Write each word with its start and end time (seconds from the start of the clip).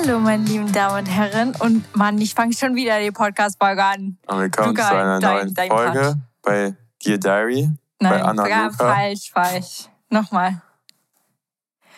Hallo, 0.00 0.20
meine 0.20 0.44
lieben 0.44 0.72
Damen 0.72 0.98
und 0.98 1.06
Herren. 1.06 1.56
Und 1.58 1.96
Mann, 1.96 2.18
ich 2.18 2.32
fange 2.32 2.52
schon 2.52 2.76
wieder 2.76 3.00
die 3.00 3.10
Podcast-Folge 3.10 3.82
an. 3.82 4.16
Und 4.28 4.38
willkommen 4.38 4.68
Luca, 4.68 4.88
zu 4.90 4.94
einer 4.94 5.18
dein, 5.18 5.34
neuen 5.34 5.54
dein 5.54 5.68
Folge 5.68 6.00
Part. 6.00 6.16
bei 6.42 6.74
Dear 7.04 7.18
Diary. 7.18 7.70
Nein, 7.98 8.12
bei 8.12 8.22
Anna 8.22 8.44
Luca. 8.44 8.70
falsch, 8.70 9.32
falsch. 9.32 9.88
Nochmal. 10.08 10.62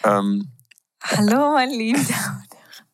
Ähm, 0.05 0.51
Hallo, 1.03 1.53
meine 1.53 1.77
lieben 1.77 2.03
Damen 2.09 2.43
und 2.43 2.55
Herren. 2.55 2.87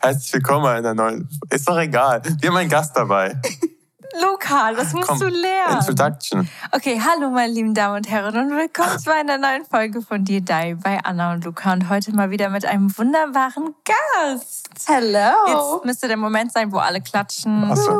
Herzlich 0.00 0.32
willkommen 0.32 0.64
bei 0.64 0.74
einer 0.74 0.94
neuen. 0.94 1.28
Ist 1.50 1.68
doch 1.68 1.78
egal. 1.78 2.22
Wir 2.40 2.48
haben 2.48 2.56
einen 2.56 2.68
Gast 2.68 2.96
dabei. 2.96 3.40
Luca, 4.14 4.72
das 4.72 4.94
musst 4.94 5.08
Komm, 5.08 5.20
du 5.20 5.28
lernen. 5.28 5.78
Introduction. 5.78 6.48
Okay, 6.72 6.98
hallo 6.98 7.30
meine 7.30 7.52
lieben 7.52 7.74
Damen 7.74 7.96
und 7.96 8.08
Herren 8.08 8.34
und 8.36 8.56
willkommen 8.56 8.98
zu 9.04 9.12
einer 9.12 9.36
neuen 9.36 9.66
Folge 9.66 10.00
von 10.00 10.24
Dear 10.24 10.40
Die 10.40 10.74
bei 10.74 10.98
Anna 11.04 11.34
und 11.34 11.44
Luca 11.44 11.74
und 11.74 11.90
heute 11.90 12.14
mal 12.14 12.30
wieder 12.30 12.48
mit 12.48 12.64
einem 12.64 12.96
wunderbaren 12.96 13.74
Gast. 13.84 14.70
Hello. 14.86 15.34
Jetzt 15.46 15.84
müsste 15.84 16.08
der 16.08 16.16
Moment 16.16 16.52
sein, 16.52 16.72
wo 16.72 16.78
alle 16.78 17.02
klatschen. 17.02 17.68
Ach 17.70 17.76
so. 17.76 17.98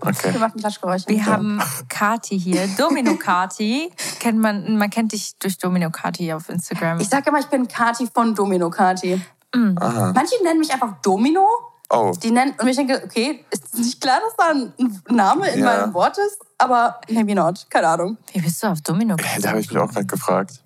Okay. 0.00 0.32
Wir 0.32 0.40
machen 0.40 0.60
Klatschgeräusche. 0.60 1.08
Wir 1.08 1.26
haben 1.26 1.60
Kati 1.88 2.38
hier, 2.38 2.68
Domino 2.78 3.16
Kati. 3.16 3.90
kennt 4.20 4.38
man, 4.38 4.76
man 4.76 4.90
kennt 4.90 5.10
dich 5.10 5.36
durch 5.40 5.58
Domino 5.58 5.90
Kati 5.90 6.32
auf 6.32 6.48
Instagram. 6.48 7.00
Ich 7.00 7.08
sage 7.08 7.30
immer, 7.30 7.40
ich 7.40 7.46
bin 7.46 7.66
Kati 7.66 8.08
von 8.14 8.34
Domino 8.34 8.70
Kati. 8.70 9.20
Mhm. 9.54 9.74
Manche 9.74 10.42
nennen 10.44 10.60
mich 10.60 10.72
einfach 10.72 11.00
Domino. 11.02 11.73
Oh. 11.94 12.12
Die 12.22 12.30
nennen, 12.30 12.54
und 12.60 12.66
ich 12.66 12.76
denke, 12.76 13.02
okay, 13.04 13.44
ist 13.50 13.74
nicht 13.76 14.00
klar, 14.00 14.20
dass 14.24 14.36
da 14.36 14.50
ein 14.50 14.72
Name 15.08 15.48
in 15.50 15.60
ja. 15.60 15.64
meinem 15.64 15.94
Wort 15.94 16.18
ist, 16.18 16.40
aber 16.58 17.00
maybe 17.08 17.34
not. 17.34 17.66
Keine 17.70 17.88
Ahnung. 17.88 18.18
Wie 18.32 18.40
bist 18.40 18.62
du 18.62 18.68
auf 18.68 18.80
Domino 18.80 19.16
gekommen? 19.16 19.42
Da 19.42 19.50
habe 19.50 19.60
ich 19.60 19.70
mich 19.70 19.78
auch 19.78 19.90
gerade 19.90 20.06
gefragt. 20.06 20.60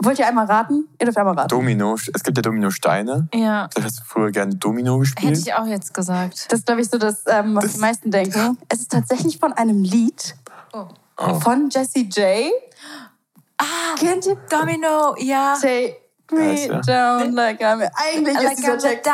Wollt 0.00 0.18
ihr 0.20 0.28
einmal 0.28 0.46
raten? 0.46 0.88
Ihr 1.00 1.06
dürft 1.06 1.18
einmal 1.18 1.34
raten. 1.34 1.48
Domino. 1.48 1.94
Es 1.94 2.22
gibt 2.22 2.36
ja 2.36 2.42
Domino-Steine. 2.42 3.28
Ja. 3.34 3.68
Vielleicht 3.72 3.88
hast 3.88 3.98
du 4.00 4.04
früher 4.04 4.30
gerne 4.30 4.54
Domino 4.54 4.98
gespielt. 4.98 5.30
Hätte 5.30 5.40
ich 5.40 5.54
auch 5.54 5.66
jetzt 5.66 5.92
gesagt. 5.92 6.46
Das 6.52 6.60
ist, 6.60 6.66
glaube 6.66 6.80
ich, 6.80 6.88
so 6.88 6.98
das, 6.98 7.24
ähm, 7.26 7.56
was 7.56 7.64
das 7.64 7.72
die 7.72 7.80
meisten 7.80 8.10
denken. 8.12 8.58
Es 8.68 8.78
ist 8.78 8.92
tatsächlich 8.92 9.38
von 9.38 9.52
einem 9.54 9.82
Lied 9.82 10.36
oh. 10.72 10.86
Oh. 11.16 11.40
von 11.40 11.68
Jessie 11.70 12.08
J. 12.08 12.52
Ah, 13.56 13.96
kennt 13.98 14.26
ihr? 14.26 14.36
Domino, 14.48 15.16
ja. 15.18 15.56
J 15.60 15.96
me 16.32 16.66
ja. 16.66 16.80
down 16.80 17.32
like 17.32 17.60
I'm. 17.60 17.88
Eigentlich 17.94 18.34
like 18.34 18.52
ist 18.52 18.58
dieser 18.58 18.78
Text. 18.78 19.10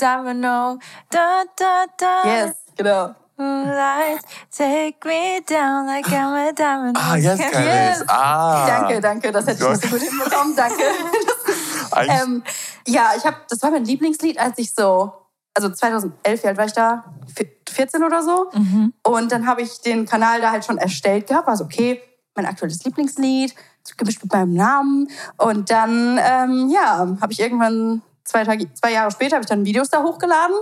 Domino. 0.00 0.78
Da, 1.10 1.44
da, 1.56 1.84
da. 1.96 2.24
Yes, 2.24 2.54
genau. 2.76 3.14
Light, 3.38 4.20
take 4.50 5.04
me 5.04 5.42
down 5.46 5.86
like 5.86 6.06
I'm 6.06 6.32
a 6.32 6.52
domino. 6.52 6.98
Ah, 6.98 7.16
yes, 7.16 7.38
yes. 7.38 8.04
Ah. 8.08 8.66
Danke, 8.66 9.00
danke, 9.00 9.30
das 9.30 9.46
hätte 9.46 9.62
ich 9.62 9.70
nicht 9.70 9.82
so 9.82 9.88
gut 9.88 10.00
hinbekommen. 10.00 10.56
Danke. 10.56 10.82
ähm, 12.08 12.42
ja, 12.86 13.10
ich 13.16 13.24
habe, 13.26 13.36
das 13.48 13.62
war 13.62 13.70
mein 13.70 13.84
Lieblingslied, 13.84 14.38
als 14.38 14.58
ich 14.58 14.72
so, 14.72 15.12
also 15.52 15.68
2011, 15.68 16.42
wie 16.42 16.46
alt 16.46 16.56
war 16.56 16.64
ich 16.64 16.72
da? 16.72 17.04
14 17.68 18.02
oder 18.02 18.22
so. 18.22 18.50
Mhm. 18.54 18.94
Und 19.02 19.32
dann 19.32 19.46
habe 19.46 19.60
ich 19.60 19.82
den 19.82 20.06
Kanal 20.06 20.40
da 20.40 20.50
halt 20.50 20.64
schon 20.64 20.78
erstellt 20.78 21.26
gehabt. 21.26 21.46
War 21.46 21.56
so, 21.56 21.64
okay, 21.64 22.02
mein 22.34 22.46
aktuelles 22.46 22.84
Lieblingslied 22.84 23.54
gemischt 23.96 24.22
mit 24.22 24.32
meinem 24.32 24.54
Namen. 24.54 25.08
Und 25.36 25.70
dann, 25.70 26.18
ähm, 26.20 26.70
ja, 26.70 27.16
habe 27.20 27.32
ich 27.32 27.40
irgendwann 27.40 28.02
zwei, 28.24 28.44
Tage, 28.44 28.72
zwei 28.74 28.92
Jahre 28.92 29.10
später 29.10 29.36
habe 29.36 29.42
ich 29.42 29.48
dann 29.48 29.64
Videos 29.64 29.88
da 29.88 30.02
hochgeladen 30.02 30.56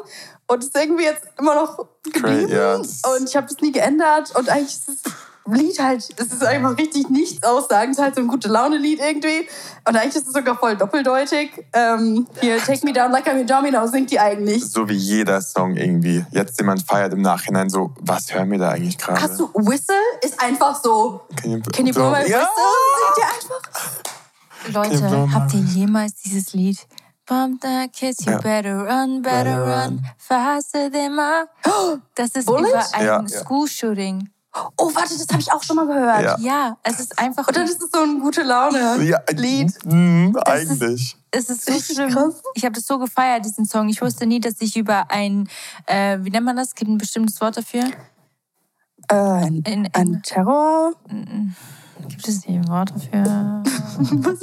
und 0.47 0.59
es 0.59 0.67
ist 0.67 0.77
irgendwie 0.77 1.05
jetzt 1.05 1.27
immer 1.39 1.55
noch 1.55 1.87
geblieben. 2.03 2.49
Yes. 2.49 3.03
Und 3.05 3.29
ich 3.29 3.37
habe 3.37 3.47
es 3.47 3.59
nie 3.61 3.73
geändert 3.73 4.35
und 4.37 4.49
eigentlich 4.49 4.75
ist 4.75 4.89
es 4.89 5.13
Lied 5.47 5.79
halt, 5.79 6.19
das 6.19 6.29
ist 6.29 6.43
einfach 6.45 6.79
richtig 6.79 7.11
nichts 7.11 7.43
aussagen. 7.43 7.91
Es 7.93 7.99
ist 7.99 8.03
halt 8.03 8.15
so 8.15 8.23
ein 8.23 8.29
gute 8.29 8.49
Laune-Lied 8.49 8.99
irgendwie. 9.01 9.47
Und 9.87 9.97
eigentlich 9.97 10.17
ist 10.17 10.27
es 10.27 10.33
sogar 10.33 10.57
voll 10.57 10.77
doppeldeutig. 10.77 11.51
Ähm, 11.75 12.27
hier, 12.41 12.59
Take 12.59 12.85
Me 12.87 12.93
Down 12.93 13.11
Like 13.13 13.27
I'm 13.27 13.41
a 13.41 13.45
Domino 13.45 13.87
singt 13.87 14.11
die 14.11 14.19
eigentlich. 14.19 14.65
So 14.67 14.89
wie 14.89 14.95
jeder 14.95 15.41
Song 15.43 15.77
irgendwie. 15.77 16.25
Jetzt 16.31 16.59
jemand 16.59 16.83
feiert 16.87 17.13
im 17.13 17.21
Nachhinein 17.23 17.69
so, 17.69 17.93
was 18.01 18.33
hören 18.35 18.51
wir 18.51 18.59
da 18.59 18.71
eigentlich 18.71 18.97
gerade? 18.97 19.21
Hast 19.21 19.39
du 19.39 19.51
Whistle? 19.55 19.95
Ist 20.23 20.41
einfach 20.41 20.83
so. 20.83 21.21
Can 21.37 21.51
you, 21.53 21.61
Can 21.73 21.87
you 21.87 21.93
blow 21.93 22.11
my 22.11 22.27
ja. 22.27 22.39
whistle? 22.41 22.49
Singt 23.05 23.19
ihr 23.19 23.27
einfach. 23.35 25.11
Leute, 25.11 25.33
habt 25.35 25.53
ihr 25.55 25.61
jemals 25.61 26.15
dieses 26.15 26.55
Lied 26.55 26.79
Bump 27.27 27.61
that 27.63 27.93
kiss, 27.93 28.17
you 28.25 28.33
Ja. 28.33 28.39
better 28.39 28.81
run, 28.87 29.23
better 29.23 29.45
Better 29.45 29.63
run, 29.63 29.83
run. 29.83 30.05
faster 30.19 30.91
than 30.91 31.15
my. 31.17 31.45
Das 32.15 32.31
ist 32.31 32.45
Bullet? 32.47 32.69
über 32.69 32.85
ein 32.93 33.05
Ja, 33.07 33.23
ja. 33.23 33.29
School-Shooting. 33.29 34.29
Oh, 34.77 34.91
warte, 34.95 35.19
das 35.19 35.27
habe 35.31 35.41
ich 35.41 35.53
auch 35.53 35.63
schon 35.65 35.77
mal 35.77 35.87
gehört. 35.87 36.23
Ja. 36.23 36.37
Ja, 36.39 36.77
es 36.85 37.01
ist 37.01 37.19
einfach. 37.19 37.49
Und 37.49 37.57
dann 37.57 37.65
ist 37.65 37.83
es 37.83 37.91
so 37.91 38.01
ein 38.03 38.21
gute 38.21 38.43
Laune 38.43 39.03
Ja, 39.03 39.19
Lied. 39.33 39.73
Mhm, 39.85 40.37
ist- 40.37 40.47
eigentlich. 40.49 41.17
es 41.33 41.51
ist 41.51 41.67
so 41.67 41.73
Richtig 41.73 41.97
schlimm. 41.97 42.11
krass. 42.11 42.41
Ich 42.55 42.65
habe 42.65 42.75
das 42.75 42.87
so 42.87 42.99
gefeiert, 42.99 43.45
diesen 43.45 43.65
Song. 43.65 43.89
Ich 43.89 44.01
wusste 44.01 44.27
nie, 44.27 44.39
dass 44.41 44.55
ich 44.61 44.77
über 44.77 45.11
ein, 45.11 45.49
äh, 45.87 46.19
wie 46.21 46.31
nennt 46.31 46.47
man 46.47 46.57
das? 46.57 46.75
Gibt 46.75 46.89
ein 46.91 46.99
bestimmtes 46.99 47.41
Wort 47.41 47.57
dafür? 47.57 47.85
Äh, 49.09 49.15
ein, 49.15 49.55
In, 49.57 49.85
in, 49.87 49.89
ein 49.95 50.23
Terror. 50.23 50.93
Gibt 52.09 52.29
es 52.29 52.47
nicht 52.47 52.59
ein 52.59 52.69
Wort 52.69 52.93
dafür? 52.95 53.63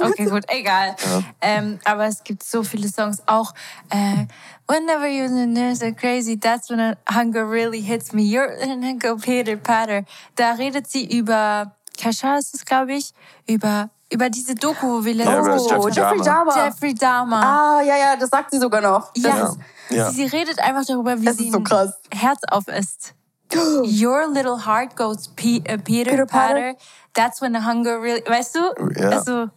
okay, 0.00 0.26
gut, 0.26 0.44
egal. 0.48 0.96
Ähm, 1.40 1.78
aber 1.84 2.06
es 2.06 2.22
gibt 2.24 2.42
so 2.42 2.62
viele 2.62 2.88
Songs. 2.88 3.22
Auch 3.26 3.52
äh, 3.90 4.26
Whenever 4.68 5.06
you're 5.06 5.74
so 5.74 5.92
crazy, 5.92 6.38
that's 6.38 6.70
when 6.70 6.80
a 6.80 6.96
hunger 7.10 7.48
really 7.48 7.80
hits 7.82 8.12
me. 8.12 8.22
You're 8.22 8.52
in 8.62 8.82
a 8.82 8.92
go 8.94 9.16
Peter 9.16 9.56
Patter. 9.56 10.04
Da 10.36 10.52
redet 10.52 10.88
sie 10.88 11.04
über 11.16 11.76
Kesha 11.96 12.36
ist 12.38 12.54
es, 12.54 12.64
glaube 12.64 12.94
ich, 12.94 13.12
über 13.46 13.90
über 14.10 14.28
diese 14.28 14.54
Doku, 14.54 15.00
wo 15.00 15.04
wir 15.04 15.14
Ja, 15.14 15.40
letztens 15.40 15.70
Jeffrey 15.70 15.92
Jeffrey 15.92 16.20
Dahmer. 16.22 16.64
Jeffrey 16.66 16.94
Dahmer. 16.94 17.42
Ah, 17.42 17.82
ja, 17.82 17.96
ja, 17.96 18.16
das 18.16 18.28
sagt 18.28 18.50
sie 18.50 18.58
sogar 18.58 18.80
noch. 18.82 19.10
Ja. 19.16 19.54
Ja. 19.88 20.10
Sie, 20.10 20.16
sie 20.16 20.36
redet 20.36 20.58
einfach 20.58 20.84
darüber, 20.86 21.18
wie 21.20 21.24
Das 21.24 21.36
sie 21.38 21.46
ist 21.46 21.52
so 21.52 21.58
ein 21.58 21.64
krass. 21.64 21.94
Herz 22.10 22.40
auf 22.50 22.68
ist. 22.68 23.14
Your 23.54 24.26
little 24.32 24.64
heart 24.66 24.96
goes 24.96 25.28
Pe 25.28 25.60
äh, 25.64 25.78
Peter, 25.78 26.10
Peter 26.10 26.26
Patter. 26.26 26.54
Patter. 26.54 26.74
That's 27.14 27.40
when 27.42 27.52
the 27.54 27.60
hunger 27.64 28.00
really. 28.00 28.22
Weißt 28.26 28.54
du? 28.56 28.60
Ja. 29.00 29.10
Also, 29.10 29.48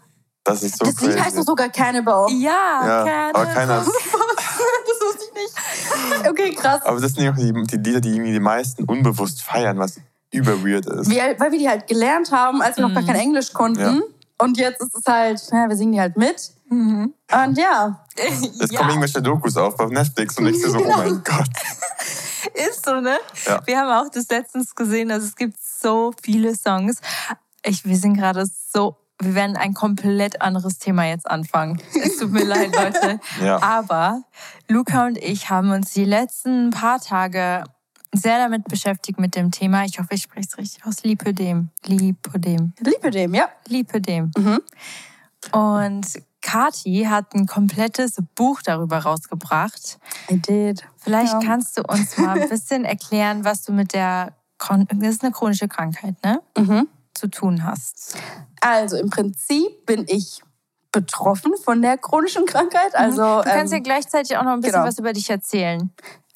Das 0.44 0.62
ist 0.64 0.78
so 0.78 0.86
das 0.86 1.00
Lied 1.02 1.12
crazy. 1.12 1.20
heißt 1.20 1.38
doch 1.38 1.44
sogar 1.44 1.70
Cannibal. 1.70 2.30
ja, 2.32 2.52
ja, 2.86 3.04
keine 3.04 3.36
aber 3.36 3.46
keiner. 3.46 3.78
das 3.78 3.88
wusste 3.88 5.24
ich 5.28 5.34
nicht. 5.42 6.30
Okay, 6.30 6.54
krass. 6.54 6.82
Aber 6.84 7.00
das 7.00 7.14
sind 7.14 7.24
ja 7.24 7.32
auch 7.32 7.36
die, 7.36 7.52
die 7.54 7.78
Lieder, 7.78 8.02
die 8.02 8.10
irgendwie 8.14 8.32
die 8.34 8.40
meisten 8.40 8.84
unbewusst 8.86 9.42
feiern, 9.42 9.80
was 9.80 10.00
über 10.32 10.64
weird 10.66 10.86
ist. 10.88 11.10
Wir, 11.10 11.36
weil 11.40 11.52
wir 11.52 11.60
die 11.60 11.70
halt 11.70 11.88
gelernt 11.88 12.32
haben, 12.32 12.62
als 12.62 12.78
wir 12.78 12.88
noch 12.88 12.94
gar 12.94 13.04
kein 13.04 13.16
Englisch 13.16 13.54
konnten. 13.54 13.80
Ja. 13.80 14.02
Und 14.38 14.58
jetzt 14.58 14.82
ist 14.82 14.94
es 14.98 15.06
halt, 15.08 15.42
ja, 15.52 15.70
wir 15.70 15.78
singen 15.78 15.94
die 15.94 16.00
halt 16.02 16.18
mit. 16.18 16.52
Und 16.70 17.14
ja, 17.58 18.06
Es 18.18 18.42
ja, 18.72 18.80
kommen 18.80 18.90
irgendwelche 18.90 19.22
Dokus 19.22 19.56
auf 19.56 19.80
auf 19.80 19.90
Netflix 19.92 20.38
und 20.38 20.48
ich 20.48 20.62
so, 20.62 20.78
oh 20.78 20.94
mein 20.98 21.24
Gott. 21.24 21.48
ist 22.54 22.86
so, 22.86 23.00
ne? 23.00 23.18
Ja. 23.46 23.62
Wir 23.66 23.80
haben 23.80 24.06
auch 24.06 24.12
das 24.12 24.28
letztens 24.30 24.76
gesehen, 24.76 25.10
also 25.12 25.26
es 25.28 25.36
gibt 25.36 25.58
so 25.62 26.12
viele 26.22 26.54
Songs. 26.56 26.98
Ich, 27.66 27.86
wir 27.86 27.98
sind 27.98 28.16
gerade 28.16 28.46
so, 28.46 28.98
wir 29.20 29.34
werden 29.36 29.56
ein 29.58 29.74
komplett 29.74 30.42
anderes 30.42 30.78
Thema 30.78 31.06
jetzt 31.06 31.30
anfangen. 31.30 31.82
Es 32.04 32.18
tut 32.18 32.32
mir 32.32 32.44
leid, 32.44 32.74
Leute. 32.76 33.20
Ja. 33.44 33.62
Aber 33.62 34.22
Luca 34.68 35.06
und 35.06 35.18
ich 35.18 35.50
haben 35.50 35.72
uns 35.72 35.94
die 35.94 36.06
letzten 36.06 36.70
paar 36.72 37.00
Tage 37.00 37.64
sehr 38.14 38.38
damit 38.38 38.66
beschäftigt 38.66 39.20
mit 39.20 39.36
dem 39.36 39.52
Thema. 39.52 39.84
Ich 39.86 40.00
hoffe, 40.00 40.14
ich 40.14 40.22
spreche 40.24 40.48
es 40.50 40.58
richtig 40.58 40.86
aus. 40.86 41.04
Lipödem. 41.04 41.70
Lipödem. 41.86 42.74
liebe 42.80 43.12
dem, 43.12 43.34
ja. 43.34 43.50
Lipödem. 43.68 44.32
Mhm. 44.38 44.60
Und 45.52 46.06
Kati 46.42 47.08
hat 47.10 47.34
ein 47.34 47.46
komplettes 47.48 48.18
Buch 48.36 48.62
darüber 48.62 49.00
rausgebracht. 49.00 49.98
I 50.30 50.38
did. 50.40 50.86
Vielleicht 50.98 51.34
Ja. 51.34 51.40
kannst 51.40 51.78
du 51.78 51.84
uns 51.84 52.18
mal 52.18 52.40
ein 52.40 52.50
bisschen 52.50 52.86
erklären, 52.86 53.44
was 53.44 53.64
du 53.64 53.74
mit 53.74 53.94
der, 53.94 54.34
das 54.60 55.10
ist 55.10 55.24
eine 55.24 55.32
chronische 55.32 55.68
Krankheit, 55.68 56.16
ne? 56.24 56.42
Mhm. 56.58 56.88
Zu 57.16 57.28
tun 57.30 57.64
hast. 57.64 58.18
Also 58.62 58.98
im 58.98 59.10
Prinzip 59.10 59.86
bin 59.86 60.06
ich 60.08 60.44
betroffen 60.92 61.54
von 61.58 61.82
der 61.82 61.98
chronischen 61.98 62.46
Krankheit. 62.46 62.96
Also 62.96 63.22
Mhm. 63.22 63.44
du 63.44 63.50
kannst 63.50 63.74
ja 63.74 63.78
ähm, 63.78 63.84
gleichzeitig 63.84 64.38
auch 64.38 64.44
noch 64.44 64.52
ein 64.52 64.62
bisschen 64.62 64.76
genau. 64.76 64.88
was 64.88 65.00
über 65.00 65.12
dich 65.14 65.30
erzählen. 65.30 65.92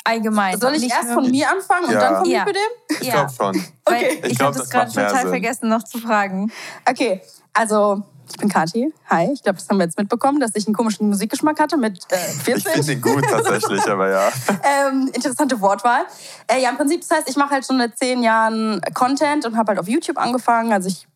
Allgemein. 0.10 0.60
soll 0.60 0.76
ich 0.76 0.82
Nicht 0.82 0.94
erst 0.96 1.12
von 1.12 1.30
mir 1.30 1.50
anfangen 1.50 1.86
und 1.86 1.94
Ja. 1.94 2.00
dann 2.00 2.16
von 2.18 2.26
Ja. 2.30 2.40
Lipödem? 2.40 2.62
Ich 3.02 3.08
Ja. 3.08 3.14
glaube 3.26 3.34
schon. 3.54 3.66
Okay. 3.86 4.20
Ich, 4.24 4.32
Ich 4.32 4.40
habe 4.40 4.52
das 4.54 4.64
das 4.64 4.70
gerade 4.70 4.92
total 4.92 5.22
Sinn. 5.22 5.30
vergessen, 5.30 5.70
noch 5.70 5.84
zu 5.84 5.98
fragen. 6.00 6.52
Okay, 6.90 7.22
also 7.54 8.04
ich 8.32 8.38
bin 8.38 8.48
Kathi. 8.50 8.94
Hi, 9.10 9.30
ich 9.34 9.42
glaube, 9.42 9.58
das 9.58 9.68
haben 9.70 9.78
wir 9.78 9.86
jetzt 9.86 9.98
mitbekommen, 9.98 10.40
dass 10.40 10.52
ich 10.56 10.68
einen 10.68 10.76
komischen 10.76 11.10
Musikgeschmack 11.10 11.60
hatte 11.60 11.78
mit 11.78 12.00
äh, 12.12 12.16
Ich 12.38 12.44
14. 12.44 12.72
finde 12.74 12.92
ihn 12.94 13.02
gut 13.02 13.24
tatsächlich, 13.30 13.88
aber 13.90 14.10
ja. 14.10 14.30
ähm, 14.88 15.10
interessante 15.14 15.60
Wortwahl. 15.62 16.02
Äh, 16.48 16.62
ja, 16.62 16.70
im 16.70 16.78
Prinzip, 16.78 17.02
das 17.02 17.10
heißt, 17.18 17.30
ich 17.30 17.36
mache 17.38 17.52
halt 17.52 17.66
schon 17.66 17.80
seit 17.80 17.98
zehn 17.98 18.22
Jahren 18.22 18.82
Content 18.94 19.46
und 19.46 19.58
habe 19.58 19.70
halt 19.70 19.80
auf 19.80 19.88
YouTube 19.88 20.18
angefangen. 20.20 20.72
Also 20.74 20.90
ich 20.90 21.08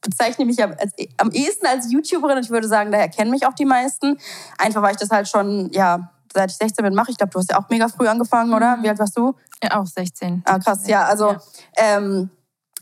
bezeichne 0.00 0.44
mich 0.44 0.56
ja 0.56 0.66
als, 0.66 0.92
am 1.18 1.30
ehesten 1.30 1.66
als 1.66 1.90
YouTuberin 1.92 2.36
und 2.36 2.44
ich 2.44 2.50
würde 2.50 2.68
sagen, 2.68 2.90
daher 2.92 3.08
kennen 3.08 3.30
mich 3.30 3.46
auch 3.46 3.54
die 3.54 3.64
meisten. 3.64 4.18
Einfach 4.58 4.82
weil 4.82 4.92
ich 4.92 4.98
das 4.98 5.10
halt 5.10 5.28
schon, 5.28 5.70
ja, 5.72 6.10
seit 6.32 6.50
ich 6.50 6.56
16 6.56 6.84
bin 6.84 6.94
mache. 6.94 7.10
Ich 7.10 7.16
glaube, 7.16 7.30
du 7.32 7.38
hast 7.38 7.50
ja 7.50 7.58
auch 7.58 7.68
mega 7.68 7.88
früh 7.88 8.08
angefangen, 8.08 8.52
oder? 8.52 8.78
Wie 8.80 8.88
alt 8.88 8.98
warst 8.98 9.16
du? 9.16 9.34
Ja, 9.62 9.80
auch 9.80 9.86
16. 9.86 10.42
Ah, 10.44 10.58
krass, 10.58 10.86
ja, 10.86 11.04
also 11.04 11.30
Ja. 11.30 11.40
Ähm, 11.76 12.30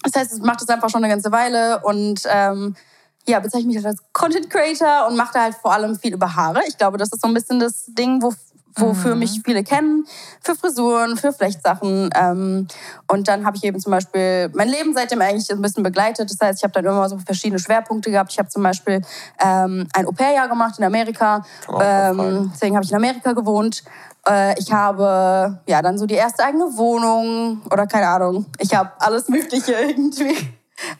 das 0.03 0.15
heißt, 0.15 0.39
ich 0.39 0.43
mache 0.43 0.59
das 0.59 0.69
einfach 0.69 0.89
schon 0.89 1.05
eine 1.05 1.13
ganze 1.13 1.31
Weile 1.31 1.81
und 1.83 2.23
ähm, 2.27 2.75
ja, 3.29 3.39
bezeichne 3.41 3.67
mich 3.67 3.77
halt 3.77 3.87
als 3.87 4.03
Content 4.13 4.49
Creator 4.49 5.07
und 5.09 5.17
mache 5.17 5.35
da 5.35 5.43
halt 5.43 5.55
vor 5.55 5.73
allem 5.73 5.97
viel 5.97 6.15
über 6.15 6.35
Haare. 6.35 6.63
Ich 6.69 6.79
glaube, 6.79 6.97
das 6.97 7.13
ist 7.13 7.21
so 7.21 7.29
ein 7.29 7.35
bisschen 7.35 7.61
das 7.61 7.85
Ding, 7.87 8.23
wo, 8.23 8.33
wofür 8.77 9.15
mich 9.15 9.41
viele 9.45 9.65
kennen, 9.65 10.07
für 10.43 10.55
Frisuren, 10.55 11.17
für 11.17 11.33
Flechtsachen. 11.33 12.11
Ähm, 12.15 12.69
und 13.09 13.29
dann 13.29 13.45
habe 13.45 13.57
ich 13.57 13.65
eben 13.65 13.81
zum 13.81 13.91
Beispiel 13.91 14.51
mein 14.55 14.69
Leben 14.69 14.95
seitdem 14.95 15.21
eigentlich 15.21 15.51
ein 15.51 15.61
bisschen 15.61 15.83
begleitet. 15.83 16.31
Das 16.31 16.39
heißt, 16.41 16.59
ich 16.59 16.63
habe 16.63 16.73
dann 16.73 16.85
immer 16.85 17.09
so 17.09 17.19
verschiedene 17.19 17.59
Schwerpunkte 17.59 18.11
gehabt. 18.11 18.33
Ich 18.33 18.39
habe 18.39 18.49
zum 18.49 18.63
Beispiel 18.63 19.03
ähm, 19.41 19.87
ein 19.95 20.07
Au-pair-Jahr 20.07 20.49
gemacht 20.49 20.79
in 20.79 20.85
Amerika. 20.85 21.45
Fragen. 21.67 22.19
Ähm, 22.19 22.51
deswegen 22.55 22.77
habe 22.77 22.85
ich 22.85 22.91
in 22.91 22.97
Amerika 22.97 23.33
gewohnt. 23.33 23.83
Äh, 24.29 24.59
ich 24.59 24.73
habe 24.73 25.61
ja 25.67 25.83
dann 25.83 25.99
so 25.99 26.07
die 26.07 26.15
erste 26.15 26.45
eigene 26.45 26.77
Wohnung 26.77 27.63
oder 27.71 27.87
keine 27.87 28.09
Ahnung. 28.09 28.47
Ich 28.59 28.75
habe 28.75 28.91
alles 28.99 29.29
Mögliche 29.29 29.73
irgendwie 29.89 30.37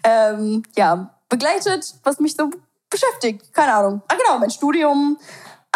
ähm, 0.03 0.63
ja, 0.77 1.11
begleitet, 1.29 1.95
was 2.05 2.21
mich 2.21 2.37
so 2.37 2.51
beschäftigt. 2.89 3.53
Keine 3.55 3.75
Ahnung. 3.75 4.03
Ah, 4.09 4.15
genau, 4.15 4.39
mein 4.39 4.51
Studium. 4.51 5.19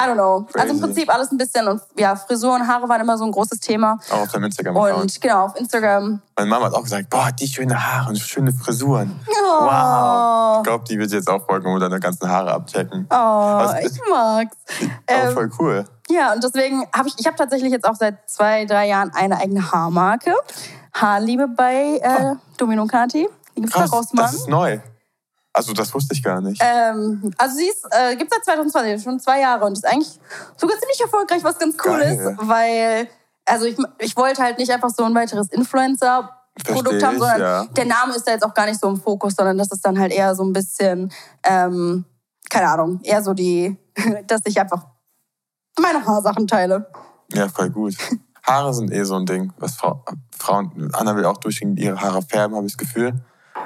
I 0.01 0.07
don't 0.07 0.15
know. 0.15 0.47
Also 0.55 0.75
im 0.75 0.81
Crazy. 0.81 0.81
Prinzip 0.81 1.15
alles 1.15 1.31
ein 1.31 1.39
bisschen. 1.39 1.69
Und 1.69 1.81
ja, 1.97 2.17
Frisuren, 2.17 2.67
Haare 2.67 2.89
waren 2.89 3.01
immer 3.01 3.17
so 3.17 3.25
ein 3.25 3.31
großes 3.31 3.61
Thema. 3.61 3.99
Auch 4.11 4.23
auf 4.23 4.33
deinem 4.33 4.45
Instagram-Account. 4.45 5.01
Und 5.03 5.21
genau, 5.21 5.45
auf 5.45 5.57
Instagram. 5.57 6.21
Meine 6.37 6.51
Mama 6.51 6.67
hat 6.67 6.75
auch 6.75 6.83
gesagt, 6.83 7.09
boah, 7.11 7.31
die 7.31 7.47
schöne 7.47 7.81
Haare 7.81 8.09
und 8.09 8.19
schöne 8.19 8.53
Frisuren. 8.53 9.21
Oh, 9.29 9.65
Wow. 9.65 10.57
Ich 10.59 10.63
glaube, 10.65 10.85
die 10.89 10.99
wird 10.99 11.13
jetzt 11.13 11.31
auch 11.31 11.47
folgen 11.47 11.73
und 11.73 11.79
deine 11.81 12.01
ganzen 12.01 12.29
Haare 12.29 12.53
abchecken. 12.53 13.07
Oh, 13.09 13.15
Was 13.15 13.85
ich 13.85 14.01
mag's. 14.11 14.57
Auch 14.83 14.89
Ähm, 15.07 15.33
voll 15.33 15.51
cool. 15.61 15.85
Ja, 16.11 16.33
und 16.33 16.43
deswegen 16.43 16.87
habe 16.93 17.09
ich, 17.09 17.15
ich 17.19 17.27
habe 17.27 17.37
tatsächlich 17.37 17.71
jetzt 17.73 17.87
auch 17.89 17.95
seit 17.95 18.29
zwei, 18.29 18.65
drei 18.67 18.89
Jahren 18.89 19.11
eine 19.15 19.39
eigene 19.39 19.71
Haarmarke. 19.73 20.35
Haarliebe 20.93 21.49
bei 21.49 21.99
äh, 22.03 22.35
Domino 22.57 22.87
Kati. 22.87 23.29
Die 23.57 23.61
gibt's 23.61 23.75
Krass, 23.77 23.93
Rossmann. 23.93 24.25
das 24.27 24.35
ist 24.35 24.49
neu. 24.49 24.81
Also 25.55 25.73
das 25.73 25.95
wusste 25.95 26.15
ich 26.15 26.23
gar 26.23 26.41
nicht. 26.41 26.61
Ähm, 26.63 27.33
also 27.39 27.57
sie 27.57 27.69
ist, 27.69 27.87
äh, 27.91 28.17
gibt 28.17 28.35
seit 28.35 28.45
2020, 28.45 29.03
schon 29.03 29.21
zwei 29.21 29.41
Jahre 29.41 29.65
und 29.65 29.73
ist 29.73 29.87
eigentlich 29.87 30.19
sogar 30.57 30.77
ziemlich 30.79 31.01
erfolgreich, 31.01 31.43
was 31.45 31.59
ganz 31.59 31.77
cool 31.85 32.01
Geil. 32.01 32.19
ist, 32.19 32.49
weil 32.49 33.09
also 33.47 33.67
ich, 33.67 33.77
ich 33.99 34.17
wollte 34.17 34.43
halt 34.43 34.59
nicht 34.59 34.71
einfach 34.71 34.91
so 34.91 35.05
ein 35.05 35.15
weiteres 35.15 35.49
Influencer-Produkt 35.51 36.89
Versteh 36.89 37.07
haben, 37.07 37.19
sondern 37.19 37.41
ja. 37.41 37.65
der 37.67 37.85
Name 37.85 38.15
ist 38.15 38.27
da 38.27 38.33
jetzt 38.33 38.45
auch 38.45 38.55
gar 38.55 38.67
nicht 38.67 38.81
so 38.81 38.89
im 38.89 38.97
Fokus, 38.97 39.35
sondern 39.37 39.59
das 39.59 39.71
ist 39.71 39.85
dann 39.85 39.99
halt 39.99 40.13
eher 40.13 40.35
so 40.35 40.45
ein 40.45 40.53
bisschen, 40.53 41.13
ähm, 41.45 42.05
keine 42.51 42.69
Ahnung, 42.69 43.01
eher 43.03 43.23
so 43.23 43.35
die, 43.35 43.77
dass 44.27 44.41
ich 44.45 44.61
einfach 44.61 44.87
meine 45.81 46.05
Haarsachen 46.05 46.47
teile. 46.47 46.91
Ja, 47.33 47.49
voll 47.49 47.71
gut. 47.71 47.95
Haare 48.43 48.75
sind 48.75 48.93
eh 48.93 49.05
so 49.05 49.17
ein 49.17 49.27
Ding, 49.27 49.53
was 49.59 49.75
Frau, 49.77 50.05
Frauen, 50.37 50.91
Anna 50.93 51.17
will 51.17 51.25
auch 51.25 51.39
durchgehend 51.39 51.79
ihre 51.79 52.01
Haare 52.01 52.23
färben, 52.23 52.57
habe 52.57 52.67
ich 52.67 52.73
das 52.73 52.79
Gefühl. 52.79 53.15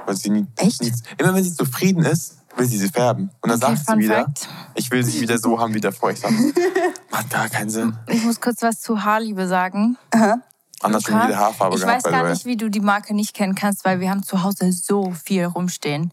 Weil 0.08 0.16
sie 0.16 0.30
nie, 0.30 0.46
Echt? 0.56 0.80
nie, 0.80 0.90
immer 1.18 1.34
wenn 1.34 1.44
sie 1.44 1.52
zufrieden 1.54 2.02
ist, 2.02 2.38
will 2.56 2.64
sie 2.66 2.78
sie 2.78 2.88
färben. 2.88 3.30
Und 3.42 3.50
dann 3.50 3.62
Okay, 3.62 3.76
sagt 3.76 3.90
sie 3.90 4.04
wieder, 4.06 4.24
Fact. 4.24 4.48
ich 4.74 4.90
will 4.90 5.04
sie 5.04 5.20
wieder 5.20 5.36
so 5.36 5.60
haben 5.60 5.74
wie 5.74 5.82
davor. 5.82 6.10
Ich 6.12 6.20
sag, 6.20 6.30
macht 7.10 7.28
gar 7.28 7.46
keinen 7.50 7.68
Sinn. 7.68 7.94
Ich 8.06 8.24
muss 8.24 8.40
kurz 8.40 8.62
was 8.62 8.80
zu 8.80 9.04
Haarliebe 9.04 9.46
sagen. 9.46 9.98
Anna 10.10 10.40
schon 10.82 10.92
Luca, 10.92 11.26
wieder 11.28 11.38
Haarfarbe 11.38 11.76
ich 11.76 11.82
gehabt, 11.82 12.04
weiß 12.04 12.12
gar 12.12 12.28
nicht, 12.28 12.44
wie 12.44 12.56
du 12.56 12.68
die 12.70 12.80
Marke 12.80 13.14
nicht 13.14 13.34
kennen 13.34 13.54
kannst, 13.54 13.84
weil 13.84 14.00
wir 14.00 14.10
haben 14.10 14.22
zu 14.22 14.42
Hause 14.42 14.70
so 14.72 15.12
viel 15.12 15.44
rumstehen. 15.44 16.12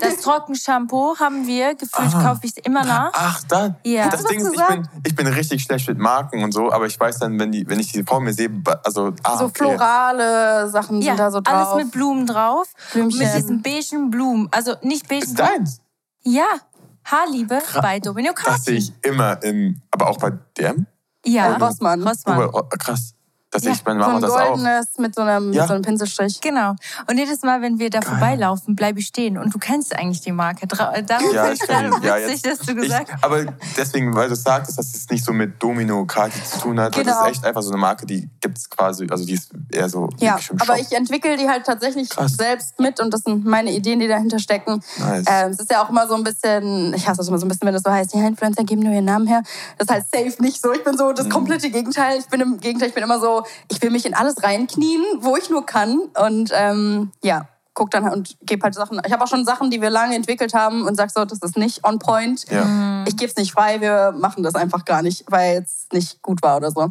Das 0.00 0.16
Trockenshampoo 0.22 1.16
haben 1.18 1.46
wir, 1.46 1.74
gefühlt 1.74 2.14
Ah. 2.14 2.22
kaufe 2.22 2.40
ich 2.44 2.52
es 2.56 2.64
immer 2.64 2.84
nach. 2.84 3.10
Ach, 3.14 3.42
dann. 3.48 3.76
Ja. 3.84 4.08
Das 4.08 4.24
Ding 4.24 4.40
ist, 4.40 4.54
ich 4.54 4.66
bin, 4.66 4.88
ich 5.06 5.14
bin 5.16 5.26
richtig 5.26 5.62
schlecht 5.62 5.88
mit 5.88 5.98
Marken 5.98 6.42
und 6.44 6.52
so, 6.52 6.72
aber 6.72 6.86
ich 6.86 6.98
weiß 6.98 7.18
dann, 7.18 7.38
wenn, 7.38 7.52
die, 7.52 7.68
wenn 7.68 7.78
ich 7.80 7.92
die 7.92 8.02
vor 8.04 8.20
mir 8.20 8.32
sehe, 8.32 8.50
also, 8.84 9.12
ah, 9.22 9.36
so 9.38 9.44
okay. 9.46 9.64
florale 9.64 10.68
Sachen 10.70 11.00
Ja, 11.02 11.12
sind 11.12 11.18
da 11.20 11.30
so 11.30 11.40
drauf. 11.40 11.68
alles 11.72 11.84
mit 11.84 11.92
Blumen 11.92 12.26
drauf. 12.26 12.68
Blümchen. 12.92 13.18
Mit 13.18 13.34
diesen 13.34 13.62
beigen 13.62 14.10
Blumen. 14.10 14.48
Also 14.50 14.74
nicht 14.82 15.08
beigen 15.08 15.22
Ist 15.24 15.38
deins. 15.38 15.80
Ja, 16.22 16.46
Haarliebe 17.04 17.60
bei 17.82 18.00
Domino 18.00 18.32
Das 18.44 18.64
sehe 18.64 18.76
ich 18.78 18.92
immer 19.02 19.40
im, 19.42 19.80
aber 19.90 20.08
auch 20.08 20.18
bei 20.18 20.30
DM. 20.58 20.86
Ja, 21.24 21.46
Äh, 21.48 21.56
Rossmann. 21.56 22.02
Rossmann. 22.02 22.48
Oh, 22.52 22.62
krass. 22.78 23.14
Dass 23.50 23.62
Ja, 23.64 23.72
ich 23.72 23.84
meine 23.84 24.00
So 24.00 24.06
Mama 24.06 24.16
ein 24.16 24.22
das 24.22 24.30
auch. 24.32 24.48
goldenes 24.48 24.86
mit 24.98 25.14
so 25.14 25.22
einem, 25.22 25.52
Ja. 25.52 25.62
mit 25.62 25.68
so 25.68 25.74
einem 25.74 25.82
Pinselstrich. 25.82 26.40
Genau. 26.40 26.74
Und 27.08 27.16
jedes 27.18 27.42
Mal, 27.42 27.62
wenn 27.62 27.78
wir 27.78 27.90
da 27.90 28.00
Geil. 28.00 28.10
vorbeilaufen, 28.10 28.74
bleibe 28.76 28.98
ich 28.98 29.06
stehen. 29.06 29.38
Und 29.38 29.54
du 29.54 29.58
kennst 29.58 29.94
eigentlich 29.96 30.20
die 30.20 30.32
Marke. 30.32 30.66
Dra- 30.66 31.00
Darum 31.02 31.26
Ja, 31.34 31.50
ich 31.52 31.60
gerade 31.60 31.88
ja, 32.06 32.16
witzig, 32.16 32.42
jetzt- 32.42 32.46
dass 32.60 32.66
du 32.66 32.74
gesagt 32.74 33.12
hast. 33.12 33.24
aber 33.24 33.44
deswegen, 33.76 34.14
weil 34.14 34.28
du 34.28 34.34
sagst, 34.34 34.76
dass 34.78 34.94
es 34.94 35.08
nicht 35.10 35.24
so 35.24 35.32
mit 35.32 35.62
Domino 35.62 36.04
Kati 36.06 36.42
zu 36.44 36.58
tun 36.60 36.80
hat, 36.80 36.96
weil 36.96 37.04
das 37.04 37.14
Genau. 37.14 37.26
ist 37.26 37.32
echt 37.36 37.44
einfach 37.44 37.62
so 37.62 37.70
eine 37.70 37.78
Marke, 37.78 38.04
die 38.06 38.28
gibt 38.40 38.58
es 38.58 38.68
quasi, 38.68 39.06
also 39.10 39.24
die 39.24 39.34
ist 39.34 39.52
eher 39.72 39.88
so 39.88 40.08
Ja, 40.18 40.38
aber 40.58 40.78
ich 40.78 40.92
entwickle 40.92 41.36
die 41.36 41.48
halt 41.48 41.64
tatsächlich 41.64 42.08
Krass. 42.10 42.32
selbst 42.36 42.78
mit 42.80 43.00
und 43.00 43.12
das 43.14 43.20
sind 43.22 43.44
meine 43.46 43.72
Ideen, 43.72 44.00
die 44.00 44.08
dahinter 44.08 44.38
stecken. 44.38 44.82
Nice. 44.98 45.24
Ähm, 45.28 45.50
es 45.52 45.60
ist 45.60 45.70
ja 45.70 45.82
auch 45.84 45.90
immer 45.90 46.06
so 46.08 46.14
ein 46.14 46.24
bisschen, 46.24 46.92
ich 46.94 47.06
hasse 47.08 47.18
das 47.18 47.28
immer 47.28 47.38
so 47.38 47.46
ein 47.46 47.48
bisschen, 47.48 47.66
wenn 47.66 47.74
das 47.74 47.82
so 47.84 47.90
heißt, 47.90 48.14
ja, 48.14 48.26
Influencer 48.26 48.64
geben 48.64 48.82
nur 48.82 48.92
ihren 48.92 49.04
Namen 49.04 49.26
her. 49.26 49.42
Das 49.78 49.86
ist 49.88 49.92
halt 49.94 50.04
safe 50.12 50.42
nicht 50.42 50.60
so. 50.60 50.72
Ich 50.72 50.82
bin 50.84 50.96
so 50.96 51.10
Mhm. 51.10 51.14
das 51.14 51.28
komplette 51.30 51.70
Gegenteil. 51.70 52.18
Ich 52.18 52.26
bin 52.26 52.40
im 52.40 52.58
Gegenteil, 52.60 52.88
ich 52.88 52.94
bin 52.94 53.02
immer 53.04 53.20
so, 53.20 53.35
ich 53.70 53.80
will 53.82 53.90
mich 53.90 54.06
in 54.06 54.14
alles 54.14 54.42
reinknien, 54.42 55.02
wo 55.20 55.36
ich 55.36 55.50
nur 55.50 55.64
kann. 55.66 55.98
Und 56.26 56.50
ähm, 56.54 57.12
ja, 57.22 57.48
guck 57.74 57.90
dann 57.90 58.08
und 58.08 58.36
gebe 58.42 58.62
halt 58.62 58.74
Sachen. 58.74 59.00
Ich 59.06 59.12
habe 59.12 59.22
auch 59.22 59.28
schon 59.28 59.44
Sachen, 59.44 59.70
die 59.70 59.80
wir 59.82 59.90
lange 59.90 60.14
entwickelt 60.14 60.54
haben 60.54 60.86
und 60.86 60.96
sag 60.96 61.10
so, 61.10 61.24
das 61.24 61.40
ist 61.40 61.56
nicht 61.56 61.84
on 61.84 61.98
point. 61.98 62.44
ja. 62.50 63.04
Ich 63.06 63.16
gebe 63.16 63.30
es 63.30 63.36
nicht 63.36 63.52
frei, 63.52 63.80
wir 63.80 64.12
machen 64.12 64.42
das 64.42 64.54
einfach 64.54 64.84
gar 64.84 65.02
nicht, 65.02 65.24
weil 65.28 65.62
es 65.62 65.86
nicht 65.92 66.22
gut 66.22 66.42
war 66.42 66.56
oder 66.56 66.70
so. 66.70 66.90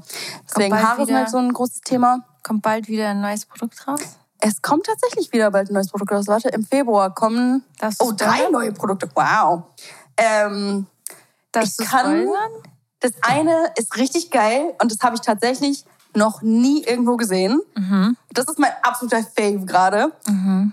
Deswegen 0.50 0.76
Haare 0.82 0.98
sind 0.98 1.08
wieder- 1.10 1.18
halt 1.20 1.30
so 1.30 1.38
ein 1.38 1.52
großes 1.52 1.82
Thema. 1.82 2.20
Kommt 2.44 2.62
bald 2.62 2.88
wieder 2.88 3.10
ein 3.10 3.20
neues 3.22 3.46
Produkt 3.46 3.88
raus? 3.88 4.00
Es 4.40 4.62
kommt 4.62 4.86
tatsächlich 4.86 5.32
wieder 5.34 5.50
bald 5.50 5.70
ein 5.72 5.74
neues 5.74 5.90
Produkt 5.90 6.12
raus. 6.12 6.28
Warte, 6.28 6.50
im 6.50 6.64
Februar 6.64 7.14
kommen 7.14 7.64
du 7.82 7.88
oh, 8.00 8.12
drei 8.16 8.34
spoilern? 8.36 8.52
neue 8.52 8.72
Produkte. 8.72 9.10
Wow. 9.16 9.64
Ähm, 10.18 10.86
Darfst 11.52 11.82
Ich 11.82 11.88
kann- 11.88 12.28
das 13.00 13.12
eine 13.22 13.72
ist 13.78 13.98
richtig 13.98 14.32
geil 14.32 14.74
und 14.82 14.92
das 14.92 15.00
habe 15.02 15.16
ich 15.16 15.22
tatsächlich 15.22 15.84
noch 16.16 16.42
nie 16.42 16.84
irgendwo 16.84 17.16
gesehen. 17.18 17.62
Mhm. 17.76 18.18
Das 18.32 18.46
ist 18.46 18.60
mein 18.60 18.72
absoluter 18.84 19.22
Fave 19.24 19.66
gerade. 19.66 20.12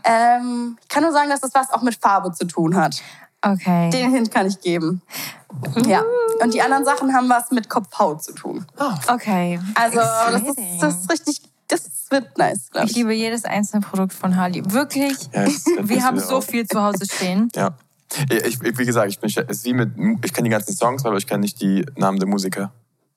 Ähm, 0.05 0.79
ich 0.83 0.89
kann 0.89 1.03
nur 1.03 1.13
sagen, 1.13 1.31
dass 1.31 1.41
das 1.41 1.55
was 1.55 1.71
auch 1.73 1.83
mit 1.83 1.95
Farbe 1.97 2.33
zu 2.33 2.47
tun 2.47 2.77
hat. 2.77 3.01
Okay. 3.45 3.91
Den 3.91 4.11
Hint 4.13 4.31
kann 4.31 4.47
ich 4.47 4.61
geben. 4.61 5.03
Ja. 5.87 6.03
Und 6.43 6.55
die 6.55 6.63
anderen 6.63 6.85
Sachen 6.85 7.13
haben 7.15 7.29
was 7.29 7.51
mit 7.51 7.69
Kopfhaut 7.69 8.23
zu 8.23 8.33
tun. 8.33 8.65
Okay. 9.09 9.61
Also 9.75 9.97
das 9.99 10.43
ist, 10.43 10.59
das 10.81 10.95
ist 11.01 11.11
richtig, 11.11 11.43
das 11.69 11.83
wird 12.11 12.39
nice, 12.39 12.71
glaube 12.71 12.87
Ich 12.87 12.93
ich. 12.93 12.97
liebe 12.99 13.13
jedes 13.13 13.45
einzelne 13.45 13.83
Produkt 13.83 14.13
von 14.13 14.37
Harley. 14.37 14.63
Wirklich. 14.73 15.17
Ja, 15.33 15.47
Wir 15.83 16.05
haben 16.05 16.21
so 16.21 16.37
auch- 16.37 16.43
viel 16.43 16.67
zu 16.67 16.81
Hause 16.83 17.05
stehen. 17.07 17.49
Ja. 17.57 17.71
Ich, 18.29 18.61
ich, 18.63 18.79
wie 18.79 18.85
gesagt, 18.85 19.09
ich 19.11 19.19
bin 19.21 19.77
mit, 19.77 20.23
ich 20.23 20.35
kenne 20.35 20.45
die 20.45 20.53
ganzen 20.53 20.77
Songs, 20.77 21.05
aber 21.07 21.17
ich 21.17 21.27
kenne 21.27 21.41
nicht 21.41 21.63
die 21.63 21.87
Namen 21.97 22.19
der 22.19 22.29
Musiker. 22.29 22.71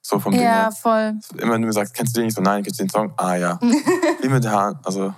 So 0.07 0.19
vom 0.19 0.33
Ding 0.33 0.43
Ja, 0.43 0.65
her. 0.65 0.71
voll. 0.71 1.19
Immer 1.35 1.57
nur 1.57 1.73
sagst, 1.73 1.95
kennst 1.95 2.15
du 2.15 2.19
den 2.19 2.27
nicht? 2.27 2.35
So, 2.35 2.41
nein, 2.43 2.61
kennst 2.61 2.79
du 2.79 2.83
den 2.83 2.91
Song? 2.91 3.11
Ah 3.17 3.33
ja. 3.37 3.59
wie 4.21 4.29
mit 4.29 4.45
Haaren, 4.47 4.77
also. 4.83 5.15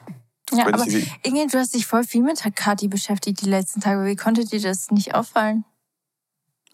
Ja, 0.53 0.65
aber 0.65 0.85
Inge, 1.23 1.47
du 1.47 1.59
hast 1.59 1.73
dich 1.73 1.85
voll 1.85 2.05
viel 2.05 2.23
mit 2.23 2.41
Kati 2.55 2.87
beschäftigt 2.87 3.41
die 3.41 3.49
letzten 3.49 3.81
Tage. 3.81 4.05
Wie 4.05 4.15
konnte 4.15 4.45
dir 4.45 4.61
das 4.61 4.89
nicht 4.91 5.13
auffallen? 5.13 5.65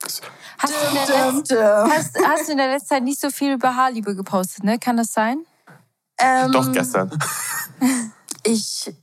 Hast 0.03 0.21
du, 0.69 0.89
in 0.89 0.93
der 0.93 1.31
letzten, 1.31 1.57
hast, 1.57 2.19
hast 2.23 2.47
du 2.47 2.51
in 2.51 2.57
der 2.59 2.67
letzten 2.67 2.89
Zeit 2.89 3.03
nicht 3.03 3.19
so 3.19 3.31
viel 3.31 3.53
über 3.53 3.75
Haarliebe 3.75 4.15
gepostet, 4.15 4.63
ne? 4.63 4.77
Kann 4.77 4.95
das 4.95 5.11
sein? 5.11 5.43
ähm, 6.19 6.51
Doch, 6.51 6.71
gestern. 6.71 7.09
Ich 8.45 8.93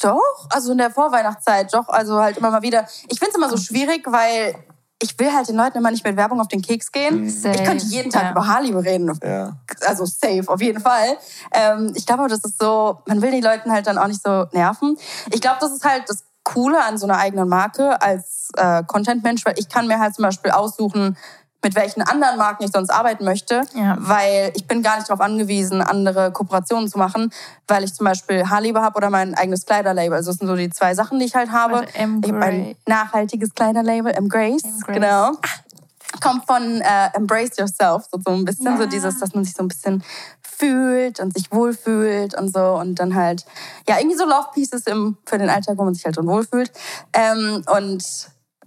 doch, 0.00 0.48
also 0.50 0.72
in 0.72 0.78
der 0.78 0.90
Vorweihnachtszeit, 0.90 1.72
doch, 1.72 1.88
also 1.88 2.20
halt 2.20 2.36
immer 2.36 2.50
mal 2.50 2.62
wieder. 2.62 2.86
Ich 3.08 3.18
finde 3.18 3.30
es 3.30 3.36
immer 3.36 3.48
so 3.48 3.56
schwierig, 3.56 4.04
weil 4.06 4.54
ich 5.02 5.18
will 5.18 5.32
halt 5.32 5.48
den 5.48 5.56
Leuten 5.56 5.78
immer 5.78 5.90
nicht 5.90 6.04
mit 6.04 6.16
Werbung 6.16 6.40
auf 6.40 6.48
den 6.48 6.62
Keks 6.62 6.92
gehen. 6.92 7.28
Safe. 7.28 7.54
Ich 7.56 7.64
könnte 7.64 7.84
jeden 7.86 8.10
Tag 8.10 8.22
Ja. 8.24 8.30
über 8.32 8.46
Haarliebe 8.46 8.84
reden, 8.84 9.18
Ja. 9.24 9.56
also 9.86 10.04
safe, 10.04 10.44
auf 10.46 10.60
jeden 10.60 10.80
Fall. 10.80 11.16
Ähm, 11.52 11.92
ich 11.96 12.06
glaube, 12.06 12.28
das 12.28 12.40
ist 12.44 12.58
so, 12.60 12.98
man 13.06 13.22
will 13.22 13.30
die 13.30 13.40
Leuten 13.40 13.72
halt 13.72 13.86
dann 13.86 13.98
auch 13.98 14.06
nicht 14.08 14.22
so 14.22 14.46
nerven. 14.52 14.96
Ich 15.32 15.40
glaube, 15.40 15.56
das 15.60 15.72
ist 15.72 15.84
halt 15.84 16.04
das 16.08 16.24
Coole 16.44 16.82
an 16.82 16.98
so 16.98 17.06
einer 17.06 17.18
eigenen 17.18 17.48
Marke 17.48 18.00
als 18.02 18.48
äh, 18.56 18.82
Content-Mensch, 18.84 19.44
weil 19.46 19.54
ich 19.58 19.68
kann 19.68 19.86
mir 19.86 19.98
halt 20.00 20.14
zum 20.14 20.24
Beispiel 20.24 20.50
aussuchen, 20.50 21.16
mit 21.62 21.74
welchen 21.74 22.02
anderen 22.02 22.38
Marken 22.38 22.64
ich 22.64 22.70
sonst 22.72 22.88
arbeiten 22.90 23.24
möchte, 23.24 23.62
Ja. 23.74 23.96
weil 23.98 24.50
ich 24.54 24.66
bin 24.66 24.82
gar 24.82 24.96
nicht 24.96 25.08
darauf 25.10 25.20
angewiesen, 25.20 25.82
andere 25.82 26.32
Kooperationen 26.32 26.88
zu 26.88 26.96
machen, 26.98 27.30
weil 27.68 27.84
ich 27.84 27.92
zum 27.94 28.04
Beispiel 28.06 28.48
Haarliebe 28.48 28.80
habe 28.80 28.96
oder 28.96 29.10
mein 29.10 29.34
eigenes 29.34 29.66
Kleiderlabel. 29.66 30.14
Also 30.14 30.30
das 30.30 30.38
sind 30.38 30.48
so 30.48 30.56
die 30.56 30.70
zwei 30.70 30.94
Sachen, 30.94 31.18
die 31.18 31.26
ich 31.26 31.34
halt 31.34 31.50
habe. 31.52 31.84
M. 31.94 32.22
Ich 32.24 32.32
habe 32.32 32.42
ein 32.42 32.76
nachhaltiges 32.86 33.54
Kleiderlabel, 33.54 34.12
M. 34.12 34.28
Grace. 34.28 34.62
genau. 34.86 35.32
Kommt 36.22 36.44
von 36.46 36.80
äh, 36.80 37.10
Embrace 37.14 37.56
Yourself, 37.58 38.04
so, 38.10 38.18
so 38.24 38.32
ein 38.32 38.44
bisschen, 38.44 38.76
so 38.76 38.82
Ja. 38.82 38.88
dieses, 38.88 39.18
dass 39.20 39.32
man 39.34 39.44
sich 39.44 39.54
so 39.54 39.62
ein 39.62 39.68
bisschen 39.68 40.02
fühlt 40.42 41.20
und 41.20 41.32
sich 41.36 41.52
wohlfühlt 41.52 42.34
und 42.34 42.52
so 42.52 42.60
und 42.74 42.96
dann 42.98 43.14
halt, 43.14 43.44
ja, 43.88 43.98
irgendwie 43.98 44.16
so 44.16 44.24
Love 44.24 44.48
Pieces 44.52 44.82
im, 44.86 45.16
für 45.24 45.38
den 45.38 45.48
Alltag, 45.48 45.78
wo 45.78 45.84
man 45.84 45.94
sich 45.94 46.04
halt 46.04 46.16
schon 46.16 46.26
wohlfühlt. 46.26 46.72
Ähm, 47.12 47.62
und 47.74 48.04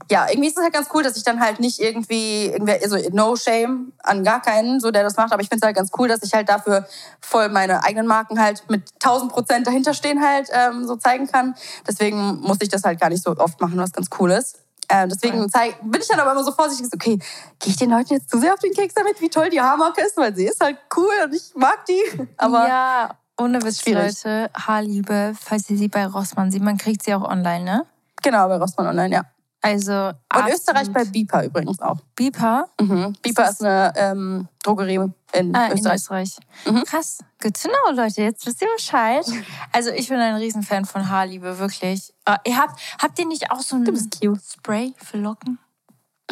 ja, 0.09 0.27
irgendwie 0.29 0.47
ist 0.47 0.57
es 0.57 0.63
halt 0.63 0.73
ganz 0.73 0.89
cool, 0.93 1.03
dass 1.03 1.17
ich 1.17 1.23
dann 1.23 1.39
halt 1.39 1.59
nicht 1.59 1.79
irgendwie, 1.79 2.47
irgendwie 2.47 2.73
also 2.73 2.97
no 3.11 3.35
shame 3.35 3.93
an 4.03 4.23
gar 4.23 4.41
keinen, 4.41 4.79
so 4.79 4.91
der 4.91 5.03
das 5.03 5.17
macht, 5.17 5.31
aber 5.31 5.41
ich 5.41 5.49
finde 5.49 5.61
es 5.63 5.65
halt 5.65 5.75
ganz 5.75 5.91
cool, 5.97 6.07
dass 6.07 6.23
ich 6.23 6.33
halt 6.33 6.49
dafür 6.49 6.87
voll 7.21 7.49
meine 7.49 7.83
eigenen 7.83 8.07
Marken 8.07 8.39
halt 8.39 8.63
mit 8.69 8.83
1000 9.03 9.31
Prozent 9.31 9.67
dahinter 9.67 9.93
stehen 9.93 10.21
halt 10.21 10.49
ähm, 10.51 10.85
so 10.85 10.95
zeigen 10.95 11.27
kann. 11.27 11.55
Deswegen 11.87 12.39
muss 12.41 12.57
ich 12.61 12.69
das 12.69 12.83
halt 12.83 12.99
gar 12.99 13.09
nicht 13.09 13.23
so 13.23 13.35
oft 13.37 13.59
machen, 13.61 13.77
was 13.77 13.91
ganz 13.91 14.09
cool 14.19 14.31
ist. 14.31 14.59
Ähm, 14.89 15.09
deswegen 15.09 15.49
zeig, 15.49 15.77
bin 15.81 16.01
ich 16.01 16.07
dann 16.07 16.19
aber 16.19 16.33
immer 16.33 16.43
so 16.43 16.51
vorsichtig, 16.51 16.87
so, 16.87 16.95
okay, 16.95 17.17
gehe 17.59 17.71
ich 17.71 17.77
den 17.77 17.89
Leuten 17.89 18.13
jetzt 18.13 18.29
zu 18.29 18.39
sehr 18.39 18.53
auf 18.53 18.59
den 18.59 18.73
Keks 18.73 18.93
damit, 18.93 19.21
wie 19.21 19.29
toll 19.29 19.49
die 19.49 19.61
Haarmarke 19.61 20.01
ist, 20.01 20.17
weil 20.17 20.35
sie 20.35 20.45
ist 20.45 20.61
halt 20.61 20.77
cool 20.97 21.13
und 21.23 21.33
ich 21.33 21.53
mag 21.55 21.85
die. 21.85 22.01
Aber 22.37 22.67
ja, 22.67 23.09
ohne 23.39 23.63
Witz, 23.63 23.81
schwierig. 23.81 24.23
Leute. 24.23 24.49
Haarliebe, 24.53 25.33
falls 25.39 25.69
ihr 25.69 25.77
sie 25.77 25.87
bei 25.87 26.05
Rossmann 26.05 26.51
sieht, 26.51 26.61
man 26.61 26.77
kriegt 26.77 27.03
sie 27.03 27.15
auch 27.15 27.23
online, 27.23 27.63
ne? 27.63 27.85
genau, 28.23 28.47
bei 28.47 28.57
Rossmann 28.57 28.87
Online, 28.87 29.13
ja. 29.13 29.23
Also 29.63 29.93
Und 29.93 30.15
absolut. 30.27 30.53
Österreich 30.55 30.91
bei 30.91 31.05
Bipa 31.05 31.43
übrigens 31.43 31.79
auch. 31.79 31.97
Bipa 32.15 32.65
Mhm. 32.81 33.15
Bipa 33.21 33.43
ist 33.43 33.63
eine 33.63 33.93
ähm, 33.95 34.49
Drogerie 34.61 34.95
in 35.31 35.55
ah, 35.55 35.67
in 35.67 35.73
Österreich. 35.73 35.95
Österreich. 35.95 36.37
Mhm. 36.65 36.83
Krass. 36.83 37.19
Good 37.41 37.61
to 37.61 37.69
know, 37.69 37.95
Leute. 37.95 38.23
Jetzt 38.23 38.45
wisst 38.45 38.61
ihr 38.61 38.67
Bescheid. 38.75 39.25
Also 39.71 39.91
ich 39.91 40.09
bin 40.09 40.19
ein 40.19 40.35
Riesenfan 40.35 40.83
von 40.83 41.09
Haarliebe, 41.09 41.59
wirklich. 41.59 42.13
Äh, 42.25 42.37
ihr 42.45 42.57
habt, 42.57 42.77
habt 43.01 43.17
ihr 43.17 43.25
nicht 43.25 43.51
auch 43.51 43.61
so 43.61 43.77
ein. 43.77 43.85
Spray 43.85 44.93
für 44.97 45.17
Locken? 45.17 45.59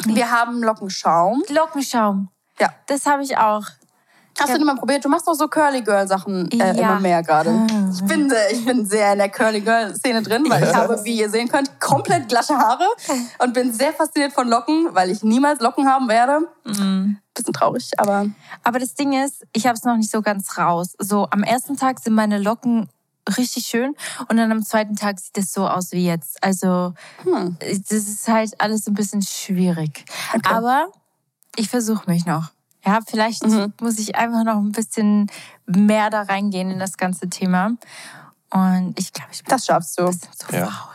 Wir 0.04 0.30
haben 0.30 0.62
Lockenschaum. 0.62 1.42
Lockenschaum. 1.48 2.28
Ja. 2.60 2.74
Das 2.86 3.06
habe 3.06 3.22
ich 3.22 3.38
auch. 3.38 3.64
Hast 4.38 4.48
Ja. 4.48 4.54
du 4.54 4.60
die 4.60 4.64
mal 4.64 4.76
probiert? 4.76 5.04
Du 5.04 5.08
machst 5.08 5.26
doch 5.28 5.34
so 5.34 5.46
Curly 5.46 5.82
Girl 5.82 6.06
Sachen 6.08 6.50
äh, 6.50 6.56
Ja. 6.56 6.70
immer 6.72 7.00
mehr 7.00 7.22
gerade. 7.22 7.50
Ah. 7.50 7.90
Ich 7.94 8.02
bin, 8.04 8.28
sehr- 8.30 8.50
ich 8.52 8.64
bin 8.64 8.86
sehr 8.86 9.12
in 9.12 9.18
der 9.18 9.28
Curly 9.28 9.60
Girl 9.60 9.94
Szene 9.94 10.22
drin, 10.22 10.44
weil 10.48 10.62
ich 10.64 10.74
habe, 10.74 10.98
wie 11.04 11.18
ihr 11.18 11.28
sehen 11.30 11.48
könnt, 11.48 11.78
komplett 11.80 12.28
glatte 12.28 12.56
Haare 12.56 12.86
und 13.38 13.52
bin 13.54 13.72
sehr 13.72 13.92
fasziniert 13.92 14.32
von 14.32 14.48
Locken, 14.48 14.88
weil 14.92 15.10
ich 15.10 15.22
niemals 15.22 15.60
Locken 15.60 15.86
haben 15.86 16.08
werde. 16.08 16.40
Mhm. 16.64 17.18
Bisschen 17.34 17.52
traurig, 17.52 17.90
aber 17.98 18.26
Aber 18.64 18.78
das 18.78 18.94
Ding 18.94 19.12
ist, 19.12 19.44
ich 19.52 19.66
habe 19.66 19.76
es 19.76 19.84
noch 19.84 19.96
nicht 19.96 20.10
so 20.10 20.22
ganz 20.22 20.56
raus. 20.58 20.94
So 20.98 21.28
am 21.30 21.42
ersten 21.42 21.76
Tag 21.76 22.00
sind 22.00 22.14
meine 22.14 22.38
Locken 22.38 22.88
richtig 23.38 23.66
schön 23.66 23.94
und 24.28 24.36
dann 24.36 24.50
am 24.50 24.64
zweiten 24.64 24.96
Tag 24.96 25.20
sieht 25.20 25.38
es 25.38 25.52
so 25.52 25.68
aus 25.68 25.92
wie 25.92 26.04
jetzt. 26.06 26.42
Also 26.42 26.94
hm. 27.22 27.56
das 27.60 27.90
ist 27.90 28.26
halt 28.28 28.60
alles 28.60 28.86
ein 28.88 28.94
bisschen 28.94 29.22
schwierig. 29.22 30.04
Okay. 30.34 30.52
Aber 30.52 30.86
ich 31.56 31.68
versuche 31.68 32.10
mich 32.10 32.26
noch. 32.26 32.50
Ja, 32.84 32.98
vielleicht 33.06 33.46
Mhm. 33.46 33.72
muss 33.80 33.98
ich 33.98 34.16
einfach 34.16 34.44
noch 34.44 34.56
ein 34.56 34.72
bisschen 34.72 35.30
mehr 35.66 36.10
da 36.10 36.22
reingehen 36.22 36.70
in 36.70 36.78
das 36.78 36.96
ganze 36.96 37.28
Thema. 37.28 37.72
Und 38.50 38.94
ich 38.98 39.12
glaube, 39.12 39.30
ich 39.32 39.42
bin 39.44 39.50
das 39.50 39.64
schaffst 39.66 39.98
du. 39.98 40.10
zu 40.10 40.26
Ja. 40.54 40.66
faul. 40.66 40.88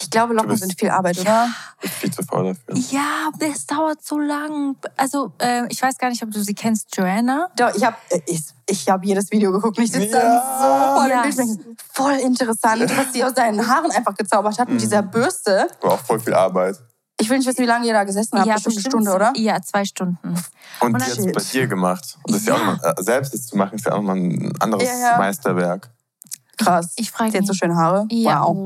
Ich 0.00 0.10
glaube, 0.10 0.34
Locken 0.34 0.56
sind 0.56 0.78
viel 0.78 0.90
Arbeit, 0.90 1.18
oder? 1.18 1.48
Ich 1.80 1.90
bin 1.90 1.90
viel 1.90 2.12
zu 2.12 2.22
faul 2.22 2.44
dafür. 2.66 2.82
Ja, 2.90 3.30
das 3.38 3.66
dauert 3.66 4.04
so 4.04 4.18
lang. 4.18 4.76
Also, 4.96 5.32
äh, 5.38 5.66
ich 5.68 5.80
weiß 5.80 5.96
gar 5.96 6.10
nicht, 6.10 6.22
ob 6.22 6.30
du 6.30 6.42
sie 6.42 6.54
kennst, 6.54 6.94
Joanna. 6.96 7.48
Doch, 7.56 7.74
ich 7.74 7.82
habe 7.84 7.96
ich, 8.26 8.42
ich 8.68 8.88
hab 8.90 9.02
jedes 9.04 9.30
Video 9.30 9.50
geguckt 9.52 9.78
ich 9.78 9.90
sitze 9.90 10.16
Ja. 10.16 10.20
dann 10.20 10.60
so 10.60 11.00
voll 11.00 11.10
Ja. 11.10 11.22
im 11.22 11.34
Bild. 11.64 11.78
Voll 11.92 12.12
interessant, 12.14 12.96
was 12.96 13.12
sie 13.12 13.24
aus 13.24 13.32
seinen 13.34 13.66
Haaren 13.66 13.90
einfach 13.90 14.14
gezaubert 14.14 14.58
hat 14.58 14.68
mit 14.68 14.80
dieser 14.82 15.02
Bürste. 15.02 15.66
War 15.80 15.92
auch 15.92 16.00
voll 16.00 16.20
viel 16.20 16.34
Arbeit. 16.34 16.76
Ich 17.22 17.30
will 17.30 17.38
nicht 17.38 17.46
wissen, 17.46 17.62
wie 17.62 17.66
lange 17.66 17.86
ihr 17.86 17.92
da 17.92 18.04
gesessen 18.04 18.38
habt. 18.38 18.52
bestimmt 18.52 18.76
eine 18.76 18.80
Stunde, 18.84 19.14
oder? 19.14 19.32
Ja, 19.36 19.60
zwei 19.62 19.84
Stunden. 19.84 20.18
Und, 20.80 20.94
Und 20.94 20.94
die 21.06 21.10
dann- 21.16 21.24
jetzt 21.24 21.34
bei 21.34 21.58
dir 21.58 21.66
gemacht. 21.66 22.18
Und 22.24 22.34
das 22.34 22.42
ist 22.42 22.48
ja, 22.48 22.54
auch 22.54 22.58
Ja. 22.58 22.64
mal, 22.64 22.94
äh, 22.98 23.02
selbst 23.02 23.32
das 23.34 23.46
zu 23.46 23.56
machen, 23.56 23.74
ist 23.76 23.86
ja 23.86 23.92
auch 23.92 23.96
nochmal 23.98 24.16
ein 24.16 24.52
anderes 24.60 24.84
Ja, 24.88 24.98
ja. 25.12 25.18
Meisterwerk. 25.18 25.90
Krass. 26.58 26.92
Ich 26.96 27.10
frage 27.10 27.32
Sie 27.32 27.38
hat 27.38 27.46
so 27.46 27.54
schöne 27.54 27.74
Haare. 27.76 28.06
Ja, 28.10 28.42
Wow. 28.44 28.56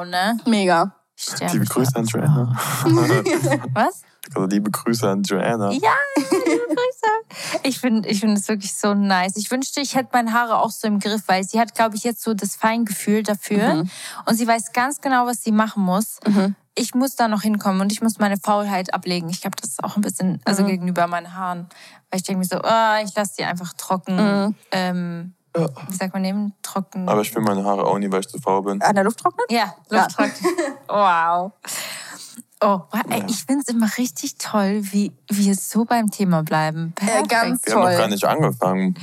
wow, 0.00 0.06
ne? 0.06 0.38
Mega. 0.46 0.94
Ich 1.16 1.24
sterbe 1.24 1.52
Liebe 1.52 1.64
Grüße 1.66 1.94
an 1.96 2.04
Joanna. 2.06 2.56
Was? 3.74 4.02
Also 4.34 4.46
liebe 4.46 4.70
Grüße 4.70 5.08
an 5.08 5.22
Joanna. 5.22 5.70
Ja, 5.70 5.92
liebe 6.16 6.30
Grüße. 6.66 7.60
Ich 7.62 7.78
finde 7.78 8.08
ich 8.08 8.20
find 8.20 8.36
es 8.38 8.48
wirklich 8.48 8.74
so 8.74 8.94
nice. 8.94 9.36
Ich 9.36 9.50
wünschte, 9.50 9.80
ich 9.80 9.94
hätte 9.94 10.08
meine 10.12 10.32
Haare 10.32 10.58
auch 10.58 10.70
so 10.70 10.88
im 10.88 10.98
Griff, 10.98 11.22
weil 11.26 11.44
sie 11.44 11.60
hat, 11.60 11.74
glaube 11.74 11.94
ich, 11.96 12.04
jetzt 12.04 12.22
so 12.22 12.34
das 12.34 12.56
Feingefühl 12.56 13.22
dafür. 13.22 13.74
Mhm. 13.74 13.90
Und 14.26 14.34
sie 14.36 14.46
weiß 14.48 14.72
ganz 14.72 15.00
genau, 15.00 15.26
was 15.26 15.42
sie 15.42 15.52
machen 15.52 15.82
muss. 15.84 16.18
Mhm. 16.26 16.56
Ich 16.74 16.94
muss 16.94 17.16
da 17.16 17.28
noch 17.28 17.42
hinkommen 17.42 17.80
und 17.80 17.92
ich 17.92 18.02
muss 18.02 18.18
meine 18.18 18.36
Faulheit 18.36 18.92
ablegen. 18.94 19.28
Ich 19.28 19.40
glaube, 19.40 19.56
das 19.60 19.70
ist 19.70 19.84
auch 19.84 19.96
ein 19.96 20.02
bisschen, 20.02 20.40
also 20.44 20.62
Mhm. 20.62 20.66
gegenüber 20.68 21.06
meinen 21.06 21.34
Haaren. 21.34 21.68
Weil 22.10 22.18
ich 22.20 22.22
denke 22.24 22.38
mir 22.40 22.44
so, 22.46 22.58
ah, 22.62 23.00
ich 23.02 23.14
lasse 23.14 23.34
die 23.38 23.44
einfach 23.44 23.72
trocken. 23.74 24.16
Mhm. 24.16 24.54
Ähm, 24.72 25.34
Ja. 25.56 25.68
wie 25.88 25.94
sagt 25.94 26.12
man 26.14 26.24
eben? 26.24 26.52
Trocken. 26.62 27.08
Aber 27.08 27.20
ich 27.20 27.32
will 27.34 27.42
meine 27.42 27.64
Haare 27.64 27.84
auch 27.86 27.96
nie, 27.98 28.10
weil 28.10 28.20
ich 28.20 28.28
zu 28.28 28.38
faul 28.40 28.62
bin. 28.62 28.82
An 28.82 28.94
der 28.94 29.04
Luft 29.04 29.20
trocknen? 29.20 29.46
ja, 29.50 29.72
Ja. 29.90 30.02
Lufttrocknen. 30.02 30.52
wow. 30.88 31.52
Oh, 32.60 32.80
wow, 32.90 33.00
ey, 33.10 33.22
ich 33.28 33.44
finde 33.44 33.62
es 33.66 33.68
immer 33.74 33.88
richtig 33.98 34.36
toll, 34.36 34.80
wie 34.92 35.12
wir 35.28 35.54
so 35.54 35.84
beim 35.84 36.10
Thema 36.10 36.42
bleiben. 36.42 36.94
Äh, 37.00 37.04
Perfekt. 37.04 37.28
ganz 37.28 37.66
Wir 37.66 37.74
haben 37.74 37.80
noch 37.82 37.88
toll. 37.88 37.98
gar 37.98 38.08
nicht 38.08 38.24
angefangen. 38.24 38.94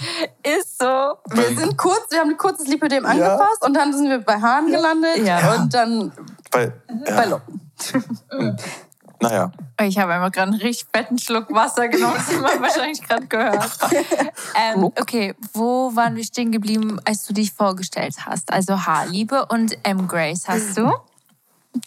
Ist 0.42 0.80
so. 0.80 0.86
Wir 1.30 1.56
sind 1.58 1.78
kurz, 1.78 2.10
wir 2.10 2.20
haben 2.22 2.32
ein 2.32 2.38
kurzes 2.38 2.68
Lipödem 2.68 3.06
angefasst 3.06 3.64
und 3.64 3.76
dann 3.76 3.94
sind 3.94 4.10
wir 4.10 4.20
bei 4.20 4.40
Haaren 4.42 4.68
gelandet 4.72 5.18
Ja. 5.18 5.54
und 5.56 5.72
dann 5.74 6.12
bei 6.50 6.72
ja, 7.08 7.24
Locken. 7.26 7.62
naja, 9.22 9.52
Ich 9.84 10.00
habe 10.00 10.14
einfach 10.14 10.32
gerade 10.32 10.52
einen 10.54 10.62
richtig 10.62 10.88
fetten 10.92 11.20
Schluck 11.20 11.54
Wasser 11.54 11.88
genommen. 11.88 12.16
Das 12.18 12.34
hat 12.36 12.42
man 12.42 12.62
wahrscheinlich 12.64 13.02
gerade 13.08 13.28
gehört. 13.28 13.78
Ähm, 14.60 14.86
okay, 14.86 15.36
wo 15.54 15.96
waren 15.96 16.16
wir 16.16 16.24
stehen 16.24 16.52
geblieben, 16.52 17.00
als 17.06 17.26
du 17.28 17.34
dich 17.34 17.52
vorgestellt 17.54 18.16
hast? 18.26 18.52
Also 18.52 18.86
Haarliebe 18.88 19.46
und 19.48 19.78
M. 19.84 20.08
Grace 20.08 20.48
hast 20.48 20.78
du? 20.78 20.92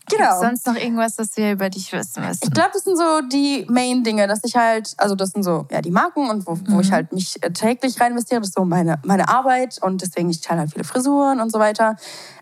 Genau. 0.08 0.40
Sonst 0.40 0.66
noch 0.66 0.76
irgendwas, 0.76 1.16
das 1.16 1.36
wir 1.36 1.52
über 1.52 1.68
dich 1.68 1.92
wissen 1.92 2.24
müssen? 2.26 2.40
Ich 2.44 2.50
glaube, 2.50 2.70
das 2.72 2.84
sind 2.84 2.96
so 2.96 3.20
die 3.22 3.66
Main-Dinge, 3.68 4.26
dass 4.26 4.40
ich 4.44 4.56
halt, 4.56 4.94
also 4.96 5.14
das 5.14 5.30
sind 5.30 5.42
so 5.42 5.66
ja 5.70 5.82
die 5.82 5.90
Marken 5.90 6.28
und 6.30 6.46
wo, 6.46 6.58
wo 6.68 6.80
ich 6.80 6.90
halt 6.92 7.12
mich 7.12 7.42
äh, 7.42 7.50
täglich 7.50 8.00
rein 8.00 8.12
investiere. 8.12 8.40
Das 8.40 8.48
ist 8.48 8.54
so 8.54 8.64
meine, 8.64 8.98
meine 9.04 9.28
Arbeit 9.28 9.78
und 9.82 10.00
deswegen 10.02 10.30
ich 10.30 10.40
teile 10.40 10.60
halt 10.60 10.72
viele 10.72 10.84
Frisuren 10.84 11.40
und 11.40 11.50
so 11.52 11.58
weiter. 11.58 11.96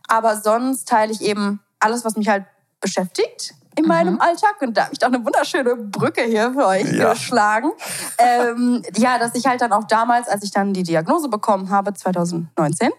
Aber 0.08 0.40
sonst 0.40 0.88
teile 0.88 1.12
ich 1.12 1.20
eben 1.22 1.60
alles, 1.80 2.04
was 2.04 2.16
mich 2.16 2.28
halt 2.28 2.44
beschäftigt 2.80 3.54
in 3.76 3.86
meinem 3.86 4.20
Alltag. 4.20 4.56
Und 4.60 4.76
da 4.76 4.82
habe 4.84 4.92
ich 4.92 4.98
doch 4.98 5.08
eine 5.08 5.24
wunderschöne 5.24 5.74
Brücke 5.76 6.22
hier 6.22 6.52
für 6.52 6.66
euch 6.66 6.92
Ja. 6.92 7.12
geschlagen. 7.12 7.70
ähm, 8.18 8.82
ja, 8.96 9.18
dass 9.18 9.34
ich 9.34 9.46
halt 9.46 9.60
dann 9.62 9.72
auch 9.72 9.84
damals, 9.84 10.28
als 10.28 10.44
ich 10.44 10.50
dann 10.50 10.74
die 10.74 10.82
Diagnose 10.82 11.28
bekommen 11.28 11.70
habe, 11.70 11.94
2019, 11.94 12.90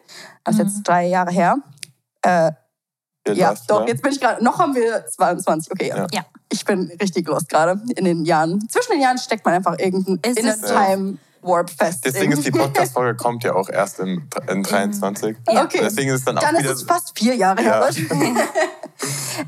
das 0.44 0.56
ist 0.56 0.60
jetzt 0.62 0.84
drei 0.84 1.08
Jahre 1.08 1.32
her, 1.32 1.58
äh, 2.24 2.52
ihr 3.28 3.34
ja, 3.34 3.50
lasst 3.52 3.70
doch, 3.70 3.82
mal. 3.82 3.88
jetzt 3.90 4.02
bin 4.04 4.12
ich 4.12 4.20
gerade, 4.20 4.44
noch 4.44 4.60
haben 4.60 4.76
wir 4.76 5.06
22, 5.06 5.72
okay, 5.72 5.88
ja. 5.90 5.98
Ja. 5.98 6.08
Ja. 6.12 6.26
Ich 6.52 6.66
bin 6.66 6.92
richtig 7.02 7.28
lost 7.28 7.50
gerade 7.50 7.82
in 7.96 8.06
den 8.06 8.26
Jahren. 8.26 8.68
Zwischen 8.70 8.92
den 8.94 9.02
Jahren 9.02 9.18
steckt 9.18 9.44
man 9.46 9.56
einfach 9.56 9.78
irgendein 9.80 10.20
in 10.36 10.48
es 10.48 10.62
so? 10.62 10.68
Time 10.68 11.18
Warp 11.42 11.70
fest. 11.70 12.06
Deswegen 12.06 12.32
ist 12.32 12.46
die 12.46 12.52
Podcast-Folge 12.52 13.16
kommt 13.22 13.44
ja 13.44 13.54
auch 13.54 13.68
erst 13.70 14.00
im, 14.00 14.30
in 14.50 14.64
23. 14.64 15.36
Ja. 15.50 15.64
Okay. 15.66 15.80
Deswegen 15.82 16.10
ist 16.10 16.20
es 16.20 16.26
dann 16.26 16.38
auch 16.38 16.42
Dann 16.42 16.56
ist 16.56 16.62
wieder 16.64 16.72
es 16.74 16.84
fast 16.84 17.18
vier 17.18 17.36
Jahre 17.36 17.62
Ja. 17.64 17.86
her. 17.86 17.90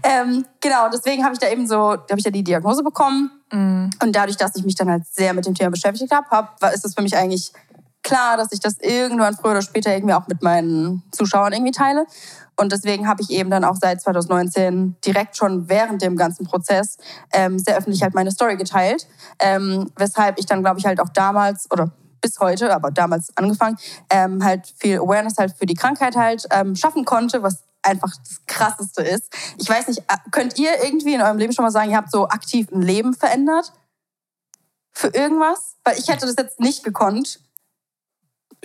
ähm, 0.03 0.45
genau, 0.61 0.89
deswegen 0.91 1.23
habe 1.23 1.33
ich 1.33 1.39
da 1.39 1.49
eben 1.49 1.67
so, 1.67 1.77
habe 1.91 2.05
ich 2.17 2.23
da 2.23 2.29
die 2.31 2.43
Diagnose 2.43 2.83
bekommen. 2.83 3.31
Mhm. 3.51 3.91
Und 4.01 4.15
dadurch, 4.15 4.37
dass 4.37 4.55
ich 4.55 4.65
mich 4.65 4.75
dann 4.75 4.89
halt 4.89 5.03
sehr 5.09 5.33
mit 5.33 5.45
dem 5.45 5.53
Thema 5.55 5.69
beschäftigt 5.71 6.11
habe, 6.11 6.27
hab, 6.31 6.61
war- 6.61 6.73
ist 6.73 6.85
es 6.85 6.95
für 6.95 7.01
mich 7.01 7.15
eigentlich 7.15 7.51
klar, 8.05 8.37
dass 8.37 8.51
ich 8.51 8.59
das 8.59 8.77
irgendwann 8.79 9.35
früher 9.35 9.51
oder 9.51 9.61
später 9.61 9.91
irgendwie 9.91 10.13
auch 10.13 10.27
mit 10.27 10.41
meinen 10.41 11.03
Zuschauern 11.11 11.51
irgendwie 11.51 11.71
teile. 11.71 12.05
Und 12.55 12.71
deswegen 12.71 13.07
habe 13.07 13.21
ich 13.21 13.31
eben 13.31 13.49
dann 13.49 13.65
auch 13.65 13.75
seit 13.75 14.01
2019 14.01 14.95
direkt 15.03 15.35
schon 15.35 15.67
während 15.67 16.01
dem 16.01 16.15
ganzen 16.15 16.45
Prozess 16.45 16.97
ähm, 17.33 17.59
sehr 17.59 17.75
öffentlich 17.75 18.01
halt 18.01 18.13
meine 18.13 18.31
Story 18.31 18.55
geteilt. 18.55 19.07
Ähm, 19.39 19.91
weshalb 19.97 20.39
ich 20.39 20.45
dann, 20.45 20.61
glaube 20.61 20.79
ich, 20.79 20.85
halt 20.85 21.01
auch 21.01 21.09
damals 21.09 21.69
oder 21.71 21.91
bis 22.21 22.39
heute, 22.39 22.73
aber 22.73 22.91
damals 22.91 23.35
angefangen, 23.35 23.77
ähm, 24.09 24.43
halt 24.43 24.71
viel 24.77 24.99
Awareness 24.99 25.37
halt 25.37 25.57
für 25.57 25.65
die 25.65 25.75
Krankheit 25.75 26.15
halt 26.15 26.45
ähm, 26.51 26.75
schaffen 26.75 27.05
konnte, 27.05 27.43
was 27.43 27.63
einfach 27.81 28.11
das 28.17 28.41
Krasseste 28.47 29.01
ist. 29.01 29.33
Ich 29.57 29.69
weiß 29.69 29.87
nicht, 29.87 29.99
äh, 29.99 30.17
könnt 30.31 30.57
ihr 30.57 30.83
irgendwie 30.83 31.15
in 31.15 31.21
eurem 31.21 31.37
Leben 31.37 31.53
schon 31.53 31.65
mal 31.65 31.71
sagen, 31.71 31.91
ihr 31.91 31.97
habt 31.97 32.11
so 32.11 32.27
aktiv 32.29 32.67
ein 32.71 32.81
Leben 32.81 33.13
verändert? 33.13 33.73
Für 34.91 35.07
irgendwas? 35.07 35.75
Weil 35.83 35.97
ich 35.99 36.07
hätte 36.07 36.25
das 36.25 36.35
jetzt 36.37 36.59
nicht 36.59 36.83
gekonnt. 36.83 37.39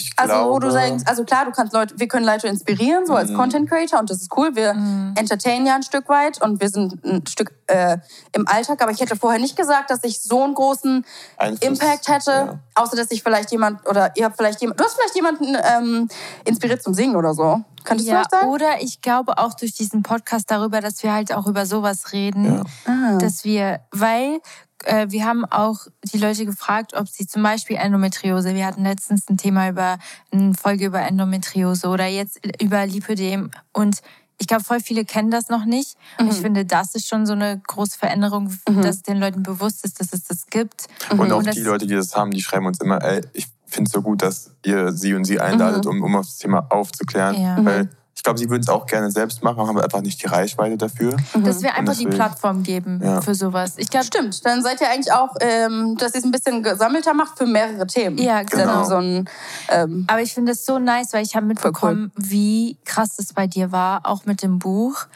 Ich 0.01 0.11
Also, 0.17 0.33
wo 0.35 0.59
glaube, 0.59 0.67
du 0.67 0.71
sagst, 0.73 1.07
also 1.09 1.25
klar, 1.25 1.45
du 1.45 1.51
kannst 1.53 1.73
Leute, 1.75 1.95
wir 1.99 2.09
können 2.09 2.25
Leute 2.25 2.49
inspirieren, 2.49 3.05
so 3.07 3.15
als 3.15 3.31
Mhm. 3.31 3.37
Content 3.37 3.69
Creator 3.71 4.01
und 4.01 4.09
das 4.11 4.23
ist 4.23 4.35
cool. 4.37 4.57
Wir 4.57 4.73
Mhm. 4.75 5.15
entertainen 5.17 5.67
ja 5.67 5.75
ein 5.75 5.83
Stück 5.83 6.09
weit 6.09 6.41
und 6.41 6.61
wir 6.61 6.69
sind 6.71 7.05
ein 7.05 7.27
Stück 7.27 7.53
äh, 7.67 7.99
im 8.33 8.49
Alltag, 8.49 8.83
aber 8.83 8.91
ich 8.91 9.01
hätte 9.01 9.15
vorher 9.17 9.39
nicht 9.39 9.57
gesagt, 9.57 9.91
dass 9.91 10.03
ich 10.03 10.21
so 10.21 10.43
einen 10.43 10.55
großen 10.55 11.05
Einfluss, 11.37 11.61
Impact 11.69 12.09
hätte, 12.09 12.31
ja. 12.31 12.59
außer 12.75 12.97
dass 12.97 13.11
ich 13.11 13.23
vielleicht 13.23 13.53
jemand 13.53 13.87
oder 13.89 14.11
ihr 14.17 14.25
habt 14.25 14.37
vielleicht 14.37 14.61
jemand, 14.61 14.81
du 14.81 14.85
hast 14.85 14.95
vielleicht 14.95 15.15
jemanden 15.15 15.57
ähm, 15.63 16.09
inspiriert 16.45 16.83
zum 16.83 16.95
Singen 16.95 17.15
oder 17.17 17.33
so. 17.35 17.61
Könntest 17.85 18.09
du 18.09 18.13
Ja, 18.13 18.23
das 18.23 18.41
sagen? 18.41 18.51
oder 18.53 18.81
ich 18.83 19.01
glaube 19.03 19.39
auch 19.39 19.55
durch 19.55 19.73
diesen 19.75 20.03
Podcast 20.03 20.51
darüber, 20.51 20.81
dass 20.81 21.03
wir 21.03 21.13
halt 21.13 21.33
auch 21.33 21.47
über 21.47 21.65
sowas 21.67 22.13
reden, 22.13 22.45
Ja. 22.45 22.63
Ah. 22.93 23.19
dass 23.19 23.45
wir, 23.45 23.81
weil 23.93 24.41
äh, 24.85 25.07
wir 25.11 25.25
haben 25.25 25.45
auch 25.45 25.87
die 26.13 26.19
Leute 26.19 26.47
gefragt, 26.47 26.95
ob 26.95 27.09
sie 27.09 27.27
zum 27.27 27.43
Beispiel 27.43 27.77
Endometriose, 27.77 28.55
wir 28.55 28.67
hatten 28.67 28.85
letztens 28.85 29.29
ein 29.29 29.37
Thema 29.37 29.69
über 29.69 29.99
eine 30.31 30.55
Folge 30.55 30.87
über 30.87 31.01
Endometriose 31.01 31.89
oder 31.89 32.07
jetzt 32.07 32.41
über 32.63 32.87
Lipödem 32.87 33.51
und 33.73 34.01
ich 34.39 34.47
glaube, 34.47 34.65
voll 34.65 34.81
viele 34.81 35.05
kennen 35.05 35.31
das 35.31 35.51
noch 35.51 35.67
nicht. 35.67 35.99
Und 36.19 36.25
Mhm. 36.25 36.31
ich 36.31 36.39
finde, 36.39 36.65
das 36.65 36.95
ist 36.95 37.07
schon 37.07 37.27
so 37.27 37.35
eine 37.35 37.61
große 37.67 37.99
Veränderung, 37.99 38.51
dass 38.83 39.03
den 39.03 39.19
Leuten 39.19 39.43
bewusst 39.43 39.85
ist, 39.85 40.01
dass 40.01 40.15
es 40.15 40.25
das 40.25 40.47
gibt. 40.47 40.87
Und 41.11 41.31
auch 41.31 41.39
Und 41.41 41.55
die 41.55 41.61
Leute, 41.61 41.87
die 41.87 41.95
das 41.95 42.17
haben, 42.17 42.31
die 42.31 42.41
schreiben 42.41 42.65
uns 42.65 42.81
immer, 42.81 43.05
ey, 43.05 43.21
ich 43.35 43.49
finde 43.67 43.89
es 43.89 43.93
so 43.93 44.01
gut, 44.01 44.23
dass 44.23 44.53
ihr 44.65 44.93
sie 44.93 45.13
und 45.13 45.27
sie 45.27 45.41
einladet, 45.41 45.85
um, 45.85 46.03
um 46.03 46.17
auf 46.17 46.25
das 46.25 46.39
Thema 46.39 46.67
aufzuklären. 46.71 47.39
Ja. 47.39 47.63
Weil 47.63 47.91
ich 48.21 48.25
glaube, 48.25 48.39
sie 48.39 48.51
würden 48.51 48.61
es 48.61 48.69
auch 48.69 48.85
gerne 48.85 49.11
selbst 49.11 49.43
machen, 49.43 49.67
haben 49.67 49.77
wir 49.77 49.83
einfach 49.83 50.03
nicht 50.03 50.23
die 50.23 50.27
Reichweite 50.27 50.77
dafür. 50.77 51.17
Dass 51.43 51.63
wir 51.63 51.75
einfach 51.75 51.95
die 51.95 52.01
deswegen- 52.05 52.11
Plattform 52.11 52.63
geben 52.63 53.01
Ja. 53.03 53.23
für 53.23 53.35
sowas. 53.35 53.73
Ich 53.79 53.89
glaube, 53.89 54.05
Stimmt, 54.05 54.45
dann 54.45 54.63
seid 54.63 54.79
ihr 54.83 54.91
eigentlich 54.91 55.11
auch, 55.11 55.35
ähm, 55.41 55.97
dass 55.97 56.13
ihr 56.13 56.19
es 56.19 56.25
ein 56.25 56.31
bisschen 56.31 56.63
gesammelter 56.63 57.15
macht 57.15 57.39
für 57.39 57.47
mehrere 57.47 57.87
Themen. 57.87 58.19
Ja, 58.19 58.43
Das 58.43 58.51
genau. 58.61 58.85
So 58.85 58.97
ein, 58.97 59.27
ähm, 59.71 60.05
Aber 60.07 60.21
ich 60.21 60.35
finde 60.35 60.53
es 60.53 60.67
so 60.67 60.79
nice, 60.79 61.15
weil 61.15 61.25
ich 61.25 61.35
habe 61.35 61.47
mitbekommen, 61.47 62.13
wie 62.15 62.77
krass 62.85 63.19
es 63.19 63.33
bei 63.33 63.47
dir 63.47 63.73
war, 63.73 64.05
auch 64.05 64.27
mit 64.27 64.43
dem 64.43 64.59
Buch. 64.59 65.07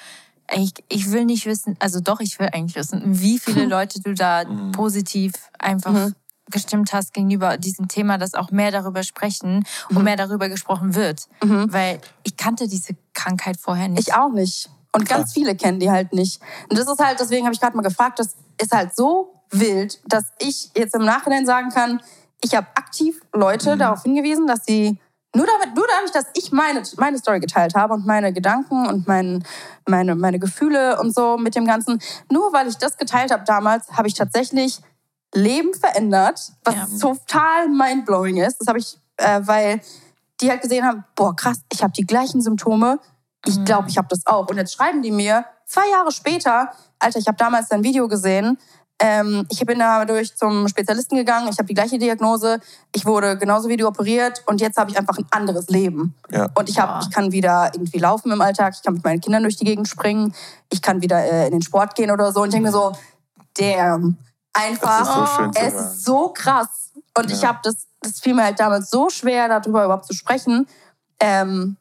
Ich, 0.50 0.72
ich 0.88 1.12
will 1.12 1.26
nicht 1.26 1.44
wissen, 1.44 1.76
also 1.80 2.00
doch, 2.00 2.20
ich 2.20 2.38
will 2.38 2.48
eigentlich 2.54 2.74
wissen, 2.76 3.02
wie 3.04 3.38
viele 3.38 3.66
Leute 3.66 4.00
du 4.00 4.14
da 4.14 4.44
positiv 4.72 5.32
einfach 5.58 5.92
Mhm. 5.92 6.14
Gestimmt 6.50 6.92
hast 6.92 7.14
gegenüber 7.14 7.56
diesem 7.56 7.88
Thema, 7.88 8.18
dass 8.18 8.34
auch 8.34 8.50
mehr 8.50 8.70
darüber 8.70 9.02
sprechen 9.02 9.64
und 9.90 9.98
Mhm. 9.98 10.04
mehr 10.04 10.16
darüber 10.16 10.48
gesprochen 10.48 10.94
wird. 10.94 11.28
Weil 11.40 12.00
ich 12.22 12.36
kannte 12.36 12.68
diese 12.68 12.94
Krankheit 13.14 13.56
vorher 13.58 13.88
nicht. 13.88 14.08
Ich 14.08 14.14
auch 14.14 14.30
nicht. 14.30 14.70
Und 14.92 15.08
ganz 15.08 15.32
viele 15.32 15.56
kennen 15.56 15.80
die 15.80 15.90
halt 15.90 16.12
nicht. 16.12 16.40
Und 16.68 16.78
das 16.78 16.86
ist 16.86 17.02
halt, 17.02 17.18
deswegen 17.18 17.44
habe 17.46 17.54
ich 17.54 17.60
gerade 17.60 17.76
mal 17.76 17.82
gefragt, 17.82 18.18
das 18.18 18.36
ist 18.60 18.72
halt 18.72 18.94
so 18.94 19.40
wild, 19.50 20.00
dass 20.06 20.24
ich 20.38 20.70
jetzt 20.76 20.94
im 20.94 21.04
Nachhinein 21.04 21.46
sagen 21.46 21.70
kann, 21.70 22.00
ich 22.42 22.54
habe 22.54 22.66
aktiv 22.74 23.20
Leute 23.32 23.76
darauf 23.76 24.02
hingewiesen, 24.02 24.46
dass 24.46 24.64
sie 24.66 24.98
nur 25.34 25.46
damit, 25.46 25.74
nur 25.74 25.86
dadurch, 25.88 26.12
dass 26.12 26.26
ich 26.34 26.52
meine, 26.52 26.82
meine 26.96 27.18
Story 27.18 27.40
geteilt 27.40 27.74
habe 27.74 27.94
und 27.94 28.06
meine 28.06 28.32
Gedanken 28.32 28.86
und 28.86 29.08
mein, 29.08 29.42
meine, 29.88 30.14
meine 30.14 30.38
Gefühle 30.38 31.00
und 31.00 31.12
so 31.12 31.38
mit 31.38 31.56
dem 31.56 31.66
Ganzen, 31.66 32.00
nur 32.30 32.52
weil 32.52 32.68
ich 32.68 32.76
das 32.76 32.96
geteilt 32.96 33.32
habe 33.32 33.42
damals, 33.44 33.90
habe 33.92 34.06
ich 34.06 34.14
tatsächlich 34.14 34.80
Leben 35.34 35.74
verändert, 35.74 36.52
was 36.64 36.74
Ja. 36.74 36.86
total 37.00 37.68
mindblowing 37.68 38.38
ist. 38.38 38.60
Das 38.60 38.68
habe 38.68 38.78
ich, 38.78 38.98
äh, 39.18 39.40
weil 39.44 39.80
die 40.40 40.50
halt 40.50 40.62
gesehen 40.62 40.84
haben, 40.84 41.04
boah, 41.14 41.34
krass, 41.34 41.58
ich 41.72 41.82
habe 41.82 41.92
die 41.92 42.06
gleichen 42.06 42.40
Symptome. 42.40 42.98
Ich 43.46 43.58
Mhm. 43.58 43.64
glaube, 43.64 43.88
ich 43.88 43.98
habe 43.98 44.08
das 44.08 44.20
auch. 44.26 44.48
Und 44.48 44.56
jetzt 44.56 44.74
schreiben 44.74 45.02
die 45.02 45.10
mir 45.10 45.44
zwei 45.66 45.88
Jahre 45.90 46.10
später, 46.12 46.70
Alter, 46.98 47.18
ich 47.18 47.26
habe 47.26 47.36
damals 47.36 47.68
dein 47.68 47.82
Video 47.82 48.08
gesehen. 48.08 48.58
Ähm, 49.00 49.44
ich 49.50 49.58
bin 49.66 49.80
dadurch 49.80 50.36
zum 50.36 50.68
Spezialisten 50.68 51.16
gegangen. 51.16 51.48
Ich 51.50 51.58
habe 51.58 51.66
die 51.66 51.74
gleiche 51.74 51.98
Diagnose. 51.98 52.60
Ich 52.94 53.04
wurde 53.04 53.36
genauso 53.36 53.68
wie 53.68 53.76
du 53.76 53.88
operiert. 53.88 54.42
Und 54.46 54.60
jetzt 54.60 54.78
habe 54.78 54.90
ich 54.90 54.96
einfach 54.96 55.18
ein 55.18 55.26
anderes 55.32 55.68
Leben. 55.68 56.14
Ja. 56.30 56.48
Und 56.54 56.68
ich, 56.68 56.78
hab, 56.78 57.02
ich 57.02 57.10
kann 57.10 57.32
wieder 57.32 57.70
irgendwie 57.74 57.98
laufen 57.98 58.30
im 58.30 58.40
Alltag. 58.40 58.74
Ich 58.76 58.82
kann 58.82 58.94
mit 58.94 59.04
meinen 59.04 59.20
Kindern 59.20 59.42
durch 59.42 59.56
die 59.56 59.64
Gegend 59.64 59.88
springen. 59.88 60.32
Ich 60.70 60.80
kann 60.80 61.02
wieder 61.02 61.18
äh, 61.24 61.46
in 61.46 61.52
den 61.52 61.62
Sport 61.62 61.96
gehen 61.96 62.10
oder 62.12 62.32
so. 62.32 62.42
Und 62.42 62.48
ich 62.48 62.52
denke 62.54 62.68
mir 62.68 62.72
so, 62.72 62.92
damn. 63.58 64.16
Einfach. 64.54 65.26
So 65.26 65.50
Es 65.54 65.74
ist 65.74 66.04
so 66.04 66.28
krass. 66.32 66.92
Und 67.16 67.30
ich 67.30 67.42
Ja. 67.42 67.48
habe 67.48 67.58
das, 67.62 67.86
das 68.00 68.20
fiel 68.20 68.34
mir 68.34 68.44
halt 68.44 68.58
damals 68.58 68.90
so 68.90 69.10
schwer, 69.10 69.48
darüber 69.48 69.84
überhaupt 69.84 70.06
zu 70.06 70.14
sprechen, 70.14 70.66
ähm, 71.20 71.76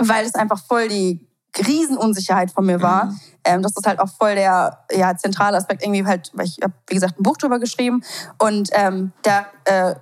weil 0.00 0.24
es 0.24 0.34
einfach 0.34 0.58
voll 0.66 0.88
die 0.88 1.26
Riesenunsicherheit 1.58 2.50
von 2.50 2.66
mir 2.66 2.80
war. 2.82 3.06
Mhm. 3.06 3.20
Ähm, 3.44 3.62
das 3.62 3.72
ist 3.76 3.86
halt 3.86 3.98
auch 3.98 4.08
voll 4.08 4.34
der 4.34 4.84
ja, 4.92 5.16
zentrale 5.16 5.56
Aspekt 5.56 5.82
irgendwie 5.82 6.04
halt, 6.04 6.30
weil 6.34 6.46
ich 6.46 6.58
habe, 6.62 6.74
wie 6.88 6.94
gesagt, 6.94 7.18
ein 7.18 7.22
Buch 7.22 7.36
drüber 7.36 7.58
geschrieben 7.58 8.02
und 8.38 8.68
ähm, 8.72 9.12
da 9.22 9.46
äh, 9.64 9.94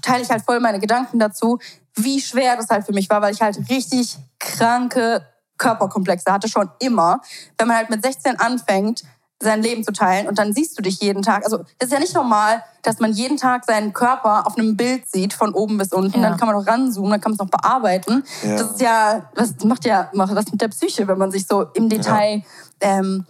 teile 0.00 0.22
ich 0.22 0.30
halt 0.30 0.44
voll 0.44 0.60
meine 0.60 0.78
Gedanken 0.78 1.18
dazu, 1.18 1.58
wie 1.94 2.20
schwer 2.20 2.56
das 2.56 2.68
halt 2.68 2.86
für 2.86 2.92
mich 2.92 3.10
war, 3.10 3.20
weil 3.20 3.34
ich 3.34 3.42
halt 3.42 3.58
richtig 3.68 4.18
kranke 4.38 5.26
Körperkomplexe 5.58 6.32
hatte, 6.32 6.48
schon 6.48 6.70
immer. 6.80 7.20
Wenn 7.58 7.68
man 7.68 7.76
halt 7.76 7.90
mit 7.90 8.02
16 8.02 8.38
anfängt, 8.38 9.02
sein 9.44 9.62
Leben 9.62 9.84
zu 9.84 9.92
teilen 9.92 10.28
und 10.28 10.38
dann 10.38 10.52
siehst 10.52 10.78
du 10.78 10.82
dich 10.82 11.00
jeden 11.00 11.22
Tag. 11.22 11.44
Also 11.44 11.64
es 11.78 11.86
ist 11.86 11.92
ja 11.92 11.98
nicht 11.98 12.14
normal, 12.14 12.62
dass 12.82 12.98
man 12.98 13.12
jeden 13.12 13.36
Tag 13.36 13.64
seinen 13.64 13.92
Körper 13.92 14.46
auf 14.46 14.58
einem 14.58 14.76
Bild 14.76 15.08
sieht, 15.08 15.32
von 15.32 15.54
oben 15.54 15.78
bis 15.78 15.92
unten. 15.92 16.20
Ja. 16.20 16.30
Dann 16.30 16.38
kann 16.38 16.48
man 16.48 16.56
noch 16.56 16.66
ranzoomen, 16.66 17.10
dann 17.12 17.20
kann 17.20 17.32
man 17.32 17.46
es 17.46 17.52
noch 17.52 17.60
bearbeiten. 17.60 18.24
Ja. 18.42 18.56
Das 18.56 18.72
ist 18.72 18.80
ja, 18.80 19.30
das 19.34 19.64
macht 19.64 19.84
ja 19.84 20.10
macht 20.12 20.34
was 20.34 20.50
mit 20.50 20.60
der 20.60 20.68
Psyche, 20.68 21.06
wenn 21.06 21.18
man 21.18 21.30
sich 21.30 21.46
so 21.46 21.66
im 21.74 21.88
Detail 21.88 22.42
ähm, 22.80 23.26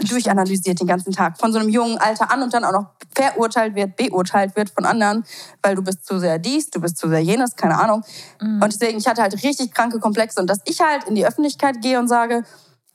durchanalysiert 0.00 0.80
den 0.80 0.86
ganzen 0.86 1.12
Tag. 1.12 1.38
Von 1.38 1.52
so 1.52 1.58
einem 1.58 1.68
jungen 1.68 1.98
Alter 1.98 2.30
an 2.30 2.42
und 2.42 2.52
dann 2.52 2.64
auch 2.64 2.72
noch 2.72 2.86
verurteilt 3.14 3.74
wird, 3.74 3.96
beurteilt 3.96 4.56
wird 4.56 4.70
von 4.70 4.84
anderen, 4.84 5.24
weil 5.62 5.74
du 5.74 5.82
bist 5.82 6.04
zu 6.04 6.18
sehr 6.18 6.38
dies, 6.38 6.70
du 6.70 6.80
bist 6.80 6.98
zu 6.98 7.08
sehr 7.08 7.20
jenes, 7.20 7.56
keine 7.56 7.78
Ahnung. 7.78 8.04
Mhm. 8.40 8.62
Und 8.62 8.72
deswegen, 8.72 8.98
ich 8.98 9.06
hatte 9.06 9.22
halt 9.22 9.42
richtig 9.42 9.72
kranke 9.72 9.98
Komplexe. 9.98 10.40
Und 10.40 10.48
dass 10.48 10.60
ich 10.64 10.80
halt 10.80 11.04
in 11.04 11.14
die 11.14 11.26
Öffentlichkeit 11.26 11.80
gehe 11.80 11.98
und 11.98 12.08
sage, 12.08 12.44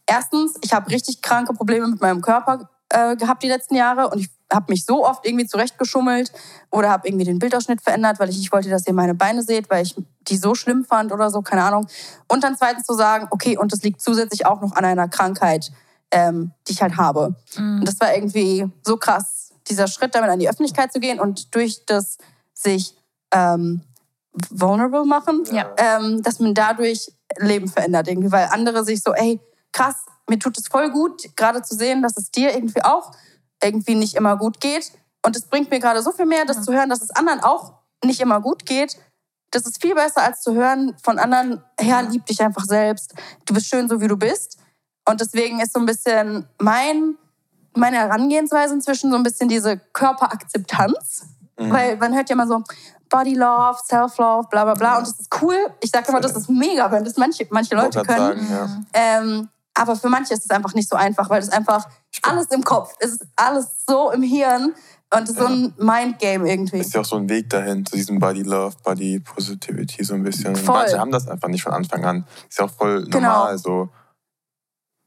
erstens, 0.05 0.55
ich 0.61 0.73
habe 0.73 0.89
richtig 0.89 1.21
kranke 1.21 1.53
Probleme 1.53 1.87
mit 1.87 2.01
meinem 2.01 2.21
Körper 2.21 2.69
äh, 2.89 3.15
gehabt 3.15 3.43
die 3.43 3.47
letzten 3.47 3.75
Jahre 3.75 4.09
und 4.09 4.19
ich 4.19 4.29
habe 4.51 4.65
mich 4.69 4.85
so 4.85 5.05
oft 5.05 5.25
irgendwie 5.25 5.47
zurechtgeschummelt 5.47 6.31
oder 6.69 6.89
habe 6.89 7.07
irgendwie 7.07 7.25
den 7.25 7.39
Bildausschnitt 7.39 7.81
verändert, 7.81 8.19
weil 8.19 8.29
ich 8.29 8.37
nicht 8.37 8.51
wollte, 8.51 8.69
dass 8.69 8.85
ihr 8.85 8.93
meine 8.93 9.15
Beine 9.15 9.43
seht, 9.43 9.69
weil 9.69 9.83
ich 9.83 9.95
die 10.27 10.37
so 10.37 10.55
schlimm 10.55 10.83
fand 10.83 11.11
oder 11.11 11.29
so, 11.29 11.41
keine 11.41 11.63
Ahnung. 11.63 11.87
Und 12.27 12.43
dann 12.43 12.57
zweitens 12.57 12.85
zu 12.85 12.93
sagen, 12.93 13.27
okay, 13.31 13.57
und 13.57 13.71
das 13.71 13.81
liegt 13.83 14.01
zusätzlich 14.01 14.45
auch 14.45 14.61
noch 14.61 14.75
an 14.75 14.85
einer 14.85 15.07
Krankheit, 15.07 15.71
ähm, 16.11 16.51
die 16.67 16.73
ich 16.73 16.81
halt 16.81 16.97
habe. 16.97 17.35
Mhm. 17.57 17.79
Und 17.79 17.87
das 17.87 17.99
war 17.99 18.13
irgendwie 18.13 18.69
so 18.83 18.97
krass, 18.97 19.53
dieser 19.67 19.87
Schritt, 19.87 20.13
damit 20.15 20.29
an 20.29 20.39
die 20.39 20.49
Öffentlichkeit 20.49 20.91
zu 20.91 20.99
gehen 20.99 21.19
und 21.19 21.55
durch 21.55 21.85
das 21.85 22.17
sich 22.53 22.95
ähm, 23.31 23.81
vulnerable 24.49 25.05
machen, 25.05 25.43
ja. 25.51 25.69
ähm, 25.77 26.21
dass 26.21 26.39
man 26.39 26.53
dadurch 26.53 27.11
Leben 27.37 27.67
verändert 27.67 28.07
irgendwie, 28.07 28.31
weil 28.31 28.49
andere 28.51 28.83
sich 28.83 29.01
so, 29.01 29.13
ey, 29.13 29.39
krass, 29.71 30.05
mir 30.29 30.39
tut 30.39 30.57
es 30.57 30.67
voll 30.67 30.89
gut, 30.91 31.35
gerade 31.35 31.61
zu 31.61 31.75
sehen, 31.75 32.01
dass 32.01 32.17
es 32.17 32.31
dir 32.31 32.53
irgendwie 32.53 32.83
auch 32.83 33.11
irgendwie 33.61 33.95
nicht 33.95 34.15
immer 34.15 34.37
gut 34.37 34.59
geht. 34.59 34.91
Und 35.23 35.35
es 35.35 35.45
bringt 35.45 35.69
mir 35.69 35.79
gerade 35.79 36.01
so 36.01 36.11
viel 36.11 36.25
mehr, 36.25 36.45
das 36.45 36.57
ja. 36.57 36.63
zu 36.63 36.73
hören, 36.73 36.89
dass 36.89 37.01
es 37.01 37.11
anderen 37.11 37.41
auch 37.41 37.73
nicht 38.03 38.19
immer 38.19 38.41
gut 38.41 38.65
geht. 38.65 38.97
Das 39.51 39.63
ist 39.63 39.81
viel 39.81 39.93
besser, 39.93 40.23
als 40.23 40.41
zu 40.41 40.53
hören 40.53 40.95
von 41.03 41.19
anderen, 41.19 41.61
Herr, 41.77 42.03
lieb 42.03 42.25
dich 42.25 42.41
einfach 42.41 42.63
selbst. 42.63 43.13
Du 43.45 43.53
bist 43.53 43.67
schön, 43.67 43.89
so 43.89 44.01
wie 44.01 44.07
du 44.07 44.17
bist. 44.17 44.57
Und 45.07 45.19
deswegen 45.19 45.59
ist 45.59 45.73
so 45.73 45.79
ein 45.79 45.85
bisschen 45.85 46.47
mein, 46.57 47.17
meine 47.75 47.97
Herangehensweise 47.97 48.73
inzwischen 48.73 49.11
so 49.11 49.17
ein 49.17 49.23
bisschen 49.23 49.49
diese 49.49 49.77
Körperakzeptanz. 49.77 51.25
Mhm. 51.59 51.71
Weil 51.71 51.97
man 51.97 52.15
hört 52.15 52.29
ja 52.29 52.33
immer 52.33 52.47
so, 52.47 52.63
Body 53.09 53.35
Love, 53.35 53.77
Self-Love, 53.85 54.47
bla 54.49 54.63
bla 54.63 54.73
bla. 54.73 54.97
Und 54.97 55.07
das 55.07 55.19
ist 55.19 55.41
cool. 55.41 55.57
Ich 55.81 55.91
sage 55.91 56.07
immer, 56.09 56.21
das 56.21 56.31
ist 56.31 56.49
mega, 56.49 56.89
wenn 56.91 57.03
das 57.03 57.17
manche, 57.17 57.45
manche 57.51 57.75
Leute 57.75 58.01
können. 58.03 58.47
Sagen, 58.47 58.87
ja. 58.95 59.19
ähm, 59.19 59.49
aber 59.81 59.95
für 59.95 60.09
manche 60.09 60.33
ist 60.33 60.45
es 60.45 60.49
einfach 60.51 60.75
nicht 60.75 60.87
so 60.87 60.95
einfach, 60.95 61.27
weil 61.29 61.41
es 61.41 61.49
einfach 61.49 61.87
alles 62.21 62.47
im 62.51 62.63
Kopf. 62.63 62.93
Es 62.99 63.13
ist 63.13 63.25
alles 63.35 63.67
so 63.87 64.11
im 64.11 64.21
Hirn. 64.21 64.75
Und 65.13 65.27
so 65.27 65.45
ein 65.45 65.73
Mindgame 65.77 66.49
irgendwie. 66.49 66.77
Ist 66.77 66.93
ja 66.93 67.01
auch 67.01 67.05
so 67.05 67.17
ein 67.17 67.27
Weg 67.27 67.49
dahin, 67.49 67.85
zu 67.85 67.97
diesem 67.97 68.17
Body 68.19 68.43
Love, 68.43 68.77
Body 68.81 69.19
Positivity 69.19 70.05
so 70.05 70.13
ein 70.13 70.23
bisschen. 70.23 70.55
Voll. 70.55 70.73
Manche 70.73 70.99
haben 70.99 71.11
das 71.11 71.27
einfach 71.27 71.49
nicht 71.49 71.63
von 71.63 71.73
Anfang 71.73 72.05
an. 72.05 72.25
Ist 72.47 72.59
ja 72.59 72.65
auch 72.65 72.71
voll 72.71 73.03
genau. 73.03 73.19
normal. 73.19 73.57
So, 73.57 73.89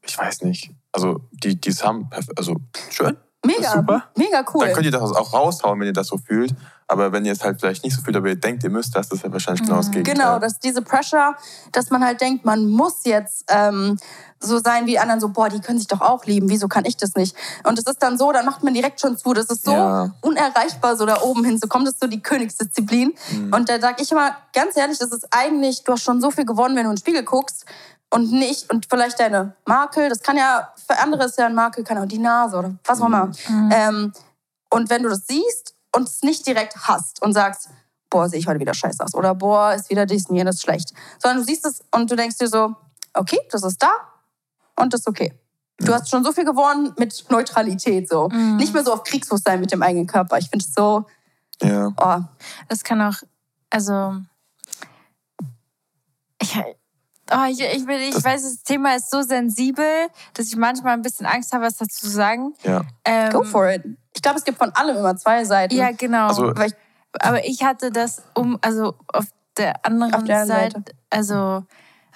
ich 0.05 0.15
weiß 0.15 0.43
nicht. 0.43 0.71
Also, 0.91 1.21
die, 1.31 1.59
die 1.59 1.71
haben, 1.71 2.07
also 2.35 2.57
schön. 2.91 3.17
Mega, 3.45 3.71
super. 3.71 4.03
mega 4.15 4.43
cool. 4.53 4.65
Dann 4.65 4.73
könnt 4.73 4.85
ihr 4.85 4.91
das 4.91 5.01
auch 5.01 5.33
raushauen, 5.33 5.79
wenn 5.79 5.87
ihr 5.87 5.93
das 5.93 6.07
so 6.07 6.17
fühlt. 6.17 6.53
Aber 6.87 7.11
wenn 7.11 7.25
ihr 7.25 7.31
es 7.31 7.43
halt 7.43 7.59
vielleicht 7.59 7.83
nicht 7.83 7.95
so 7.95 8.01
fühlt, 8.03 8.15
aber 8.15 8.27
ihr 8.27 8.35
denkt, 8.35 8.63
ihr 8.63 8.69
müsst 8.69 8.95
das, 8.95 9.09
das 9.09 9.17
ist 9.17 9.25
ja 9.25 9.31
wahrscheinlich 9.31 9.63
genau 9.63 9.77
das 9.77 9.87
mhm. 9.87 9.93
Gegenteil. 9.93 10.15
Genau, 10.15 10.39
dass 10.39 10.59
diese 10.59 10.83
Pressure, 10.83 11.35
dass 11.71 11.89
man 11.89 12.05
halt 12.05 12.21
denkt, 12.21 12.45
man 12.45 12.67
muss 12.67 13.05
jetzt 13.05 13.45
ähm, 13.49 13.97
so 14.39 14.59
sein 14.59 14.85
wie 14.85 14.99
anderen, 14.99 15.19
so, 15.19 15.29
boah, 15.29 15.49
die 15.49 15.59
können 15.59 15.79
sich 15.79 15.87
doch 15.87 16.01
auch 16.01 16.25
lieben, 16.25 16.47
wieso 16.47 16.67
kann 16.67 16.85
ich 16.85 16.95
das 16.95 17.15
nicht? 17.15 17.35
Und 17.63 17.79
es 17.79 17.85
ist 17.85 18.03
dann 18.03 18.19
so, 18.19 18.31
dann 18.31 18.45
macht 18.45 18.63
man 18.63 18.75
direkt 18.75 19.01
schon 19.01 19.17
zu. 19.17 19.33
Das 19.33 19.45
ist 19.45 19.65
so 19.65 19.71
ja. 19.71 20.11
unerreichbar, 20.21 20.95
so 20.95 21.07
da 21.07 21.21
oben 21.21 21.43
hinzukommen. 21.43 21.85
Das 21.85 21.95
ist 21.95 22.01
so 22.01 22.07
die 22.07 22.21
Königsdisziplin. 22.21 23.15
Mhm. 23.31 23.53
Und 23.53 23.67
da 23.67 23.79
sage 23.79 24.03
ich 24.03 24.11
immer, 24.11 24.37
ganz 24.53 24.77
ehrlich, 24.77 24.99
das 24.99 25.11
ist 25.11 25.27
eigentlich, 25.31 25.83
du 25.83 25.93
hast 25.93 26.03
schon 26.03 26.21
so 26.21 26.29
viel 26.29 26.45
gewonnen, 26.45 26.75
wenn 26.75 26.83
du 26.83 26.91
in 26.91 26.95
den 26.95 27.01
Spiegel 27.01 27.23
guckst 27.23 27.65
und 28.09 28.31
nicht, 28.31 28.71
und 28.71 28.85
vielleicht 28.89 29.19
deine 29.19 29.55
Makel, 29.65 30.09
das 30.09 30.21
kann 30.21 30.37
ja, 30.37 30.73
für 30.87 30.97
andere 30.99 31.25
ist 31.25 31.37
ja 31.37 31.47
ein 31.47 31.55
Makel, 31.55 31.83
kann 31.83 31.97
auch 31.97 32.05
die 32.05 32.19
Nase 32.19 32.57
oder 32.57 32.75
was 32.85 33.01
auch 33.01 33.07
immer. 33.07 33.31
Mhm. 33.47 33.71
Ähm, 33.73 34.13
und 34.69 34.89
wenn 34.89 35.03
du 35.03 35.09
das 35.09 35.27
siehst 35.27 35.75
und 35.95 36.07
es 36.07 36.21
nicht 36.21 36.45
direkt 36.45 36.75
hast 36.87 37.21
und 37.21 37.33
sagst, 37.33 37.69
boah, 38.09 38.29
sehe 38.29 38.39
ich 38.39 38.47
heute 38.47 38.59
wieder 38.59 38.73
scheiße 38.73 39.03
aus 39.03 39.13
oder 39.15 39.35
boah, 39.35 39.73
ist 39.73 39.89
wieder 39.89 40.05
dies 40.05 40.29
und 40.29 40.35
jenes 40.35 40.61
schlecht, 40.61 40.93
sondern 41.21 41.39
du 41.39 41.45
siehst 41.45 41.65
es 41.65 41.81
und 41.91 42.09
du 42.09 42.15
denkst 42.15 42.37
dir 42.37 42.47
so, 42.47 42.75
okay, 43.13 43.39
das 43.51 43.63
ist 43.63 43.81
da, 43.81 43.91
und 44.75 44.93
das 44.93 45.01
ist 45.01 45.07
okay. 45.07 45.33
Du 45.77 45.93
hast 45.93 46.09
schon 46.09 46.23
so 46.23 46.31
viel 46.31 46.45
gewonnen 46.45 46.93
mit 46.97 47.25
Neutralität, 47.29 48.07
so. 48.07 48.29
Mhm. 48.29 48.55
Nicht 48.57 48.73
mehr 48.73 48.83
so 48.83 48.93
auf 48.93 49.03
Kriegsfuß 49.03 49.41
sein 49.43 49.59
mit 49.59 49.71
dem 49.71 49.81
eigenen 49.81 50.07
Körper. 50.07 50.37
Ich 50.37 50.49
finde 50.49 50.63
es 50.63 50.73
so. 50.73 51.05
Ja. 51.61 51.93
Oh. 51.97 52.23
Das 52.69 52.83
kann 52.83 53.01
auch, 53.01 53.15
also. 53.69 54.15
Ich, 56.41 56.57
oh, 57.31 57.45
ich, 57.49 57.59
ich, 57.61 57.85
bin, 57.85 57.99
ich 57.99 58.23
weiß, 58.23 58.43
das 58.43 58.63
Thema 58.63 58.95
ist 58.95 59.11
so 59.11 59.21
sensibel, 59.21 60.07
dass 60.33 60.47
ich 60.47 60.55
manchmal 60.55 60.93
ein 60.93 61.01
bisschen 61.01 61.25
Angst 61.25 61.53
habe, 61.53 61.65
was 61.65 61.77
dazu 61.77 61.99
zu 61.99 62.09
sagen. 62.09 62.53
Ja. 62.63 62.81
Ähm, 63.03 63.31
Go 63.31 63.43
for 63.43 63.69
it. 63.69 63.83
Ich 64.15 64.21
glaube, 64.21 64.37
es 64.37 64.43
gibt 64.43 64.57
von 64.57 64.71
allem 64.71 64.97
immer 64.97 65.15
zwei 65.17 65.43
Seiten. 65.45 65.75
Ja, 65.75 65.91
genau. 65.91 66.27
Also, 66.27 66.55
ich, 66.55 66.73
aber 67.19 67.45
ich 67.45 67.63
hatte 67.63 67.91
das 67.91 68.21
um, 68.33 68.57
also 68.61 68.95
auf 69.07 69.25
der 69.57 69.85
anderen 69.85 70.13
auf 70.13 70.23
der 70.23 70.45
Seite, 70.45 70.77
Seite, 70.79 70.91
also 71.09 71.63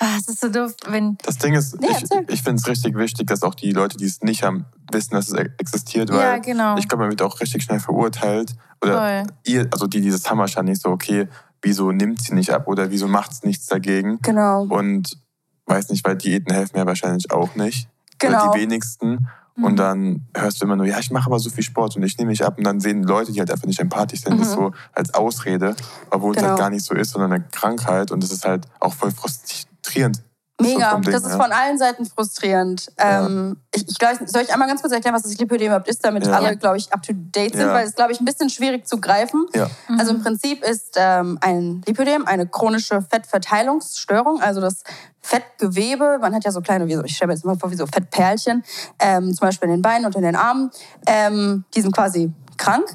Ah, 0.02 0.16
es 0.18 0.30
ist 0.30 0.40
so 0.40 0.50
doof, 0.50 0.76
wenn. 0.88 1.18
Das 1.24 1.38
Ding 1.40 1.54
ist, 1.56 1.80
nee, 1.82 1.88
ich, 1.90 2.30
ich 2.30 2.42
finde 2.42 2.56
es 2.56 2.68
richtig 2.68 2.96
wichtig, 2.96 3.28
dass 3.28 3.44
auch 3.44 3.54
die 3.54 3.74
Leute, 3.74 3.98
die 3.98 4.06
es 4.06 4.22
nicht 4.22 4.44
haben, 4.44 4.66
wissen, 4.94 5.14
dass 5.14 5.28
es 5.28 5.34
existiert, 5.58 6.10
weil 6.10 6.22
ja, 6.22 6.38
genau. 6.38 6.78
ich 6.78 6.88
glaube, 6.88 7.04
man 7.04 7.12
wird 7.12 7.22
auch 7.22 7.42
richtig 7.42 7.64
schnell 7.64 7.82
verurteilt. 7.82 8.56
Oder 8.82 9.26
ihr, 9.46 9.68
also 9.72 9.88
die 9.88 10.00
dieses 10.00 10.30
haben 10.30 10.38
wahrscheinlich 10.38 10.80
so, 10.80 10.90
okay, 10.90 11.28
wieso 11.62 11.92
nimmt 11.92 12.22
sie 12.22 12.34
nicht 12.34 12.52
ab 12.52 12.68
oder 12.68 12.92
wieso 12.92 13.08
macht 13.08 13.32
es 13.32 13.44
nichts 13.44 13.68
dagegen? 13.68 14.20
Genau. 14.22 14.64
Und 14.64 15.18
weiß 15.66 15.90
nicht, 15.90 16.06
weil 16.06 16.16
Diäten 16.16 16.54
helfen 16.54 16.78
ja 16.78 16.86
wahrscheinlich 16.86 17.32
auch 17.32 17.56
nicht. 17.56 17.88
Genau. 18.18 18.46
Oder 18.46 18.54
die 18.54 18.62
wenigsten. 18.62 19.28
Und 19.56 19.74
mhm. 19.74 19.78
dann 19.78 20.26
hörst 20.36 20.62
du 20.62 20.66
immer 20.66 20.76
nur, 20.76 20.86
ja, 20.86 21.00
ich 21.00 21.12
mache 21.12 21.28
aber 21.28 21.40
so 21.40 21.50
viel 21.50 21.64
Sport 21.64 21.96
und 21.98 22.04
ich 22.04 22.18
nehme 22.18 22.30
mich 22.30 22.46
ab. 22.46 22.58
Und 22.58 22.64
dann 22.64 22.80
sehen 22.80 23.04
Leute, 23.04 23.32
die 23.32 23.40
halt 23.40 23.52
einfach 23.52 23.68
nicht 23.68 23.80
empathisch 23.80 24.22
sind, 24.22 24.36
mhm. 24.36 24.40
das 24.40 24.54
so 24.54 24.72
als 24.94 25.14
Ausrede, 25.14 25.76
obwohl 26.10 26.34
genau. 26.34 26.46
es 26.46 26.50
halt 26.50 26.58
genau. 26.58 26.58
gar 26.58 26.70
nicht 26.70 26.86
so 26.86 26.96
ist, 26.96 27.12
sondern 27.12 27.34
eine 27.34 27.44
Krankheit. 27.52 28.12
Und 28.12 28.24
das 28.24 28.32
ist 28.32 28.46
halt 28.46 28.66
auch 28.80 28.94
voll 28.94 29.12
frustrierend. 29.12 30.22
Mega, 30.60 30.96
Ding, 30.96 31.12
das 31.12 31.24
ist 31.24 31.36
von 31.36 31.52
allen 31.52 31.78
Seiten 31.78 32.06
frustrierend. 32.06 32.92
Ja. 32.98 33.26
Ähm, 33.26 33.58
ich, 33.74 33.88
ich 33.88 33.98
glaub, 33.98 34.18
soll 34.26 34.42
ich 34.42 34.52
einmal 34.52 34.68
ganz 34.68 34.82
kurz 34.82 34.94
erklären, 34.94 35.16
was 35.16 35.24
das 35.24 35.38
Lipödem 35.38 35.68
überhaupt 35.68 35.88
ist, 35.88 36.04
damit 36.04 36.26
ja. 36.26 36.34
alle, 36.34 36.58
glaube 36.58 36.78
ich, 36.78 36.92
up 36.94 37.02
to 37.02 37.14
date 37.14 37.56
sind, 37.56 37.68
weil 37.68 37.88
es, 37.88 37.96
glaube 37.96 38.12
ich, 38.12 38.20
ein 38.20 38.26
bisschen 38.26 38.50
schwierig 38.50 38.88
zu 38.88 39.00
greifen. 39.00 39.46
Mhm. 39.54 40.00
Also 40.00 40.14
im 40.14 40.22
Prinzip 40.22 40.64
ist 40.64 40.96
ähm, 40.98 41.38
ein 41.42 41.82
Lipödem 41.86 42.26
eine 42.26 42.48
chronische 42.48 43.02
Fettverteilungsstörung, 43.02 44.42
also 44.42 44.62
das 44.62 44.84
Fettgewebe, 45.22 46.18
man 46.20 46.34
hat 46.34 46.44
ja 46.44 46.52
so 46.52 46.62
kleine, 46.62 46.88
wie 46.88 46.96
so, 46.96 47.04
ich 47.04 47.16
stelle 47.16 47.28
mir 47.28 47.34
jetzt 47.34 47.46
mal 47.46 47.58
vor, 47.58 47.72
wie 47.72 47.76
so 47.76 47.86
Fettperlchen, 47.86 48.64
ähm, 49.00 49.34
zum 49.34 49.48
Beispiel 49.48 49.70
in 49.70 49.76
den 49.76 49.82
Beinen 49.82 50.06
und 50.06 50.16
in 50.16 50.24
den 50.24 50.36
Armen, 50.36 50.72
ähm, 51.06 51.66
die 51.76 51.82
sind 51.82 51.94
quasi 51.94 52.32
krank. 52.60 52.86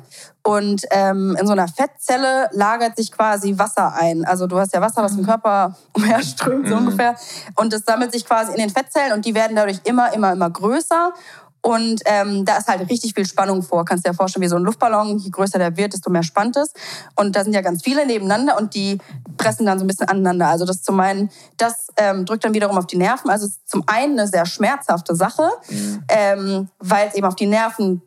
Und 0.43 0.85
ähm, 0.91 1.37
in 1.41 1.47
so 1.47 1.53
einer 1.53 1.67
Fettzelle 1.67 2.51
lagert 2.53 2.97
sich 2.97 3.11
quasi 3.11 3.59
Wasser 3.59 3.95
ein. 3.95 4.25
Also 4.25 4.47
du 4.47 4.59
hast 4.59 4.75
ja 4.75 4.81
Wasser, 4.81 5.03
was 5.03 5.13
im 5.13 5.23
mhm. 5.23 5.27
Körper 5.27 5.75
umherströmt, 5.95 6.69
so 6.69 6.77
mhm. 6.77 6.87
ungefähr. 6.87 7.17
Und 7.57 7.73
das 7.73 7.83
sammelt 7.85 8.13
sich 8.13 8.27
quasi 8.27 8.53
in 8.53 8.59
den 8.59 8.71
Fettzellen 8.71 9.13
und 9.13 9.25
die 9.25 9.35
werden 9.35 9.57
dadurch 9.57 9.81
immer, 9.85 10.13
immer, 10.13 10.33
immer 10.33 10.51
größer. 10.51 11.15
Und 11.65 12.03
ähm, 12.05 12.45
da 12.45 12.59
ist 12.59 12.69
halt 12.69 12.91
richtig 12.91 13.15
viel 13.15 13.25
Spannung 13.25 13.63
vor. 13.63 13.87
Kannst 13.87 14.05
dir 14.05 14.11
ja 14.11 14.15
vorstellen, 14.15 14.43
wie 14.43 14.49
so 14.49 14.57
ein 14.57 14.65
Luftballon. 14.65 15.17
Je 15.17 15.31
größer 15.31 15.59
der 15.59 15.79
wird, 15.79 15.95
desto 15.95 16.11
mehr 16.11 16.23
spannt 16.23 16.59
es. 16.59 16.75
Und 17.17 17.35
da 17.35 17.43
sind 17.43 17.55
ja 17.55 17.63
ganz 17.63 17.83
viele 17.83 18.05
nebeneinander 18.05 18.59
und 18.59 18.75
die 18.75 18.99
pressen 19.39 19.65
dann 19.65 19.79
so 19.79 19.85
ein 19.87 19.89
bisschen 19.89 20.07
aneinander. 20.07 20.49
Also 20.49 20.67
das 20.67 20.83
zum 20.83 21.01
einen, 21.01 21.31
das 21.57 21.89
ähm, 21.97 22.27
drückt 22.27 22.45
dann 22.45 22.53
wiederum 22.53 22.77
auf 22.77 22.87
die 22.87 22.99
Nerven. 22.99 23.31
Also 23.31 23.47
es 23.47 23.53
ist 23.53 23.71
zum 23.71 23.83
einen 23.87 24.19
eine 24.19 24.29
sehr 24.29 24.45
schmerzhafte 24.45 25.17
Sache, 25.17 25.49
mhm. 25.71 26.05
ähm, 26.09 26.69
weil 26.81 27.09
es 27.09 27.15
eben 27.15 27.27
auf 27.27 27.35
die 27.35 27.47
Nerven 27.47 28.03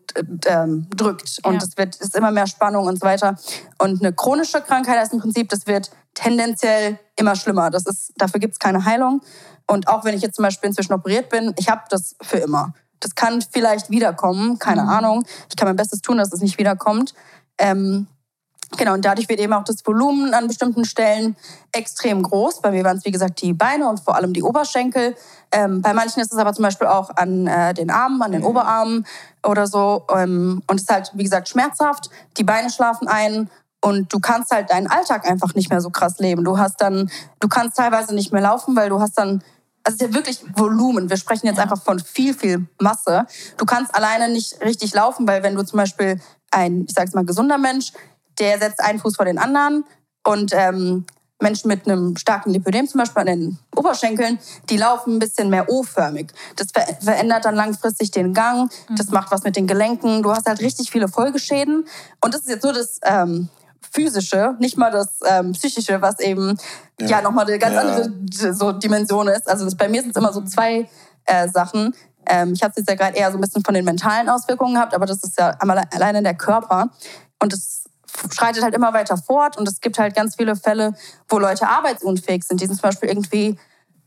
ähm, 0.45 0.85
drückt. 0.95 1.39
Und 1.43 1.63
es 1.63 1.75
wird 1.77 1.95
ist 1.95 2.15
immer 2.15 2.29
mehr 2.29 2.45
Spannung 2.45 2.85
und 2.85 2.99
so 2.99 3.07
weiter. 3.07 3.37
Und 3.79 4.03
eine 4.03 4.13
chronische 4.13 4.61
Krankheit 4.61 5.01
ist 5.01 5.13
im 5.13 5.19
Prinzip, 5.19 5.49
das 5.49 5.65
wird 5.65 5.89
tendenziell 6.13 6.99
immer 7.15 7.35
schlimmer. 7.35 7.71
Das 7.71 7.87
ist, 7.87 8.13
dafür 8.17 8.39
gibt 8.39 8.53
es 8.53 8.59
keine 8.59 8.85
Heilung. 8.85 9.21
Und 9.65 9.87
auch 9.87 10.05
wenn 10.05 10.13
ich 10.13 10.21
jetzt 10.21 10.35
zum 10.35 10.43
Beispiel 10.43 10.69
inzwischen 10.69 10.93
operiert 10.93 11.29
bin, 11.29 11.55
ich 11.57 11.69
habe 11.69 11.81
das 11.89 12.15
für 12.21 12.37
immer 12.37 12.75
das 12.99 13.15
kann 13.15 13.41
vielleicht 13.41 13.89
wiederkommen, 13.89 14.59
keine 14.59 14.83
mhm. 14.83 14.89
Ahnung. 14.89 15.25
Ich 15.49 15.55
kann 15.55 15.67
mein 15.67 15.75
Bestes 15.75 16.01
tun, 16.01 16.17
dass 16.17 16.31
es 16.31 16.41
nicht 16.41 16.57
wiederkommt. 16.57 17.13
Ähm, 17.57 18.07
genau, 18.77 18.93
und 18.93 19.05
dadurch 19.05 19.29
wird 19.29 19.39
eben 19.39 19.53
auch 19.53 19.63
das 19.63 19.85
Volumen 19.85 20.33
an 20.33 20.47
bestimmten 20.47 20.85
Stellen 20.85 21.35
extrem 21.71 22.23
groß. 22.23 22.61
Bei 22.61 22.71
mir 22.71 22.83
waren 22.83 22.97
es, 22.97 23.05
wie 23.05 23.11
gesagt, 23.11 23.41
die 23.41 23.53
Beine 23.53 23.87
und 23.87 23.99
vor 23.99 24.15
allem 24.15 24.33
die 24.33 24.43
Oberschenkel. 24.43 25.15
Ähm, 25.51 25.81
bei 25.81 25.93
manchen 25.93 26.21
ist 26.21 26.33
es 26.33 26.39
aber 26.39 26.53
zum 26.53 26.63
Beispiel 26.63 26.87
auch 26.87 27.09
an 27.15 27.47
äh, 27.47 27.73
den 27.73 27.89
Armen, 27.89 28.21
an 28.21 28.31
den 28.31 28.41
mhm. 28.41 28.47
Oberarmen 28.47 29.05
oder 29.45 29.67
so. 29.67 30.05
Ähm, 30.13 30.61
und 30.67 30.77
es 30.77 30.83
ist 30.83 30.91
halt, 30.91 31.11
wie 31.13 31.23
gesagt, 31.23 31.49
schmerzhaft. 31.49 32.09
Die 32.37 32.43
Beine 32.43 32.69
schlafen 32.69 33.07
ein 33.07 33.49
und 33.81 34.11
du 34.11 34.19
kannst 34.19 34.51
halt 34.51 34.71
deinen 34.71 34.87
Alltag 34.87 35.29
einfach 35.29 35.53
nicht 35.53 35.69
mehr 35.69 35.81
so 35.81 35.89
krass 35.89 36.17
leben. 36.19 36.43
Du 36.43 36.57
hast 36.57 36.81
dann, 36.81 37.09
du 37.39 37.47
kannst 37.47 37.77
teilweise 37.77 38.13
nicht 38.13 38.33
mehr 38.33 38.41
laufen, 38.41 38.75
weil 38.75 38.89
du 38.89 38.99
hast 38.99 39.17
dann 39.17 39.43
es 39.87 39.93
ist 39.93 40.01
ja 40.01 40.13
wirklich 40.13 40.39
Volumen. 40.55 41.09
Wir 41.09 41.17
sprechen 41.17 41.47
jetzt 41.47 41.57
ja. 41.57 41.63
einfach 41.63 41.81
von 41.81 41.99
viel, 41.99 42.33
viel 42.33 42.67
Masse. 42.79 43.25
Du 43.57 43.65
kannst 43.65 43.95
alleine 43.95 44.29
nicht 44.29 44.61
richtig 44.61 44.93
laufen, 44.93 45.27
weil 45.27 45.43
wenn 45.43 45.55
du 45.55 45.63
zum 45.63 45.77
Beispiel 45.77 46.19
ein, 46.51 46.85
ich 46.87 46.93
sag's 46.93 47.13
mal, 47.13 47.25
gesunder 47.25 47.57
Mensch, 47.57 47.93
der 48.39 48.59
setzt 48.59 48.81
einen 48.81 48.99
Fuß 48.99 49.15
vor 49.15 49.25
den 49.25 49.37
anderen 49.37 49.85
und 50.25 50.51
ähm, 50.53 51.05
Menschen 51.39 51.67
mit 51.67 51.87
einem 51.87 52.17
starken 52.17 52.51
Lipödem, 52.51 52.87
zum 52.87 52.99
Beispiel 52.99 53.21
an 53.21 53.27
den 53.27 53.59
Oberschenkeln, 53.75 54.39
die 54.69 54.77
laufen 54.77 55.15
ein 55.15 55.19
bisschen 55.19 55.49
mehr 55.49 55.69
O-förmig. 55.69 56.33
Das 56.55 56.67
ver 56.73 56.85
verändert 56.99 57.45
dann 57.45 57.55
langfristig 57.55 58.11
den 58.11 58.33
Gang, 58.33 58.71
das 58.95 59.07
mhm. 59.07 59.13
macht 59.13 59.31
was 59.31 59.43
mit 59.43 59.55
den 59.55 59.67
Gelenken. 59.67 60.23
Du 60.23 60.31
hast 60.31 60.47
halt 60.47 60.59
richtig 60.61 60.91
viele 60.91 61.07
Folgeschäden. 61.07 61.87
Und 62.21 62.33
das 62.33 62.41
ist 62.41 62.49
jetzt 62.49 62.63
nur 62.63 62.73
das 62.73 62.99
ähm, 63.03 63.49
Physische, 63.91 64.55
nicht 64.59 64.77
mal 64.77 64.91
das 64.91 65.19
ähm, 65.25 65.53
Psychische, 65.53 66.01
was 66.01 66.19
eben 66.19 66.57
ja, 66.99 67.07
ja 67.07 67.21
nochmal 67.21 67.45
eine 67.45 67.59
ganz 67.59 67.75
ja. 67.75 67.81
andere 67.81 68.53
so 68.53 68.71
Dimension 68.71 69.27
ist. 69.27 69.49
Also 69.49 69.65
das, 69.65 69.75
bei 69.75 69.87
mir 69.87 70.01
sind 70.01 70.11
es 70.11 70.17
immer 70.17 70.33
so 70.33 70.41
zwei 70.41 70.89
äh, 71.25 71.47
Sachen. 71.49 71.93
Ähm, 72.25 72.53
ich 72.53 72.61
habe 72.63 72.71
es 72.71 72.77
jetzt 72.77 72.89
ja 72.89 72.95
gerade 72.95 73.17
eher 73.17 73.31
so 73.31 73.37
ein 73.37 73.41
bisschen 73.41 73.63
von 73.63 73.73
den 73.73 73.85
mentalen 73.85 74.29
Auswirkungen 74.29 74.75
gehabt, 74.75 74.93
aber 74.93 75.05
das 75.05 75.23
ist 75.23 75.39
ja 75.39 75.49
einmal 75.59 75.83
alleine 75.93 76.21
der 76.21 76.35
Körper. 76.35 76.89
Und 77.39 77.53
das 77.53 77.83
schreitet 78.33 78.63
halt 78.63 78.73
immer 78.73 78.93
weiter 78.93 79.17
fort 79.17 79.57
und 79.57 79.67
es 79.67 79.79
gibt 79.79 79.99
halt 79.99 80.15
ganz 80.15 80.35
viele 80.35 80.55
Fälle, 80.55 80.93
wo 81.29 81.39
Leute 81.39 81.67
arbeitsunfähig 81.67 82.43
sind. 82.43 82.61
Die 82.61 82.65
sind 82.65 82.75
zum 82.75 82.89
Beispiel 82.89 83.09
irgendwie, 83.09 83.57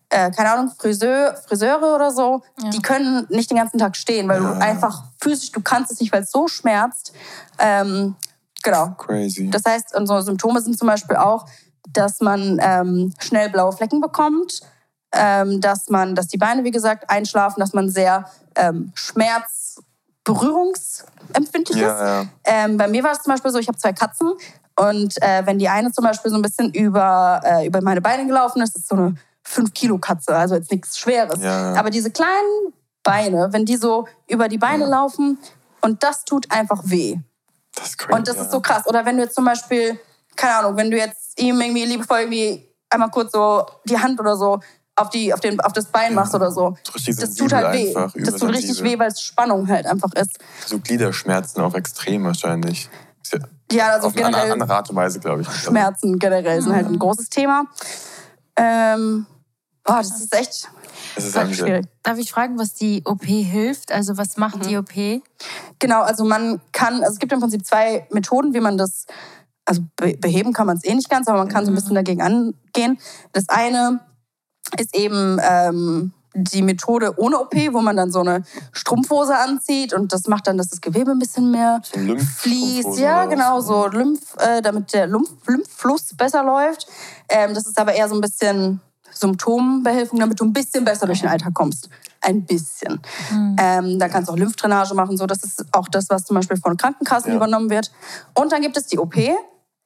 äh, 0.09 0.31
keine 0.31 0.53
Ahnung, 0.53 0.73
Friseur, 0.79 1.37
Friseure 1.47 1.95
oder 1.95 2.11
so. 2.11 2.43
Ja. 2.63 2.71
Die 2.71 2.83
können 2.83 3.27
nicht 3.31 3.51
den 3.51 3.59
ganzen 3.59 3.79
Tag 3.79 3.97
stehen, 3.97 4.29
weil 4.29 4.43
ja. 4.43 4.55
du 4.55 4.61
einfach 4.61 5.05
physisch, 5.21 5.53
du 5.53 5.61
kannst 5.61 5.93
es 5.93 6.01
nicht, 6.01 6.13
weil 6.13 6.23
es 6.23 6.31
so 6.31 6.49
schmerzt. 6.49 7.13
Ähm, 7.59 8.17
genau. 8.63 8.91
Crazy. 8.99 9.51
Das 9.51 9.63
heißt, 9.65 9.95
so 10.05 10.21
Symptome 10.21 10.61
sind 10.61 10.79
zum 10.79 10.89
Beispiel 10.89 11.17
auch, 11.17 11.47
dass 11.93 12.21
man 12.21 12.59
ähm, 12.63 13.13
schnell 13.19 13.49
blaue 13.51 13.73
Flecken 13.73 14.01
bekommt, 14.01 14.61
ähm, 15.13 15.61
dass 15.61 15.89
man, 15.89 16.15
dass 16.15 16.29
die 16.29 16.39
Beine, 16.39 16.65
wie 16.65 16.71
gesagt, 16.71 17.11
einschlafen, 17.11 17.61
dass 17.61 17.73
man 17.73 17.89
sehr 17.89 18.27
ähm, 18.55 18.93
Schmerz 18.95 19.81
berührungsempfindlich 20.25 21.79
ja, 21.79 21.93
ist. 21.93 22.01
Ja. 22.01 22.25
Ähm, 22.45 22.77
bei 22.77 22.87
mir 22.89 23.03
war 23.03 23.13
es 23.13 23.23
zum 23.23 23.33
Beispiel 23.33 23.51
so, 23.51 23.59
ich 23.59 23.69
habe 23.69 23.79
zwei 23.79 23.93
Katzen 23.93 24.33
und 24.77 25.21
äh, 25.23 25.45
wenn 25.45 25.59
die 25.59 25.69
eine 25.69 25.93
zum 25.93 26.05
Beispiel 26.05 26.31
so 26.31 26.37
ein 26.37 26.43
bisschen 26.43 26.73
über, 26.73 27.41
äh, 27.45 27.67
über 27.67 27.81
meine 27.83 28.01
Beine 28.01 28.27
gelaufen 28.27 28.63
ist, 28.63 28.77
ist 28.77 28.89
so 28.89 28.97
eine 28.97 29.15
5-Kilo-Katze, 29.47 30.37
also 30.37 30.55
jetzt 30.55 30.71
nichts 30.71 30.99
Schweres. 30.99 31.43
Ja, 31.43 31.75
Aber 31.75 31.91
diese 31.91 32.11
kleinen 32.11 32.73
Beine, 33.03 33.49
wenn 33.53 33.65
die 33.65 33.77
so 33.77 34.07
über 34.29 34.49
die 34.49 34.59
Beine 34.59 34.87
laufen 34.87 35.39
und 35.81 36.03
das 36.03 36.25
tut 36.25 36.51
einfach 36.51 36.83
weh. 36.85 37.19
Das 37.75 37.89
ist 37.89 37.99
crazy, 37.99 38.19
und 38.19 38.29
das 38.29 38.37
ist 38.37 38.51
so 38.51 38.61
krass. 38.61 38.87
Oder 38.87 39.05
wenn 39.07 39.17
du 39.17 39.23
jetzt 39.23 39.35
zum 39.35 39.45
Beispiel, 39.45 39.99
keine 40.37 40.57
Ahnung, 40.57 40.77
wenn 40.77 40.91
du 40.91 40.97
jetzt 40.97 41.41
ihm 41.41 41.61
irgendwie 41.61 41.85
liebevoll 41.85 42.21
irgendwie 42.21 42.69
einmal 42.89 43.11
kurz 43.11 43.33
so 43.33 43.65
die 43.85 43.99
Hand 43.99 44.19
oder 44.21 44.37
so 44.37 44.61
auf, 44.97 45.11
die, 45.11 45.33
auf, 45.33 45.41
den, 45.41 45.59
auf 45.61 45.73
das 45.73 45.87
Bein 45.87 46.15
machst 46.15 46.35
oder 46.35 46.51
so. 46.51 46.77
Das, 46.93 47.17
das 47.17 47.35
tut 47.35 47.53
halt 47.53 47.73
weh. 47.73 47.89
Einfach, 47.89 48.13
das 48.15 48.37
tut 48.37 48.51
richtig 48.51 48.83
weh, 48.83 48.99
weil 48.99 49.09
es 49.09 49.21
Spannung 49.21 49.67
halt 49.69 49.87
einfach 49.87 50.13
ist. 50.15 50.39
So 50.67 50.79
Gliederschmerzen 50.79 51.63
auch 51.63 51.75
extrem 51.75 52.25
wahrscheinlich. 52.25 52.91
Ja, 53.33 53.39
ja, 53.73 53.89
also 53.93 54.09
auf 54.09 54.15
generell. 54.15 54.43
Eine 54.43 54.53
andere 54.55 54.75
Art 54.75 54.91
und 54.91 54.97
Weise, 54.97 55.21
glaube 55.21 55.43
ich. 55.43 55.49
Schmerzen 55.49 56.19
generell 56.19 56.61
sind 56.61 56.75
halt 56.75 56.87
ein 56.87 56.99
großes 56.99 57.31
Thema. 57.31 57.65
Ähm, 58.57 59.27
boah, 59.85 59.99
das 59.99 60.21
ist 60.21 60.35
echt 60.35 60.69
das 61.21 61.51
ist 61.51 61.59
schwierig. 61.59 61.87
Darf 62.03 62.19
ich 62.19 62.31
fragen, 62.31 62.59
was 62.59 62.75
die 62.75 63.03
OP 63.05 63.25
hilft? 63.25 63.93
Also 63.93 64.17
was 64.17 64.37
macht 64.37 64.59
mhm. 64.59 64.63
die 64.63 64.77
OP? 64.77 65.23
Genau, 65.79 66.03
also 66.03 66.25
man 66.25 66.61
kann, 66.73 67.01
also 67.01 67.13
es 67.13 67.19
gibt 67.19 67.33
im 67.33 67.41
Prinzip 67.41 67.65
zwei 67.65 68.07
Methoden, 68.11 68.55
wie 68.55 68.61
man 68.61 68.79
das, 68.79 69.07
also 69.65 69.83
beheben 69.97 70.53
kann 70.53 70.67
man 70.67 70.77
es 70.77 70.85
eh 70.85 70.95
nicht 70.95 71.11
ganz, 71.11 71.29
aber 71.29 71.39
man 71.39 71.49
kann 71.49 71.65
so 71.65 71.73
ein 71.73 71.75
bisschen 71.75 71.93
mhm. 71.93 71.97
dagegen 71.97 72.23
angehen. 72.23 72.99
Das 73.33 73.49
eine 73.49 74.01
ist 74.79 74.97
eben 74.97 75.41
ähm, 75.43 76.13
die 76.35 76.63
Methode 76.63 77.19
ohne 77.19 77.41
OP, 77.41 77.55
wo 77.73 77.81
man 77.81 77.97
dann 77.97 78.13
so 78.13 78.21
eine 78.21 78.45
Strumpfhose 78.73 79.37
anzieht 79.37 79.93
und 79.93 80.13
das 80.13 80.27
macht 80.27 80.47
dann, 80.47 80.59
dass 80.59 80.69
das 80.69 80.81
Gewebe 80.81 81.11
ein 81.11 81.19
bisschen 81.19 81.51
mehr 81.51 81.81
so 81.83 81.99
fließt. 82.17 82.99
Ja, 82.99 83.27
genau, 83.27 83.61
so 83.61 83.89
Lymph, 83.89 84.37
äh, 84.39 84.63
damit 84.63 84.93
der 84.93 85.07
Lymph 85.07 85.31
Lymphfluss 85.47 86.15
besser 86.17 86.45
läuft. 86.45 86.87
Ähm, 87.29 87.55
das 87.55 87.67
ist 87.67 87.79
aber 87.79 87.95
eher 87.95 88.09
so 88.09 88.15
ein 88.15 88.21
bisschen 88.21 88.81
Symptombehelfung, 89.21 90.19
damit 90.19 90.41
du 90.41 90.45
ein 90.45 90.53
bisschen 90.53 90.85
besser 90.85 91.07
durch 91.07 91.21
den 91.21 91.29
Alltag 91.29 91.55
kommst. 91.55 91.89
Ein 92.21 92.45
bisschen. 92.45 93.01
Mhm. 93.31 93.57
Ähm, 93.59 93.99
da 93.99 94.09
kannst 94.09 94.29
du 94.29 94.33
auch 94.33 94.37
Lymphdrainage 94.37 94.95
machen. 94.95 95.17
So. 95.17 95.27
Das 95.27 95.43
ist 95.43 95.65
auch 95.73 95.89
das, 95.89 96.11
was 96.11 96.25
zum 96.25 96.37
Beispiel 96.37 96.57
von 96.57 96.77
Krankenkassen 96.77 97.31
ja. 97.31 97.37
übernommen 97.37 97.71
wird. 97.71 97.91
Und 98.35 98.53
dann 98.53 98.63
gibt 98.63 98.77
es 98.77 98.87
die 98.87 98.99
OP. 98.99 99.17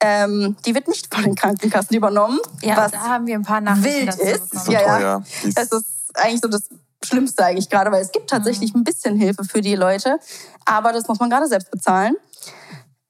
Ähm, 0.00 0.56
die 0.66 0.74
wird 0.74 0.88
nicht 0.88 1.12
von 1.14 1.24
den 1.24 1.34
Krankenkassen 1.34 1.96
übernommen. 1.96 2.38
Ja, 2.62 2.76
was 2.76 2.92
da 2.92 3.00
haben 3.00 3.26
wir 3.26 3.36
ein 3.36 3.42
paar 3.42 3.60
Nachrichten 3.60 4.06
wild 4.06 4.14
ist. 4.16 4.52
ist 4.52 4.64
so 4.66 4.72
ja, 4.72 5.00
ja. 5.00 5.22
Das 5.54 5.70
ist 5.70 5.86
eigentlich 6.14 6.40
so 6.40 6.48
das 6.48 6.68
Schlimmste 7.02 7.44
eigentlich 7.44 7.70
gerade, 7.70 7.90
weil 7.92 8.02
es 8.02 8.12
gibt 8.12 8.30
tatsächlich 8.30 8.74
mhm. 8.74 8.80
ein 8.80 8.84
bisschen 8.84 9.16
Hilfe 9.16 9.44
für 9.44 9.60
die 9.60 9.76
Leute, 9.76 10.18
aber 10.64 10.92
das 10.92 11.06
muss 11.08 11.20
man 11.20 11.30
gerade 11.30 11.46
selbst 11.46 11.70
bezahlen. 11.70 12.16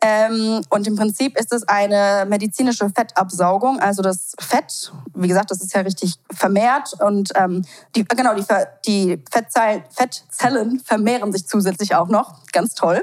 Ähm, 0.06 0.60
und 0.68 0.86
im 0.86 0.96
Prinzip 0.96 1.38
ist 1.38 1.50
es 1.50 1.66
eine 1.66 2.26
medizinische 2.28 2.90
Fettabsaugung. 2.90 3.80
Also 3.80 4.02
das 4.02 4.34
Fett, 4.38 4.92
wie 5.14 5.28
gesagt, 5.28 5.50
das 5.50 5.62
ist 5.62 5.72
ja 5.72 5.80
richtig 5.80 6.16
vermehrt 6.30 6.92
und 7.00 7.30
ähm, 7.36 7.64
die, 7.96 8.04
genau, 8.04 8.34
die, 8.34 8.44
die 8.84 9.24
Fettzellen, 9.32 9.82
Fettzellen 9.88 10.80
vermehren 10.80 11.32
sich 11.32 11.46
zusätzlich 11.46 11.94
auch 11.94 12.08
noch. 12.08 12.34
Ganz 12.52 12.74
toll. 12.74 13.02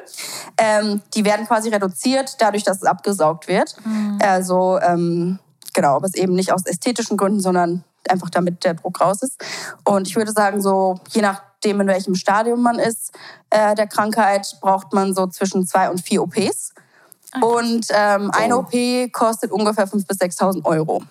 Ähm, 0.59 1.01
die 1.15 1.25
werden 1.25 1.47
quasi 1.47 1.69
reduziert 1.69 2.35
dadurch, 2.39 2.63
dass 2.63 2.77
es 2.77 2.83
abgesaugt 2.83 3.47
wird. 3.47 3.75
Mhm. 3.83 4.19
Also 4.21 4.79
ähm, 4.79 5.39
genau, 5.73 5.95
aber 5.95 6.05
es 6.05 6.13
eben 6.13 6.33
nicht 6.33 6.53
aus 6.53 6.67
ästhetischen 6.67 7.17
Gründen, 7.17 7.39
sondern 7.39 7.83
einfach 8.07 8.29
damit 8.29 8.63
der 8.63 8.75
Druck 8.75 9.01
raus 9.01 9.23
ist. 9.23 9.43
Und 9.85 10.07
ich 10.07 10.15
würde 10.15 10.33
sagen, 10.33 10.61
so 10.61 10.99
je 11.09 11.23
nachdem, 11.23 11.81
in 11.81 11.87
welchem 11.87 12.13
Stadium 12.13 12.61
man 12.61 12.77
ist 12.77 13.11
äh, 13.49 13.73
der 13.73 13.87
Krankheit, 13.87 14.55
braucht 14.61 14.93
man 14.93 15.15
so 15.15 15.25
zwischen 15.25 15.65
zwei 15.65 15.89
und 15.89 15.99
vier 15.99 16.21
OPs. 16.21 16.75
Und 17.39 17.87
ähm, 17.91 18.29
eine 18.31 18.57
OP 18.57 18.73
kostet 19.13 19.51
ungefähr 19.51 19.87
5.000 19.87 20.07
bis 20.07 20.17
6.000 20.17 20.65
Euro. 20.65 21.01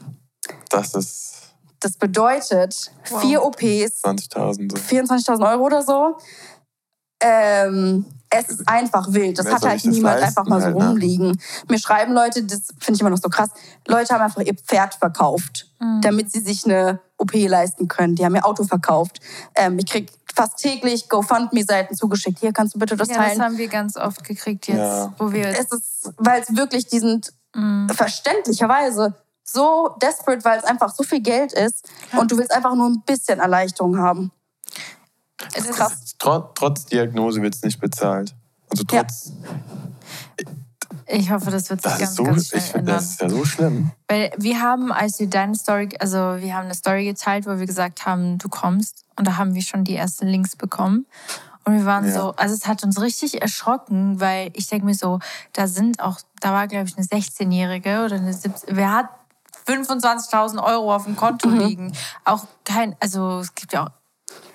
Das 0.69 0.95
ist. 0.95 1.37
Das 1.81 1.93
bedeutet 1.93 2.93
wow. 3.09 3.21
vier 3.23 3.43
OPs. 3.43 4.05
20.000. 4.05 4.77
24.000 4.77 5.51
Euro 5.51 5.65
oder 5.65 5.83
so. 5.83 6.19
Ähm, 7.23 8.05
es 8.31 8.49
ist 8.49 8.69
einfach 8.69 9.13
wild. 9.13 9.39
Das 9.39 9.51
hat 9.51 9.63
halt 9.63 9.85
niemand 9.85 10.23
einfach 10.23 10.45
mal 10.45 10.61
so 10.61 10.67
halt, 10.67 10.77
ne? 10.77 10.89
rumliegen. 10.89 11.41
Mir 11.69 11.79
schreiben 11.79 12.15
Leute, 12.15 12.45
das 12.45 12.69
finde 12.79 12.97
ich 12.97 13.01
immer 13.01 13.11
noch 13.11 13.19
so 13.21 13.29
krass, 13.29 13.51
Leute 13.89 14.15
haben 14.15 14.23
einfach 14.23 14.43
ihr 14.43 14.55
Pferd 14.55 14.95
verkauft, 14.95 15.67
mhm. 15.81 16.01
damit 16.01 16.31
sie 16.31 16.41
sich 16.41 16.65
eine 16.65 17.01
OP 17.19 17.35
leisten 17.35 17.89
können. 17.89 18.15
Die 18.15 18.25
haben 18.25 18.37
ihr 18.37 18.47
Auto 18.47 18.65
verkauft. 18.65 19.21
Ähm, 19.57 19.79
ich 19.79 19.87
kriege 19.87 20.13
fast 20.41 20.57
täglich 20.57 21.09
GoFundMe-Seiten 21.09 21.95
zugeschickt. 21.95 22.39
Hier 22.39 22.53
kannst 22.53 22.75
du 22.75 22.79
bitte 22.79 22.97
das 22.97 23.09
ja, 23.09 23.17
teilen. 23.17 23.39
Das 23.39 23.47
haben 23.47 23.59
wir 23.59 23.69
ganz 23.69 23.97
oft 23.97 24.25
gekriegt 24.25 24.69
jetzt, 24.69 24.79
ja. 24.79 25.13
wo 25.19 25.33
wir. 25.33 25.49
Es 25.49 25.71
ist, 25.71 26.13
weil 26.17 26.41
es 26.41 26.57
wirklich, 26.57 26.87
die 26.87 26.99
sind 26.99 27.33
mm. 27.55 27.91
verständlicherweise 27.91 29.15
so 29.45 29.97
desperate, 30.01 30.43
weil 30.45 30.59
es 30.59 30.65
einfach 30.65 30.95
so 30.95 31.03
viel 31.03 31.21
Geld 31.21 31.53
ist 31.53 31.91
ja. 32.13 32.21
und 32.21 32.31
du 32.31 32.39
willst 32.39 32.53
einfach 32.53 32.75
nur 32.75 32.89
ein 32.89 33.03
bisschen 33.05 33.39
Erleichterung 33.39 33.99
haben. 33.99 34.33
Es 35.55 35.67
ist 35.67 35.77
krass. 35.77 36.15
Trotz, 36.19 36.53
trotz 36.55 36.85
Diagnose 36.87 37.43
wird 37.43 37.55
es 37.55 37.63
nicht 37.63 37.79
bezahlt. 37.79 38.35
Also 38.71 38.85
trotz. 38.85 39.33
Ich 41.13 41.31
hoffe, 41.31 41.51
das 41.51 41.71
wird 41.71 41.83
sich 41.83 41.91
das 41.91 42.01
ganz, 42.01 42.15
so, 42.17 42.25
ganz 42.25 42.49
schnell 42.49 42.63
Ich 42.63 42.71
finde, 42.71 42.93
das 42.93 43.11
ist 43.11 43.21
ja 43.21 43.29
so 43.29 43.45
schlimm. 43.45 43.91
Weil 44.09 44.31
wir 44.39 44.61
haben, 44.61 44.93
als 44.93 45.19
wir 45.19 45.29
deine 45.29 45.55
Story, 45.55 45.89
also 45.99 46.17
wir 46.17 46.55
haben 46.55 46.67
eine 46.67 46.75
Story 46.75 47.05
geteilt, 47.05 47.47
wo 47.47 47.59
wir 47.59 47.67
gesagt 47.67 48.07
haben, 48.07 48.39
du 48.39 48.49
kommst. 48.49 49.05
Und 49.17 49.27
da 49.27 49.37
haben 49.37 49.55
wir 49.55 49.63
schon 49.63 49.85
die 49.85 49.97
ersten 49.97 50.27
Links 50.27 50.57
bekommen. 50.57 51.07
Und 51.65 51.75
wir 51.75 51.85
waren 51.85 52.07
ja. 52.07 52.13
so, 52.13 52.33
also 52.37 52.55
es 52.55 52.67
hat 52.67 52.83
uns 52.85 53.01
richtig 53.01 53.43
erschrocken, 53.43 54.21
weil 54.21 54.51
ich 54.55 54.69
denke 54.69 54.87
mir 54.87 54.95
so, 54.95 55.19
da 55.53 55.67
sind 55.67 56.01
auch, 56.01 56.19
da 56.41 56.53
war 56.53 56.69
glaube 56.69 56.89
ich 56.89 56.97
eine 56.97 57.07
16-Jährige 57.07 58.05
oder 58.05 58.17
eine 58.17 58.33
17, 58.33 58.77
wer 58.77 58.93
hat 58.93 59.09
25.000 59.67 60.63
Euro 60.63 60.95
auf 60.95 61.05
dem 61.05 61.17
Konto 61.17 61.49
mhm. 61.49 61.59
liegen? 61.59 61.93
Auch 62.25 62.45
kein, 62.65 62.97
also 63.01 63.41
es 63.41 63.55
gibt 63.55 63.73
ja 63.73 63.85
auch. 63.85 63.91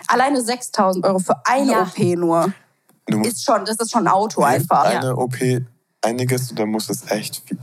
Alleine 0.07 0.39
6.000 0.39 1.03
Euro 1.03 1.19
für 1.19 1.35
eine 1.45 1.71
ja. 1.71 1.81
OP 1.83 1.99
nur. 2.17 2.53
Ist 3.07 3.43
schon, 3.43 3.65
das 3.65 3.77
ist 3.77 3.91
schon 3.91 4.07
ein 4.07 4.13
Auto 4.13 4.41
einfach. 4.41 4.85
Eine 4.85 5.07
ja. 5.07 5.13
OP 5.13 5.35
einiges 6.05 6.51
oder 6.51 6.65
muss 6.65 6.89
es 6.89 7.09
echt 7.09 7.41
viel? 7.45 7.57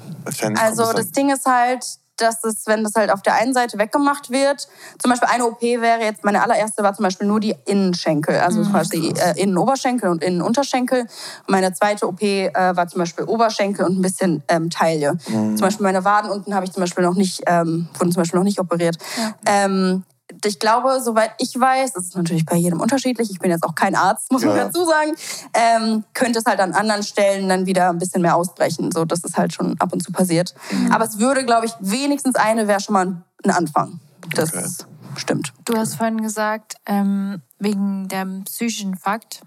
Also 0.59 0.93
das 0.93 1.11
Ding 1.11 1.31
ist 1.31 1.47
halt, 1.47 1.99
dass 2.17 2.45
es, 2.45 2.67
wenn 2.67 2.85
das 2.85 2.95
halt 2.95 3.11
auf 3.11 3.23
der 3.23 3.35
einen 3.35 3.55
Seite 3.55 3.79
weggemacht 3.79 4.31
wird, 4.31 4.69
zum 4.99 5.11
Beispiel 5.11 5.29
eine 5.29 5.47
OP 5.47 5.63
wäre 5.63 6.03
jetzt, 6.03 6.25
meine 6.25 6.43
allererste 6.43 6.83
war 6.83 6.95
zum 6.95 7.05
Beispiel 7.05 7.27
nur 7.27 7.41
die 7.41 7.55
Innenschenkel, 7.67 8.37
also 8.37 8.61
mhm. 8.61 8.65
zum 8.65 8.73
Beispiel 8.73 9.13
äh, 9.19 9.41
Innenoberschenkel 9.41 10.09
und 10.09 10.23
Innenunterschenkel. 10.23 11.07
Meine 11.47 11.73
zweite 11.73 12.07
OP 12.07 12.23
äh, 12.23 12.53
war 12.55 12.87
zum 12.87 13.01
Beispiel 13.01 13.25
Oberschenkel 13.25 13.85
und 13.85 13.99
ein 13.99 14.03
bisschen 14.03 14.43
ähm, 14.49 14.71
Taille. 14.71 15.15
Mhm. 15.29 15.57
Zum 15.57 15.67
Beispiel 15.67 15.85
meine 15.85 16.05
Waden 16.05 16.31
unten 16.31 16.55
habe 16.55 16.65
ich 16.65 16.73
zum 16.73 16.83
Beispiel 16.83 17.05
noch 17.05 17.15
nicht, 17.15 17.43
ähm, 17.47 17.89
wurden 17.99 18.13
zum 18.13 18.21
Beispiel 18.21 18.39
noch 18.39 18.45
nicht 18.45 18.61
operiert. 18.61 18.99
Ja. 19.17 19.35
Ähm, 19.47 20.05
ich 20.45 20.59
glaube, 20.59 21.01
soweit 21.03 21.33
ich 21.39 21.59
weiß, 21.59 21.93
das 21.93 22.05
ist 22.05 22.17
natürlich 22.17 22.45
bei 22.45 22.57
jedem 22.57 22.81
unterschiedlich, 22.81 23.31
ich 23.31 23.39
bin 23.39 23.51
jetzt 23.51 23.65
auch 23.65 23.75
kein 23.75 23.95
Arzt, 23.95 24.31
muss 24.31 24.45
man 24.45 24.57
ja. 24.57 24.65
dazu 24.65 24.85
sagen, 24.85 25.13
ähm, 25.55 26.05
könnte 26.15 26.39
es 26.39 26.45
halt 26.45 26.61
an 26.61 26.73
anderen 26.73 27.03
Stellen 27.03 27.49
dann 27.49 27.67
wieder 27.67 27.91
ein 27.91 27.99
bisschen 27.99 28.23
mehr 28.23 28.37
ausbrechen. 28.37 28.91
So, 28.93 29.05
das 29.05 29.25
ist 29.25 29.37
halt 29.37 29.53
schon 29.53 29.79
ab 29.81 29.93
und 29.93 30.03
zu 30.03 30.13
passiert. 30.13 30.55
Mhm. 30.71 30.93
Aber 30.93 31.05
es 31.05 31.19
würde, 31.19 31.45
glaube 31.45 31.67
ich, 31.67 31.73
wenigstens 31.81 32.37
eine 32.37 32.69
wäre 32.69 32.81
schon 32.81 32.95
mal 32.95 33.23
ein 33.45 33.51
Anfang. 33.51 34.01
Das 34.35 34.55
okay. 34.55 34.69
stimmt. 35.17 35.53
Du 35.65 35.77
hast 35.77 35.97
vorhin 35.97 36.23
gesagt, 36.23 36.77
ähm, 36.87 37.43
wegen 37.59 38.09
dem 38.09 38.45
psychischen 38.45 38.97
Fakt, 38.97 39.43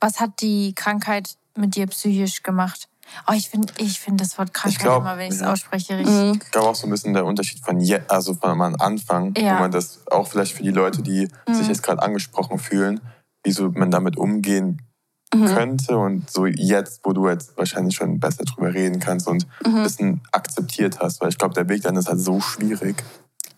was 0.00 0.20
hat 0.20 0.40
die 0.40 0.74
Krankheit 0.74 1.36
mit 1.56 1.76
dir 1.76 1.86
psychisch 1.86 2.42
gemacht? 2.42 2.89
Oh, 3.26 3.32
ich 3.34 3.48
finde 3.48 3.72
ich 3.78 4.00
find 4.00 4.20
das 4.20 4.38
Wort 4.38 4.54
Krankheit 4.54 4.82
glaub, 4.82 5.02
immer, 5.02 5.16
wenn 5.18 5.28
ich 5.28 5.34
es 5.34 5.42
ausspreche, 5.42 5.98
richtig. 5.98 6.14
Mhm. 6.14 6.40
Ich 6.42 6.50
glaube 6.50 6.68
auch 6.68 6.74
so 6.74 6.86
ein 6.86 6.90
bisschen 6.90 7.14
der 7.14 7.24
Unterschied 7.24 7.64
von, 7.64 7.80
je, 7.80 8.00
also 8.08 8.34
von 8.34 8.50
am 8.50 8.76
Anfang, 8.76 9.34
ja. 9.36 9.56
wo 9.56 9.60
man 9.60 9.70
das 9.70 10.00
auch 10.10 10.26
vielleicht 10.26 10.52
für 10.52 10.62
die 10.62 10.70
Leute, 10.70 11.02
die 11.02 11.28
mhm. 11.48 11.54
sich 11.54 11.68
jetzt 11.68 11.82
gerade 11.82 12.02
angesprochen 12.02 12.58
fühlen, 12.58 13.00
wie 13.42 13.52
so 13.52 13.70
man 13.70 13.90
damit 13.90 14.16
umgehen 14.16 14.82
mhm. 15.34 15.46
könnte 15.46 15.96
und 15.96 16.30
so 16.30 16.46
jetzt, 16.46 17.00
wo 17.04 17.12
du 17.12 17.28
jetzt 17.28 17.56
wahrscheinlich 17.56 17.96
schon 17.96 18.20
besser 18.20 18.44
drüber 18.44 18.72
reden 18.72 19.00
kannst 19.00 19.28
und 19.28 19.46
mhm. 19.64 19.76
ein 19.76 19.82
bisschen 19.82 20.20
akzeptiert 20.32 21.00
hast, 21.00 21.20
weil 21.20 21.28
ich 21.30 21.38
glaube, 21.38 21.54
der 21.54 21.68
Weg 21.68 21.82
dann 21.82 21.96
ist 21.96 22.08
halt 22.08 22.20
so 22.20 22.40
schwierig. 22.40 23.02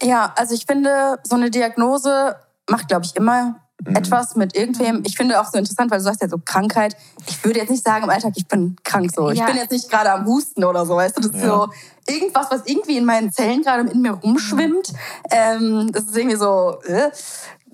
Ja, 0.02 0.32
also 0.36 0.54
ich 0.54 0.66
finde, 0.66 1.18
so 1.22 1.36
eine 1.36 1.50
Diagnose 1.50 2.36
macht, 2.68 2.88
glaube 2.88 3.04
ich, 3.04 3.16
immer 3.16 3.61
mhm. 3.84 3.96
etwas 3.96 4.36
mit 4.36 4.56
irgendwem. 4.56 5.02
Ich 5.06 5.16
finde 5.16 5.40
auch 5.40 5.50
so 5.50 5.58
interessant, 5.58 5.90
weil 5.90 5.98
du 5.98 6.04
sagst 6.04 6.22
ja 6.22 6.28
so 6.28 6.38
Krankheit. 6.44 6.96
Ich 7.26 7.44
würde 7.44 7.60
jetzt 7.60 7.70
nicht 7.70 7.84
sagen 7.84 8.04
im 8.04 8.10
Alltag, 8.10 8.32
ich 8.36 8.46
bin 8.46 8.76
krank 8.84 9.10
so. 9.14 9.30
Ja. 9.30 9.34
Ich 9.34 9.44
bin 9.44 9.56
jetzt 9.56 9.70
nicht 9.70 9.90
gerade 9.90 10.12
am 10.12 10.26
Husten 10.26 10.64
oder 10.64 10.86
so, 10.86 10.96
weißt 10.96 11.16
du? 11.16 11.22
Das 11.22 11.32
ist 11.32 11.44
ja. 11.44 11.48
so 11.48 11.68
irgendwas, 12.08 12.46
was 12.50 12.62
irgendwie 12.66 12.98
in 12.98 13.04
meinen 13.04 13.32
Zellen 13.32 13.62
gerade 13.62 13.90
in 13.90 14.02
mir 14.02 14.12
rumschwimmt. 14.12 14.92
Ähm, 15.30 15.90
das 15.92 16.04
ist 16.04 16.16
irgendwie 16.16 16.36
so 16.36 16.80
äh, 16.84 17.10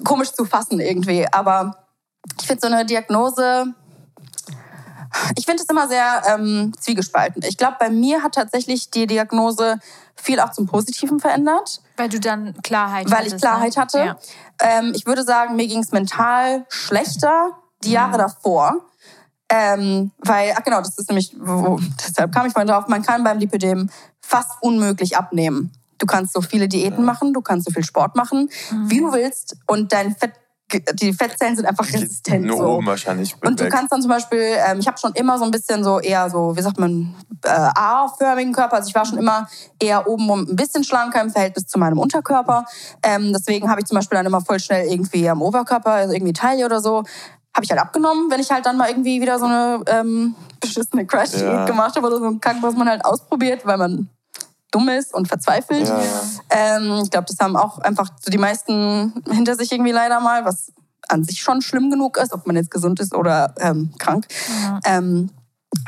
komisch 0.05 0.33
zu 0.33 0.45
fassen 0.45 0.81
irgendwie. 0.81 1.27
Aber 1.33 1.85
ich 2.41 2.47
finde 2.47 2.67
so 2.67 2.73
eine 2.73 2.85
Diagnose 2.85 3.75
ich 5.37 5.47
finde 5.47 5.63
es 5.63 5.69
immer 5.69 5.89
sehr 5.89 6.23
ähm, 6.29 6.73
zwiegespalten. 6.79 7.43
Ich 7.43 7.57
glaube, 7.57 7.77
bei 7.81 7.91
mir 7.91 8.23
hat 8.23 8.35
tatsächlich 8.35 8.91
die 8.91 9.07
Diagnose 9.07 9.79
viel 10.15 10.41
auch 10.41 10.53
zum 10.53 10.67
Positiven 10.67 11.21
verändert. 11.21 11.81
Weil 11.99 12.09
du 12.09 12.21
dann 12.21 12.55
Klarheit 12.63 13.11
Weil 13.11 13.19
hattest, 13.19 13.37
ich 13.37 13.43
Klarheit 13.43 13.77
ne? 13.77 13.83
hatte. 13.83 13.99
Ja. 13.99 14.17
Ähm, 14.61 14.93
ich 14.95 15.05
würde 15.07 15.25
sagen, 15.25 15.57
mir 15.57 15.67
ging 15.67 15.81
es 15.81 15.93
mental 15.93 16.65
schlechter 16.69 17.51
die 17.85 17.93
Jahre 17.93 18.15
mhm. 18.15 18.19
davor. 18.19 18.77
Ähm, 19.51 20.11
weil, 20.19 20.55
ach 20.57 20.63
genau, 20.63 20.79
das 20.79 20.99
ist 20.99 21.09
nämlich, 21.09 21.35
wo, 21.39 21.81
deshalb 22.07 22.33
kam 22.33 22.47
ich 22.47 22.53
vorhin 22.53 22.69
drauf, 22.69 22.87
man 22.89 23.03
kann 23.03 23.25
beim 23.25 23.39
Lipidem 23.39 23.89
fast 24.21 24.51
unmöglich 24.61 25.17
abnehmen. 25.17 25.73
Du 25.97 26.07
kannst 26.07 26.35
so 26.35 26.43
viele 26.43 26.69
Diäten 26.69 27.05
machen, 27.05 27.33
du 27.33 27.41
kannst 27.41 27.67
so 27.67 27.73
viel 27.73 27.85
Sport 27.85 28.15
machen, 28.15 28.51
mhm. 28.71 28.91
wie 28.91 28.99
du 28.99 29.13
willst 29.13 29.57
und 29.67 29.93
dein 29.93 30.15
Fett 30.15 30.33
die 30.95 31.13
Fettzellen 31.13 31.57
sind 31.57 31.67
einfach 31.67 31.87
resistent. 31.87 32.45
Nur 32.45 32.59
so. 32.59 32.67
oben 32.67 32.87
wahrscheinlich. 32.87 33.35
Und 33.43 33.59
du 33.59 33.65
weg. 33.65 33.73
kannst 33.73 33.93
dann 33.93 34.03
zum 34.03 34.11
Beispiel, 34.11 34.39
ähm, 34.39 34.81
ich 34.81 34.87
habe 34.87 34.99
schon 34.99 35.13
immer 35.15 35.39
so 35.39 35.45
ein 35.45 35.51
bisschen 35.51 35.83
so 35.83 35.99
eher 36.01 36.29
so, 36.29 36.57
wie 36.57 36.61
sagt 36.61 36.79
man, 36.79 37.15
äh, 37.45 37.49
A-förmigen 37.49 38.53
Körper. 38.53 38.77
Also 38.77 38.89
ich 38.89 38.95
war 38.95 39.07
schon 39.07 39.19
immer 39.19 39.49
eher 39.81 40.07
oben 40.07 40.31
ein 40.31 40.57
bisschen 40.57 40.85
schlanker 40.85 41.23
im 41.23 41.31
Verhältnis 41.31 41.67
zu 41.67 41.79
meinem 41.79 41.99
Unterkörper. 41.99 42.67
Ähm, 43.03 43.33
deswegen 43.33 43.71
habe 43.71 43.81
ich 43.81 43.87
zum 43.87 43.97
Beispiel 43.97 44.17
dann 44.17 44.27
immer 44.27 44.41
voll 44.41 44.61
schnell 44.61 44.87
irgendwie 44.89 45.29
am 45.29 45.41
Oberkörper, 45.41 45.91
also 45.91 46.13
irgendwie 46.13 46.35
Taille 46.35 46.67
oder 46.67 46.81
so, 46.81 47.05
habe 47.55 47.65
ich 47.65 47.71
halt 47.71 47.81
abgenommen, 47.81 48.31
wenn 48.31 48.41
ich 48.41 48.51
halt 48.51 48.67
dann 48.67 48.77
mal 48.77 48.89
irgendwie 48.89 49.21
wieder 49.21 49.39
so 49.39 49.47
eine 49.47 49.83
ähm, 49.87 50.35
beschissene 50.61 51.07
Crash-Diät 51.07 51.43
ja. 51.43 51.65
gemacht 51.65 51.97
habe 51.97 52.07
oder 52.07 52.19
so 52.19 52.27
ein 52.27 52.41
Kack, 52.41 52.57
was 52.61 52.75
man 52.75 52.89
halt 52.89 53.05
ausprobiert, 53.05 53.65
weil 53.65 53.79
man 53.79 54.09
dumm 54.71 54.89
ist 54.89 55.15
und 55.15 55.29
verzweifelt. 55.29 55.89
Ja, 55.89 56.01
ja. 56.01 56.23
Ähm, 56.51 57.01
ich 57.03 57.11
glaube, 57.11 57.27
das 57.27 57.39
haben 57.41 57.57
auch 57.57 57.79
einfach 57.79 58.11
so 58.21 58.31
die 58.31 58.39
meisten 58.39 59.15
hinter 59.31 59.55
sich 59.55 59.73
irgendwie 59.73 59.93
leider 59.93 60.21
mal, 60.21 60.45
was 60.45 60.73
an 61.09 61.25
sich 61.25 61.41
schon 61.41 61.63
schlimm 61.63 61.91
genug 61.91 62.19
ist, 62.19 62.33
ob 62.33 62.47
man 62.47 62.57
jetzt 62.57 62.71
gesund 62.71 63.01
ist 63.01 63.15
oder 63.15 63.55
ähm, 63.59 63.95
krank. 63.99 64.27
Ja. 64.63 64.81
Ähm, 64.85 65.31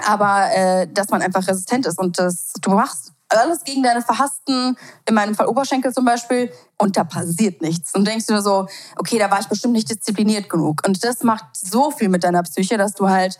aber 0.06 0.50
äh, 0.54 0.86
dass 0.92 1.10
man 1.10 1.22
einfach 1.22 1.46
resistent 1.46 1.86
ist 1.86 1.98
und 1.98 2.18
das, 2.18 2.52
du 2.60 2.70
machst 2.70 3.12
alles 3.30 3.64
gegen 3.64 3.82
deine 3.82 4.02
verhassten, 4.02 4.76
in 5.08 5.14
meinem 5.14 5.34
Fall 5.34 5.46
Oberschenkel 5.46 5.92
zum 5.92 6.04
Beispiel, 6.04 6.50
und 6.78 6.96
da 6.96 7.04
passiert 7.04 7.62
nichts. 7.62 7.94
Und 7.94 8.06
denkst 8.06 8.26
du 8.26 8.32
nur 8.32 8.42
so, 8.42 8.66
okay, 8.96 9.18
da 9.18 9.30
war 9.30 9.40
ich 9.40 9.46
bestimmt 9.46 9.74
nicht 9.74 9.90
diszipliniert 9.90 10.48
genug. 10.48 10.82
Und 10.86 11.04
das 11.04 11.22
macht 11.22 11.44
so 11.52 11.90
viel 11.90 12.08
mit 12.08 12.24
deiner 12.24 12.42
Psyche, 12.42 12.76
dass 12.76 12.94
du 12.94 13.08
halt 13.08 13.38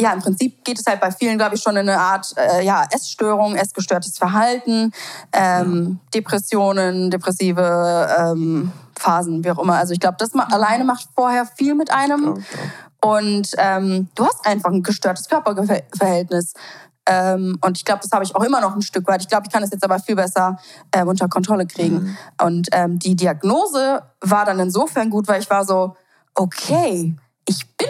ja, 0.00 0.12
im 0.12 0.20
Prinzip 0.20 0.64
geht 0.64 0.78
es 0.78 0.86
halt 0.86 1.00
bei 1.00 1.10
vielen, 1.10 1.38
glaube 1.38 1.54
ich, 1.54 1.62
schon 1.62 1.76
in 1.76 1.88
eine 1.88 1.98
Art 1.98 2.34
äh, 2.36 2.64
ja, 2.64 2.84
Essstörung, 2.90 3.56
essgestörtes 3.56 4.18
Verhalten, 4.18 4.92
ähm, 5.32 6.00
Depressionen, 6.12 7.10
depressive 7.10 8.14
ähm, 8.18 8.72
Phasen, 8.94 9.42
wie 9.42 9.50
auch 9.50 9.58
immer. 9.58 9.76
Also 9.76 9.94
ich 9.94 10.00
glaube, 10.00 10.16
das 10.18 10.34
ma 10.34 10.44
alleine 10.44 10.84
macht 10.84 11.08
vorher 11.14 11.46
viel 11.46 11.74
mit 11.74 11.90
einem. 11.90 12.44
Und 13.00 13.50
ähm, 13.58 14.08
du 14.14 14.26
hast 14.26 14.46
einfach 14.46 14.70
ein 14.70 14.82
gestörtes 14.82 15.28
Körperverhältnis. 15.28 16.54
Ähm, 17.08 17.58
und 17.62 17.78
ich 17.78 17.84
glaube, 17.84 18.00
das 18.02 18.10
habe 18.10 18.24
ich 18.24 18.34
auch 18.34 18.42
immer 18.42 18.60
noch 18.60 18.74
ein 18.74 18.82
Stück 18.82 19.06
weit. 19.06 19.22
Ich 19.22 19.28
glaube, 19.28 19.44
ich 19.46 19.52
kann 19.52 19.62
es 19.62 19.70
jetzt 19.70 19.84
aber 19.84 19.98
viel 20.00 20.16
besser 20.16 20.58
äh, 20.90 21.04
unter 21.04 21.28
Kontrolle 21.28 21.66
kriegen. 21.66 21.94
Mhm. 21.94 22.16
Und 22.42 22.68
ähm, 22.72 22.98
die 22.98 23.14
Diagnose 23.14 24.02
war 24.20 24.44
dann 24.44 24.58
insofern 24.58 25.08
gut, 25.08 25.28
weil 25.28 25.40
ich 25.40 25.48
war 25.48 25.64
so, 25.64 25.96
okay, 26.34 27.16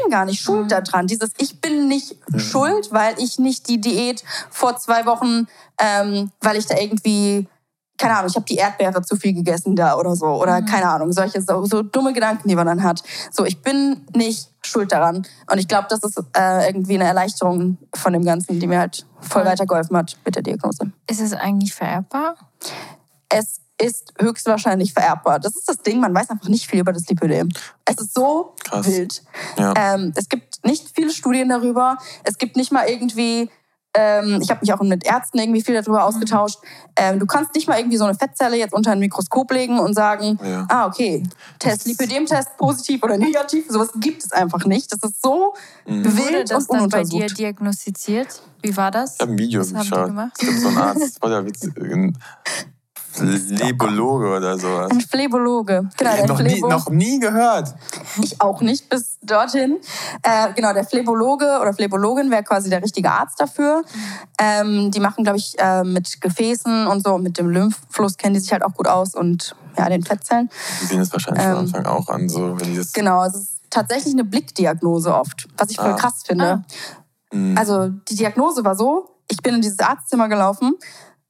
bin 0.02 0.10
gar 0.10 0.24
nicht 0.24 0.40
schuld 0.40 0.64
mhm. 0.64 0.68
daran. 0.68 1.06
Dieses 1.06 1.30
Ich 1.38 1.60
bin 1.60 1.88
nicht 1.88 2.16
mhm. 2.30 2.38
schuld, 2.38 2.92
weil 2.92 3.14
ich 3.18 3.38
nicht 3.38 3.68
die 3.68 3.80
Diät 3.80 4.22
vor 4.50 4.76
zwei 4.76 5.06
Wochen, 5.06 5.46
ähm, 5.80 6.30
weil 6.40 6.56
ich 6.56 6.66
da 6.66 6.76
irgendwie, 6.76 7.46
keine 7.98 8.16
Ahnung, 8.16 8.30
ich 8.30 8.36
habe 8.36 8.46
die 8.46 8.56
Erdbeere 8.56 9.02
zu 9.02 9.16
viel 9.16 9.34
gegessen 9.34 9.76
da 9.76 9.96
oder 9.96 10.14
so. 10.16 10.26
Oder 10.26 10.60
mhm. 10.60 10.66
keine 10.66 10.88
Ahnung, 10.88 11.12
solche 11.12 11.42
so, 11.42 11.64
so, 11.64 11.82
dumme 11.82 12.12
Gedanken, 12.12 12.48
die 12.48 12.56
man 12.56 12.66
dann 12.66 12.82
hat. 12.82 13.02
So, 13.30 13.44
ich 13.44 13.62
bin 13.62 14.04
nicht 14.14 14.50
schuld 14.64 14.92
daran. 14.92 15.26
Und 15.50 15.58
ich 15.58 15.68
glaube, 15.68 15.86
das 15.88 16.02
ist 16.02 16.18
äh, 16.36 16.68
irgendwie 16.68 16.94
eine 16.94 17.04
Erleichterung 17.04 17.78
von 17.94 18.12
dem 18.12 18.24
Ganzen, 18.24 18.58
die 18.58 18.66
mir 18.66 18.80
halt 18.80 19.06
voll 19.20 19.44
weitergeholfen 19.44 19.96
hat 19.96 20.16
mit 20.24 20.34
der 20.34 20.42
Diagnose. 20.42 20.90
Ist 21.08 21.20
es 21.20 21.32
eigentlich 21.32 21.74
vererbbar? 21.74 22.36
Es 23.28 23.60
ist 23.80 24.14
höchstwahrscheinlich 24.18 24.92
vererbbar. 24.92 25.38
Das 25.38 25.54
ist 25.54 25.68
das 25.68 25.78
Ding, 25.78 26.00
man 26.00 26.14
weiß 26.14 26.30
einfach 26.30 26.48
nicht 26.48 26.66
viel 26.66 26.80
über 26.80 26.92
das 26.92 27.06
Lipödem. 27.08 27.48
Es 27.84 27.96
ist 27.98 28.14
so 28.14 28.54
Krass. 28.64 28.86
wild. 28.86 29.22
Ja. 29.58 29.74
Ähm, 29.76 30.12
es 30.16 30.28
gibt 30.28 30.64
nicht 30.64 30.88
viele 30.94 31.10
Studien 31.10 31.48
darüber. 31.48 31.98
Es 32.24 32.38
gibt 32.38 32.56
nicht 32.56 32.72
mal 32.72 32.88
irgendwie, 32.88 33.50
ähm, 33.94 34.40
ich 34.40 34.50
habe 34.50 34.60
mich 34.62 34.72
auch 34.72 34.80
mit 34.80 35.04
Ärzten 35.04 35.38
irgendwie 35.38 35.62
viel 35.62 35.74
darüber 35.74 35.98
mhm. 35.98 36.04
ausgetauscht. 36.04 36.58
Ähm, 36.96 37.18
du 37.18 37.26
kannst 37.26 37.54
nicht 37.54 37.68
mal 37.68 37.78
irgendwie 37.78 37.98
so 37.98 38.04
eine 38.04 38.14
Fettzelle 38.14 38.56
jetzt 38.56 38.72
unter 38.72 38.92
ein 38.92 38.98
Mikroskop 38.98 39.52
legen 39.52 39.78
und 39.78 39.94
sagen, 39.94 40.38
ja. 40.42 40.66
ah, 40.70 40.86
okay, 40.86 41.22
Test, 41.58 41.86
Lipödem-Test 41.86 42.56
positiv 42.56 43.02
oder 43.02 43.18
negativ. 43.18 43.66
Sowas 43.68 43.90
gibt 43.96 44.24
es 44.24 44.32
einfach 44.32 44.64
nicht. 44.64 44.90
Das 44.90 45.02
ist 45.02 45.22
so 45.22 45.54
mhm. 45.86 46.02
wild 46.02 46.18
Wurde 46.18 46.44
das 46.44 46.66
und 46.66 46.78
dann 46.78 46.88
bei 46.88 47.02
dir 47.04 47.26
diagnostiziert? 47.26 48.40
Wie 48.62 48.74
war 48.74 48.90
das? 48.90 49.16
Ich 49.16 49.20
habe 49.20 49.32
ein 49.32 49.38
Video 49.38 49.60
Was 49.60 49.72
geschaut. 49.74 50.12
Es 50.38 50.46
gibt 50.46 50.60
so 50.60 50.68
einen 50.68 50.78
Arzt, 50.78 51.02
das 51.02 51.22
war 51.22 51.30
ja 51.30 51.44
witzig. 53.20 53.58
Phlebologe 53.58 54.36
oder 54.36 54.58
sowas. 54.58 54.90
Ein 54.90 55.00
Phlebologe. 55.00 55.88
Genau, 55.96 56.16
der 56.16 56.26
noch, 56.26 56.36
Phlebo 56.38 56.66
nie, 56.66 56.72
noch 56.72 56.90
nie 56.90 57.20
gehört. 57.20 57.74
Ich 58.22 58.40
auch 58.40 58.60
nicht 58.60 58.88
bis 58.88 59.18
dorthin. 59.22 59.78
Äh, 60.22 60.52
genau, 60.54 60.72
der 60.72 60.84
Phlebologe 60.84 61.58
oder 61.60 61.72
Phlebologin 61.72 62.30
wäre 62.30 62.42
quasi 62.42 62.70
der 62.70 62.82
richtige 62.82 63.10
Arzt 63.10 63.40
dafür. 63.40 63.84
Ähm, 64.38 64.90
die 64.90 65.00
machen, 65.00 65.24
glaube 65.24 65.38
ich, 65.38 65.58
äh, 65.58 65.84
mit 65.84 66.20
Gefäßen 66.20 66.86
und 66.86 67.04
so, 67.04 67.18
mit 67.18 67.38
dem 67.38 67.50
Lymphfluss 67.50 68.16
kennen 68.16 68.34
die 68.34 68.40
sich 68.40 68.52
halt 68.52 68.62
auch 68.62 68.74
gut 68.74 68.88
aus 68.88 69.14
und 69.14 69.54
ja, 69.78 69.88
den 69.88 70.02
Fettzellen. 70.02 70.50
Die 70.82 70.86
sehen 70.86 70.98
das 70.98 71.12
wahrscheinlich 71.12 71.44
ähm, 71.44 71.50
von 71.50 71.58
Anfang 71.58 71.86
auch 71.86 72.08
an, 72.08 72.28
so 72.28 72.58
wenn 72.58 72.72
die 72.72 72.76
das. 72.76 72.92
Genau, 72.92 73.24
es 73.24 73.34
ist 73.34 73.60
tatsächlich 73.70 74.14
eine 74.14 74.24
Blickdiagnose 74.24 75.14
oft, 75.14 75.48
was 75.56 75.70
ich 75.70 75.76
voll 75.76 75.92
ah. 75.92 75.96
krass 75.96 76.22
finde. 76.26 76.64
Ah. 77.30 77.34
Mhm. 77.34 77.58
Also 77.58 77.88
die 77.88 78.16
Diagnose 78.16 78.64
war 78.64 78.76
so, 78.76 79.10
ich 79.28 79.38
bin 79.42 79.54
in 79.54 79.62
dieses 79.62 79.78
Arztzimmer 79.78 80.28
gelaufen 80.28 80.74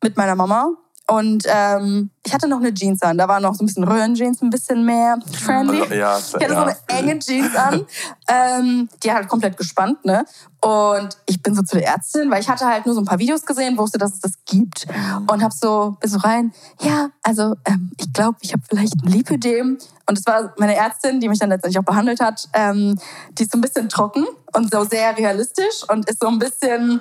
mit 0.03 0.17
meiner 0.17 0.37
Mama 0.37 0.71
und 1.09 1.45
ähm, 1.47 2.11
ich 2.25 2.35
hatte 2.35 2.49
noch 2.49 2.59
eine 2.59 2.75
Jeans 2.75 3.01
an. 3.03 3.17
Da 3.17 3.29
war 3.29 3.39
noch 3.39 3.55
so 3.55 3.63
ein 3.63 3.67
bisschen 3.67 3.85
Röhrenjeans, 3.85 4.43
ein 4.43 4.51
bisschen 4.51 4.85
mehr 4.85 5.17
trendy. 5.33 5.79
Ja, 5.95 6.19
ich 6.19 6.35
hatte 6.35 6.45
ja. 6.45 6.49
so 6.49 6.57
eine 6.57 6.77
enge 6.89 7.19
Jeans 7.21 7.55
an. 7.55 7.87
ähm, 8.29 8.89
die 9.03 9.13
halt 9.13 9.29
komplett 9.29 9.57
gespannt, 9.57 10.05
ne? 10.05 10.25
Und 10.61 11.17
ich 11.27 11.41
bin 11.43 11.55
so 11.55 11.63
zu 11.63 11.77
der 11.77 11.87
Ärztin, 11.87 12.29
weil 12.31 12.41
ich 12.41 12.49
hatte 12.49 12.67
halt 12.67 12.87
nur 12.87 12.95
so 12.95 13.01
ein 13.01 13.05
paar 13.05 13.21
Videos 13.21 13.47
gesehen, 13.47 13.79
wusste, 13.79 13.99
dass 13.99 14.15
es 14.15 14.21
das 14.21 14.33
gibt. 14.47 14.87
Und 15.31 15.43
hab 15.45 15.53
so, 15.53 15.97
bin 16.01 16.11
so 16.11 16.19
rein, 16.19 16.53
ja, 16.81 17.11
also 17.23 17.55
ähm, 17.67 17.93
ich 17.99 18.13
glaube, 18.13 18.39
ich 18.41 18.53
habe 18.53 18.63
vielleicht 18.69 18.95
ein 19.01 19.09
Lipödem. 19.09 19.79
Und 20.09 20.19
es 20.19 20.27
war 20.27 20.55
meine 20.59 20.75
Ärztin, 20.75 21.21
die 21.21 21.29
mich 21.29 21.39
dann 21.39 21.51
letztendlich 21.51 21.79
auch 21.79 21.85
behandelt 21.85 22.21
hat. 22.21 22.49
Ähm, 22.53 22.99
die 23.39 23.45
ist 23.45 23.53
so 23.53 23.59
ein 23.59 23.61
bisschen 23.61 23.89
trocken 23.89 24.27
und 24.55 24.73
so 24.73 24.83
sehr 24.85 25.17
realistisch 25.17 25.85
und 25.89 26.09
ist 26.11 26.21
so 26.21 26.27
ein 26.27 26.41
bisschen, 26.41 27.01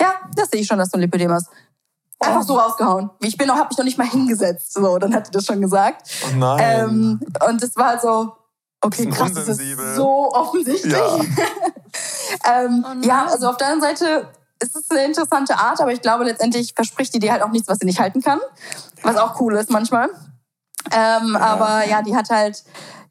ja, 0.00 0.14
das 0.36 0.50
sehe 0.50 0.60
ich 0.60 0.66
schon, 0.66 0.78
dass 0.78 0.90
du 0.90 0.98
ein 0.98 1.00
Lipödem 1.00 1.32
hast. 1.32 1.48
Einfach 2.20 2.42
so 2.42 2.58
rausgehauen. 2.58 3.10
Ich 3.20 3.36
bin 3.36 3.48
noch, 3.48 3.56
hab 3.56 3.68
mich 3.68 3.78
noch 3.78 3.84
nicht 3.84 3.98
mal 3.98 4.06
hingesetzt. 4.06 4.72
So, 4.72 4.98
dann 4.98 5.14
hat 5.14 5.28
die 5.28 5.30
das 5.32 5.44
schon 5.44 5.60
gesagt. 5.60 6.08
Oh 6.24 6.36
nein. 6.36 6.58
Ähm, 6.60 7.20
und 7.48 7.62
es 7.62 7.76
war 7.76 8.00
so, 8.00 8.32
okay, 8.80 9.06
krass, 9.06 9.32
das 9.32 9.48
ist 9.48 9.60
so 9.96 10.30
offensichtlich. 10.32 10.92
Ja. 10.92 11.20
ähm, 12.64 12.86
oh 12.88 13.06
ja, 13.06 13.26
also 13.26 13.48
auf 13.48 13.56
der 13.56 13.68
anderen 13.68 13.82
Seite 13.82 14.28
ist 14.60 14.76
es 14.76 14.90
eine 14.90 15.04
interessante 15.04 15.58
Art, 15.58 15.80
aber 15.80 15.92
ich 15.92 16.00
glaube, 16.00 16.24
letztendlich 16.24 16.72
verspricht 16.74 17.12
die 17.14 17.18
dir 17.18 17.32
halt 17.32 17.42
auch 17.42 17.50
nichts, 17.50 17.68
was 17.68 17.78
sie 17.78 17.86
nicht 17.86 18.00
halten 18.00 18.22
kann. 18.22 18.40
Was 19.02 19.16
auch 19.16 19.40
cool 19.40 19.54
ist 19.56 19.70
manchmal. 19.70 20.08
Ähm, 20.92 21.32
ja. 21.34 21.40
Aber 21.40 21.86
ja, 21.86 22.02
die 22.02 22.14
hat 22.14 22.30
halt 22.30 22.64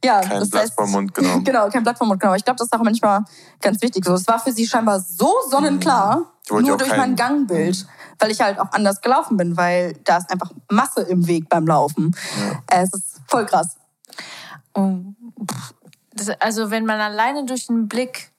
ja, 0.04 0.20
kein 0.22 0.39
das 0.39 0.50
Blatt 0.50 0.63
heißt, 0.63 0.74
vom 0.76 0.92
Mund 0.92 1.13
genommen. 1.13 1.44
Genau, 1.46 1.70
kein 1.70 1.84
Blatt 1.84 1.98
vom 1.98 2.08
Mund 2.08 2.20
genommen. 2.20 2.38
Ich 2.38 2.46
glaube, 2.46 2.58
das 2.58 2.68
ist 2.68 2.74
auch 2.74 2.84
manchmal 2.84 3.24
ganz 3.62 3.82
wichtig. 3.82 4.04
So, 4.06 4.14
es 4.14 4.28
war 4.28 4.39
für 4.39 4.51
sie 4.51 4.68
scheinbar 4.68 4.99
so 4.99 5.34
sonnenklar, 5.49 6.34
mhm. 6.49 6.62
nur 6.62 6.78
durch 6.78 6.89
kein... 6.89 6.99
mein 6.99 7.16
Gangbild, 7.16 7.88
weil 8.24 8.32
ich 8.32 8.41
halt 8.41 8.59
auch 8.59 8.71
anders 8.71 9.01
gelaufen 9.01 9.38
bin, 9.38 9.57
weil 9.57 9.93
da 10.03 10.17
ist 10.17 10.32
einfach 10.32 10.51
Masse 10.71 11.01
im 11.01 11.28
Weg 11.28 11.49
beim 11.49 11.67
Laufen. 11.67 12.15
Ja. 12.39 12.82
Es 12.82 12.93
ist 12.93 13.21
voll 13.28 13.45
krass. 13.45 13.78
Oh, 14.74 14.97
das, 16.13 16.30
also 16.39 16.71
wenn 16.71 16.86
man 16.86 16.99
alleine 16.99 17.45
durch 17.45 17.67
den 17.67 17.88
Blick 17.88 18.34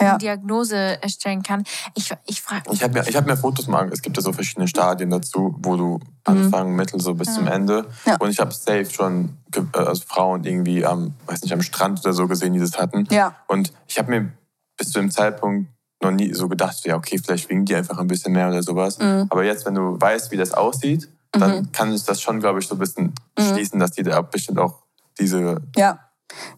ja. 0.00 0.10
eine 0.10 0.18
Diagnose 0.18 0.76
erstellen 1.02 1.42
kann. 1.42 1.64
Ich, 1.94 2.12
ich 2.26 2.42
frage. 2.42 2.70
Ich 2.72 2.82
habe 2.82 2.94
mir, 2.94 3.02
hab 3.02 3.26
mir 3.26 3.36
Fotos 3.36 3.66
mal 3.66 3.88
Es 3.92 4.02
gibt 4.02 4.16
ja 4.16 4.22
so 4.22 4.32
verschiedene 4.32 4.68
Stadien 4.68 5.10
dazu, 5.10 5.54
wo 5.60 5.76
du 5.76 5.98
mhm. 5.98 6.00
Anfang, 6.24 6.74
Mittel, 6.74 7.00
so 7.00 7.14
bis 7.14 7.28
ja. 7.28 7.34
zum 7.34 7.46
Ende. 7.46 7.86
Ja. 8.04 8.16
Und 8.16 8.30
ich 8.30 8.40
habe 8.40 8.52
safe 8.52 8.86
schon 8.86 9.36
äh, 9.54 9.78
also 9.78 10.02
Frauen 10.06 10.44
irgendwie 10.44 10.84
am, 10.84 11.14
weiß 11.26 11.42
nicht, 11.42 11.52
am 11.52 11.62
Strand 11.62 12.00
oder 12.00 12.12
so 12.12 12.26
gesehen, 12.26 12.52
die 12.52 12.60
das 12.60 12.76
hatten. 12.76 13.06
Ja. 13.10 13.36
Und 13.46 13.72
ich 13.86 13.98
habe 13.98 14.10
mir 14.10 14.32
bis 14.76 14.90
zu 14.90 14.98
dem 14.98 15.10
Zeitpunkt 15.10 15.70
noch 16.04 16.12
nie 16.12 16.32
so 16.32 16.48
gedacht, 16.48 16.84
ja, 16.84 16.96
okay, 16.96 17.18
vielleicht 17.18 17.48
wingen 17.48 17.64
die 17.64 17.74
einfach 17.74 17.98
ein 17.98 18.06
bisschen 18.06 18.32
mehr 18.32 18.48
oder 18.48 18.62
sowas. 18.62 18.98
Mhm. 18.98 19.26
Aber 19.30 19.44
jetzt, 19.44 19.66
wenn 19.66 19.74
du 19.74 20.00
weißt, 20.00 20.30
wie 20.30 20.36
das 20.36 20.52
aussieht, 20.54 21.08
dann 21.32 21.58
mhm. 21.58 21.72
kann 21.72 21.92
ich 21.92 22.04
das 22.04 22.20
schon, 22.20 22.40
glaube 22.40 22.60
ich, 22.60 22.68
so 22.68 22.76
ein 22.76 22.78
bisschen 22.78 23.14
mhm. 23.38 23.42
schließen, 23.42 23.80
dass 23.80 23.92
die 23.92 24.02
da 24.02 24.20
bestimmt 24.22 24.58
auch 24.58 24.82
diese. 25.18 25.60
Ja. 25.76 25.98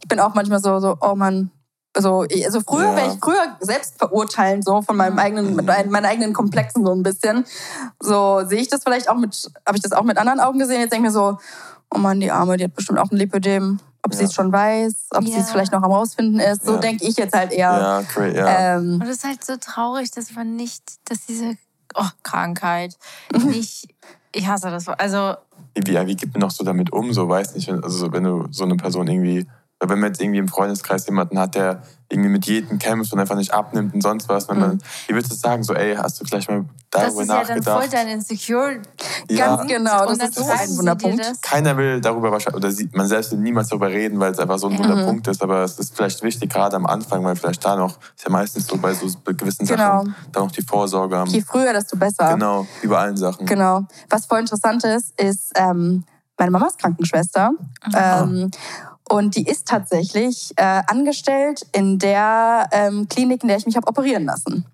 Ich 0.00 0.08
bin 0.08 0.20
auch 0.20 0.34
manchmal 0.34 0.60
so, 0.60 0.78
so 0.80 0.96
oh 1.00 1.14
Mann, 1.14 1.50
also, 1.96 2.26
also 2.44 2.60
früher 2.60 2.90
ja. 2.90 2.96
wäre 2.96 3.12
ich 3.12 3.18
früher 3.20 3.56
selbst 3.60 3.98
verurteilen, 3.98 4.62
so 4.62 4.82
von 4.82 4.96
meinem 4.96 5.18
eigenen, 5.18 5.56
mit 5.56 5.66
meinen 5.66 6.04
eigenen 6.04 6.32
Komplexen 6.32 6.84
so 6.84 6.92
ein 6.92 7.02
bisschen. 7.02 7.44
So 8.00 8.42
sehe 8.44 8.60
ich 8.60 8.68
das 8.68 8.82
vielleicht 8.82 9.08
auch 9.08 9.16
mit, 9.16 9.50
habe 9.66 9.76
ich 9.76 9.82
das 9.82 9.92
auch 9.92 10.04
mit 10.04 10.18
anderen 10.18 10.40
Augen 10.40 10.58
gesehen. 10.58 10.80
Jetzt 10.80 10.92
denke 10.92 11.08
ich 11.08 11.12
mir 11.14 11.18
so, 11.18 11.38
oh 11.94 11.98
Mann, 11.98 12.20
die 12.20 12.30
Arme, 12.30 12.56
die 12.58 12.64
hat 12.64 12.74
bestimmt 12.74 12.98
auch 12.98 13.10
ein 13.10 13.16
Lipödem. 13.16 13.80
Ob 14.06 14.12
ja. 14.12 14.18
sie 14.18 14.24
es 14.26 14.34
schon 14.34 14.52
weiß, 14.52 15.08
ob 15.10 15.24
ja. 15.24 15.34
sie 15.34 15.40
es 15.40 15.50
vielleicht 15.50 15.72
noch 15.72 15.82
am 15.82 15.90
Rausfinden 15.90 16.38
ist. 16.38 16.64
So 16.64 16.76
denke 16.76 17.04
ich 17.04 17.16
jetzt 17.16 17.34
halt 17.34 17.50
eher. 17.50 17.72
Ja, 17.72 18.02
great, 18.02 18.36
ja. 18.36 18.76
Ähm, 18.76 19.00
Und 19.00 19.02
es 19.02 19.16
ist 19.16 19.24
halt 19.24 19.44
so 19.44 19.56
traurig, 19.56 20.12
dass 20.12 20.32
man 20.32 20.54
nicht, 20.54 20.82
dass 21.06 21.26
diese 21.26 21.56
oh, 21.96 22.06
Krankheit 22.22 22.96
nicht, 23.44 23.88
ich 24.32 24.46
hasse 24.46 24.70
das. 24.70 24.86
Also. 24.88 25.34
Wie, 25.74 26.06
wie 26.06 26.14
geht 26.14 26.32
man 26.32 26.40
noch 26.40 26.52
so 26.52 26.62
damit 26.62 26.92
um? 26.92 27.12
So, 27.12 27.28
weiß 27.28 27.56
nicht, 27.56 27.68
also 27.68 28.12
wenn 28.12 28.22
du 28.22 28.46
so 28.52 28.62
eine 28.62 28.76
Person 28.76 29.08
irgendwie 29.08 29.44
wenn 29.80 30.00
man 30.00 30.10
jetzt 30.10 30.22
irgendwie 30.22 30.38
im 30.38 30.48
Freundeskreis 30.48 31.06
jemanden 31.06 31.38
hat, 31.38 31.54
der 31.54 31.82
irgendwie 32.08 32.30
mit 32.30 32.46
jedem 32.46 32.78
kämpft 32.78 33.12
und 33.12 33.18
einfach 33.18 33.34
nicht 33.34 33.52
abnimmt 33.52 33.92
und 33.92 34.00
sonst 34.00 34.28
was, 34.28 34.48
wenn 34.48 34.60
man, 34.60 34.70
mhm. 34.74 34.80
wie 35.08 35.14
würdest 35.14 35.32
du 35.32 35.36
sagen, 35.36 35.64
so, 35.64 35.74
ey, 35.74 35.96
hast 35.96 36.20
du 36.20 36.24
gleich 36.24 36.48
mal 36.48 36.64
darüber 36.90 37.24
nachgedacht? 37.24 37.50
Das 37.50 37.58
ist 37.58 37.66
ja 37.66 37.72
dann 37.72 37.80
voll 37.80 37.88
dein 37.90 38.08
Insecure. 38.08 38.82
Ja. 39.28 39.56
Ganz 39.56 39.70
genau, 39.70 40.06
das 40.06 40.18
ist 40.18 40.34
so 40.36 40.44
ein 40.48 40.76
Wunderpunkt. 40.78 41.42
Keiner 41.42 41.76
will 41.76 42.00
darüber 42.00 42.30
wahrscheinlich, 42.30 42.64
oder 42.64 42.72
man 42.92 43.08
selbst 43.08 43.32
will 43.32 43.40
niemals 43.40 43.68
darüber 43.68 43.88
reden, 43.88 44.20
weil 44.20 44.32
es 44.32 44.38
einfach 44.38 44.58
so 44.58 44.68
ein. 44.68 44.78
Wunderpunkt 44.78 45.26
ist, 45.26 45.42
aber 45.42 45.64
es 45.64 45.78
ist 45.78 45.96
vielleicht 45.96 46.22
wichtig, 46.22 46.52
gerade 46.52 46.76
am 46.76 46.86
Anfang, 46.86 47.24
weil 47.24 47.34
vielleicht 47.34 47.64
da 47.64 47.76
noch, 47.76 47.98
ist 48.16 48.24
ja 48.24 48.30
meistens 48.30 48.66
so 48.66 48.76
bei 48.76 48.94
so 48.94 49.06
gewissen 49.24 49.66
genau. 49.66 50.04
Sachen, 50.04 50.14
da 50.32 50.40
noch 50.40 50.52
die 50.52 50.62
Vorsorge 50.62 51.16
haben. 51.16 51.30
Je 51.30 51.40
früher, 51.40 51.72
desto 51.72 51.96
besser. 51.96 52.32
Genau, 52.34 52.66
wie 52.82 52.86
bei 52.86 52.98
allen 52.98 53.16
Sachen. 53.16 53.46
Genau. 53.46 53.84
Was 54.10 54.26
voll 54.26 54.40
interessant 54.40 54.84
ist, 54.84 55.18
ist, 55.20 55.52
ähm, 55.56 56.04
meine 56.38 56.50
Mama 56.50 56.66
ist 56.66 56.78
Krankenschwester. 56.78 57.50
Mhm. 57.50 57.92
Ähm, 57.94 58.50
und 59.08 59.36
die 59.36 59.46
ist 59.46 59.68
tatsächlich 59.68 60.52
äh, 60.56 60.82
angestellt 60.86 61.66
in 61.72 61.98
der 61.98 62.68
ähm, 62.72 63.08
Klinik, 63.08 63.42
in 63.42 63.48
der 63.48 63.58
ich 63.58 63.66
mich 63.66 63.76
habe 63.76 63.86
operieren 63.86 64.24
lassen. 64.24 64.66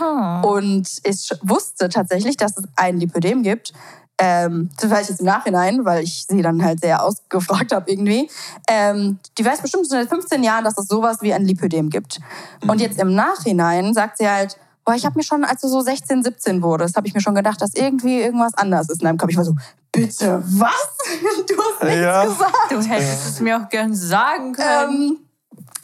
Oh. 0.00 0.48
Und 0.48 0.88
ich 1.04 1.30
wusste 1.42 1.88
tatsächlich, 1.88 2.36
dass 2.36 2.56
es 2.56 2.64
ein 2.76 2.98
Lipödem 2.98 3.42
gibt. 3.42 3.72
Ähm, 4.16 4.70
das 4.80 4.90
weiß 4.90 5.02
ich 5.02 5.08
jetzt 5.10 5.20
im 5.20 5.26
Nachhinein, 5.26 5.84
weil 5.84 6.04
ich 6.04 6.26
sie 6.28 6.40
dann 6.40 6.64
halt 6.64 6.80
sehr 6.80 7.02
ausgefragt 7.02 7.72
habe 7.72 7.90
irgendwie. 7.90 8.30
Ähm, 8.68 9.18
die 9.36 9.44
weiß 9.44 9.60
bestimmt 9.60 9.88
seit 9.88 10.08
15 10.08 10.42
Jahren, 10.42 10.64
dass 10.64 10.78
es 10.78 10.86
sowas 10.86 11.18
wie 11.20 11.34
ein 11.34 11.44
Lipödem 11.44 11.90
gibt. 11.90 12.20
Mhm. 12.62 12.70
Und 12.70 12.80
jetzt 12.80 13.00
im 13.00 13.14
Nachhinein 13.14 13.92
sagt 13.92 14.18
sie 14.18 14.28
halt, 14.28 14.56
boah, 14.84 14.94
ich 14.94 15.04
habe 15.04 15.16
mir 15.16 15.24
schon, 15.24 15.44
als 15.44 15.60
du 15.62 15.68
so 15.68 15.80
16, 15.80 16.22
17 16.22 16.62
wurdest, 16.62 16.96
habe 16.96 17.06
ich 17.06 17.14
mir 17.14 17.20
schon 17.20 17.34
gedacht, 17.34 17.60
dass 17.60 17.74
irgendwie 17.74 18.20
irgendwas 18.20 18.54
anders 18.54 18.88
ist 18.88 19.00
in 19.00 19.06
deinem 19.06 19.18
Kopf. 19.18 19.30
Ich 19.30 19.36
war 19.36 19.44
so, 19.44 19.54
bitte, 19.92 20.42
was? 20.44 20.70
Du 21.46 21.54
hast 21.56 21.82
nichts 21.82 22.00
ja. 22.00 22.24
gesagt. 22.24 22.70
Du 22.70 22.80
hättest 22.80 23.28
es 23.28 23.40
mir 23.40 23.60
auch 23.60 23.68
gern 23.68 23.94
sagen 23.94 24.52
können. 24.52 25.02
Ähm, 25.02 25.18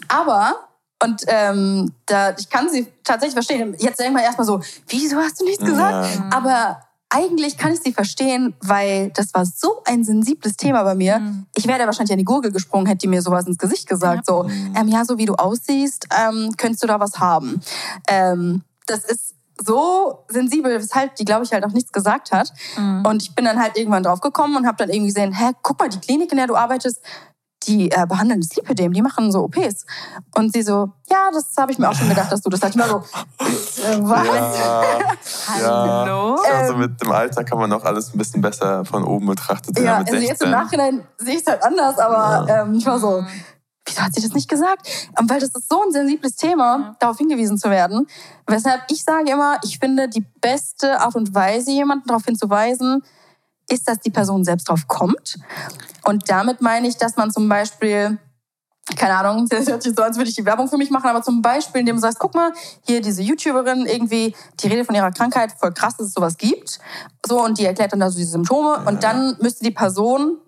aber, 0.09 0.55
und 1.03 1.23
ähm, 1.29 1.93
da, 2.07 2.35
ich 2.37 2.49
kann 2.49 2.69
sie 2.69 2.87
tatsächlich 3.05 3.35
verstehen. 3.35 3.75
Jetzt 3.79 4.01
denkt 4.01 4.15
man 4.15 4.23
erstmal 4.23 4.47
so, 4.47 4.61
wieso 4.89 5.17
hast 5.19 5.41
du 5.41 5.45
nichts 5.45 5.65
gesagt? 5.65 6.15
Ja. 6.15 6.31
Aber 6.33 6.81
eigentlich 7.11 7.59
kann 7.59 7.73
ich 7.73 7.81
sie 7.81 7.93
verstehen, 7.93 8.55
weil 8.61 9.11
das 9.11 9.35
war 9.35 9.45
so 9.45 9.83
ein 9.85 10.05
sensibles 10.05 10.57
Thema 10.57 10.83
bei 10.85 10.95
mir. 10.95 11.19
Mhm. 11.19 11.47
Ich 11.57 11.67
wäre 11.67 11.85
wahrscheinlich 11.85 12.13
an 12.13 12.19
die 12.19 12.25
Gurgel 12.25 12.53
gesprungen, 12.53 12.87
hätte 12.87 12.99
die 12.99 13.09
mir 13.09 13.21
sowas 13.21 13.47
ins 13.47 13.59
Gesicht 13.59 13.89
gesagt. 13.89 14.29
Ja. 14.29 14.35
So, 14.35 14.49
ähm, 14.49 14.89
ja, 14.89 15.05
so 15.05 15.19
wie 15.19 15.27
du 15.27 15.35
aussiehst, 15.35 16.07
ähm, 16.17 16.53
könntest 16.57 16.83
du 16.83 16.87
da 16.87 17.01
was 17.01 17.19
haben. 17.19 17.61
Ähm, 18.09 18.63
das 18.91 19.05
ist 19.05 19.35
so 19.63 20.25
sensibel, 20.29 20.75
weshalb 20.79 21.15
die, 21.17 21.25
glaube 21.25 21.45
ich, 21.45 21.53
halt 21.53 21.65
auch 21.65 21.73
nichts 21.73 21.93
gesagt 21.93 22.33
hat. 22.33 22.53
Mhm. 22.77 23.05
Und 23.07 23.23
ich 23.23 23.35
bin 23.35 23.45
dann 23.45 23.61
halt 23.61 23.77
irgendwann 23.77 24.03
drauf 24.03 24.21
gekommen 24.21 24.57
und 24.57 24.67
habe 24.67 24.79
dann 24.79 24.89
irgendwie 24.89 25.13
gesehen, 25.13 25.33
hä, 25.33 25.53
guck 25.63 25.79
mal, 25.79 25.89
die 25.89 26.01
Klinik, 26.01 26.33
in 26.33 26.39
der 26.39 26.47
du 26.47 26.57
arbeitest, 26.57 27.01
die 27.65 27.91
äh, 27.91 28.07
behandeln 28.07 28.41
das 28.41 28.57
Lipidem, 28.57 28.93
die 28.93 29.03
machen 29.03 29.31
so 29.31 29.45
OPs. 29.45 29.85
Und 30.35 30.53
sie 30.53 30.63
so, 30.63 30.93
ja, 31.11 31.31
das 31.33 31.55
habe 31.59 31.73
ich 31.73 31.79
mir 31.79 31.91
auch 31.91 31.95
schon 31.95 32.09
gedacht, 32.09 32.33
dass 32.33 32.41
du 32.41 32.49
das 32.49 32.63
hast. 32.63 32.75
Ich 32.75 32.81
war 32.81 32.89
so, 32.89 32.99
äh, 32.99 33.99
was? 34.01 34.59
Ja, 34.59 34.83
Hallo? 36.07 36.39
Ja. 36.43 36.59
Also 36.59 36.77
mit 36.77 37.01
dem 37.03 37.13
Alter 37.13 37.45
kann 37.45 37.59
man 37.59 37.69
noch 37.69 37.85
alles 37.85 38.15
ein 38.15 38.19
bisschen 38.19 38.41
besser 38.41 38.85
von 38.87 39.05
oben 39.05 39.27
betrachtet 39.27 39.79
Ja, 39.79 39.99
also 39.99 40.15
jetzt 40.17 40.43
im 40.43 40.51
Nachhinein 40.51 41.07
sehe 41.19 41.35
ich 41.35 41.43
es 41.43 41.47
halt 41.47 41.63
anders, 41.63 41.99
aber 41.99 42.47
ja. 42.49 42.63
ähm, 42.63 42.75
ich 42.75 42.87
war 42.87 42.99
so, 42.99 43.25
wieso 43.87 44.03
hat 44.03 44.15
sie 44.15 44.23
das 44.23 44.35
nicht 44.35 44.49
gesagt? 44.49 44.89
Weil 45.21 45.41
das 45.41 45.51
ist 45.51 45.69
so 45.69 45.83
ein 45.83 45.93
sensibles 45.93 46.37
Thema, 46.37 46.79
ja. 46.79 46.97
darauf 46.99 47.19
hingewiesen 47.19 47.59
zu 47.59 47.71
werden. 47.71 48.07
Weshalb 48.47 48.83
ich 48.91 49.03
sage 49.05 49.31
immer, 49.31 49.59
ich 49.65 49.79
finde, 49.79 50.09
die 50.09 50.25
beste 50.41 51.01
Art 51.01 51.15
und 51.15 51.35
Weise, 51.35 51.71
jemanden 51.71 52.09
darauf 52.09 52.25
hinzuweisen, 52.25 53.03
ist, 53.69 53.89
dass 53.89 54.01
die 54.01 54.11
Person 54.11 54.45
selbst 54.45 54.69
drauf 54.69 54.87
kommt. 54.89 55.39
Und 56.05 56.29
damit 56.29 56.61
meine 56.61 56.89
ich, 56.89 56.97
dass 56.97 57.17
man 57.17 57.31
zum 57.31 57.49
Beispiel 57.49 58.19
keine 58.97 59.17
Ahnung, 59.17 59.47
das 59.51 59.69
hört 59.69 59.83
sich 59.83 59.95
so, 59.95 60.03
als 60.03 60.17
würde 60.17 60.31
ich 60.31 60.37
die 60.37 60.45
Werbung 60.45 60.69
für 60.69 60.77
mich 60.77 60.91
machen, 60.91 61.09
aber 61.09 61.23
zum 61.23 61.43
Beispiel, 61.43 61.81
indem 61.81 61.97
du 61.97 62.03
sagst, 62.03 62.19
guck 62.19 62.35
mal, 62.35 62.53
hier 62.87 63.01
diese 63.01 63.23
YouTuberin 63.23 63.87
irgendwie, 63.87 64.35
die 64.61 64.69
redet 64.69 64.87
von 64.87 64.95
ihrer 64.95 65.13
Krankheit, 65.13 65.53
voll 65.59 65.73
krass, 65.73 65.97
dass 65.97 66.09
es 66.09 66.15
sowas 66.15 66.37
gibt. 66.37 66.79
So, 67.27 67.43
und 67.43 67.59
die 67.59 67.67
erklärt 67.67 67.93
dann 67.93 68.01
da 68.01 68.11
so 68.11 68.19
die 68.19 68.25
Symptome. 68.25 68.85
Und 68.87 69.05
dann 69.05 69.37
müsste 69.41 69.65
die 69.65 69.71
Person 69.71 70.39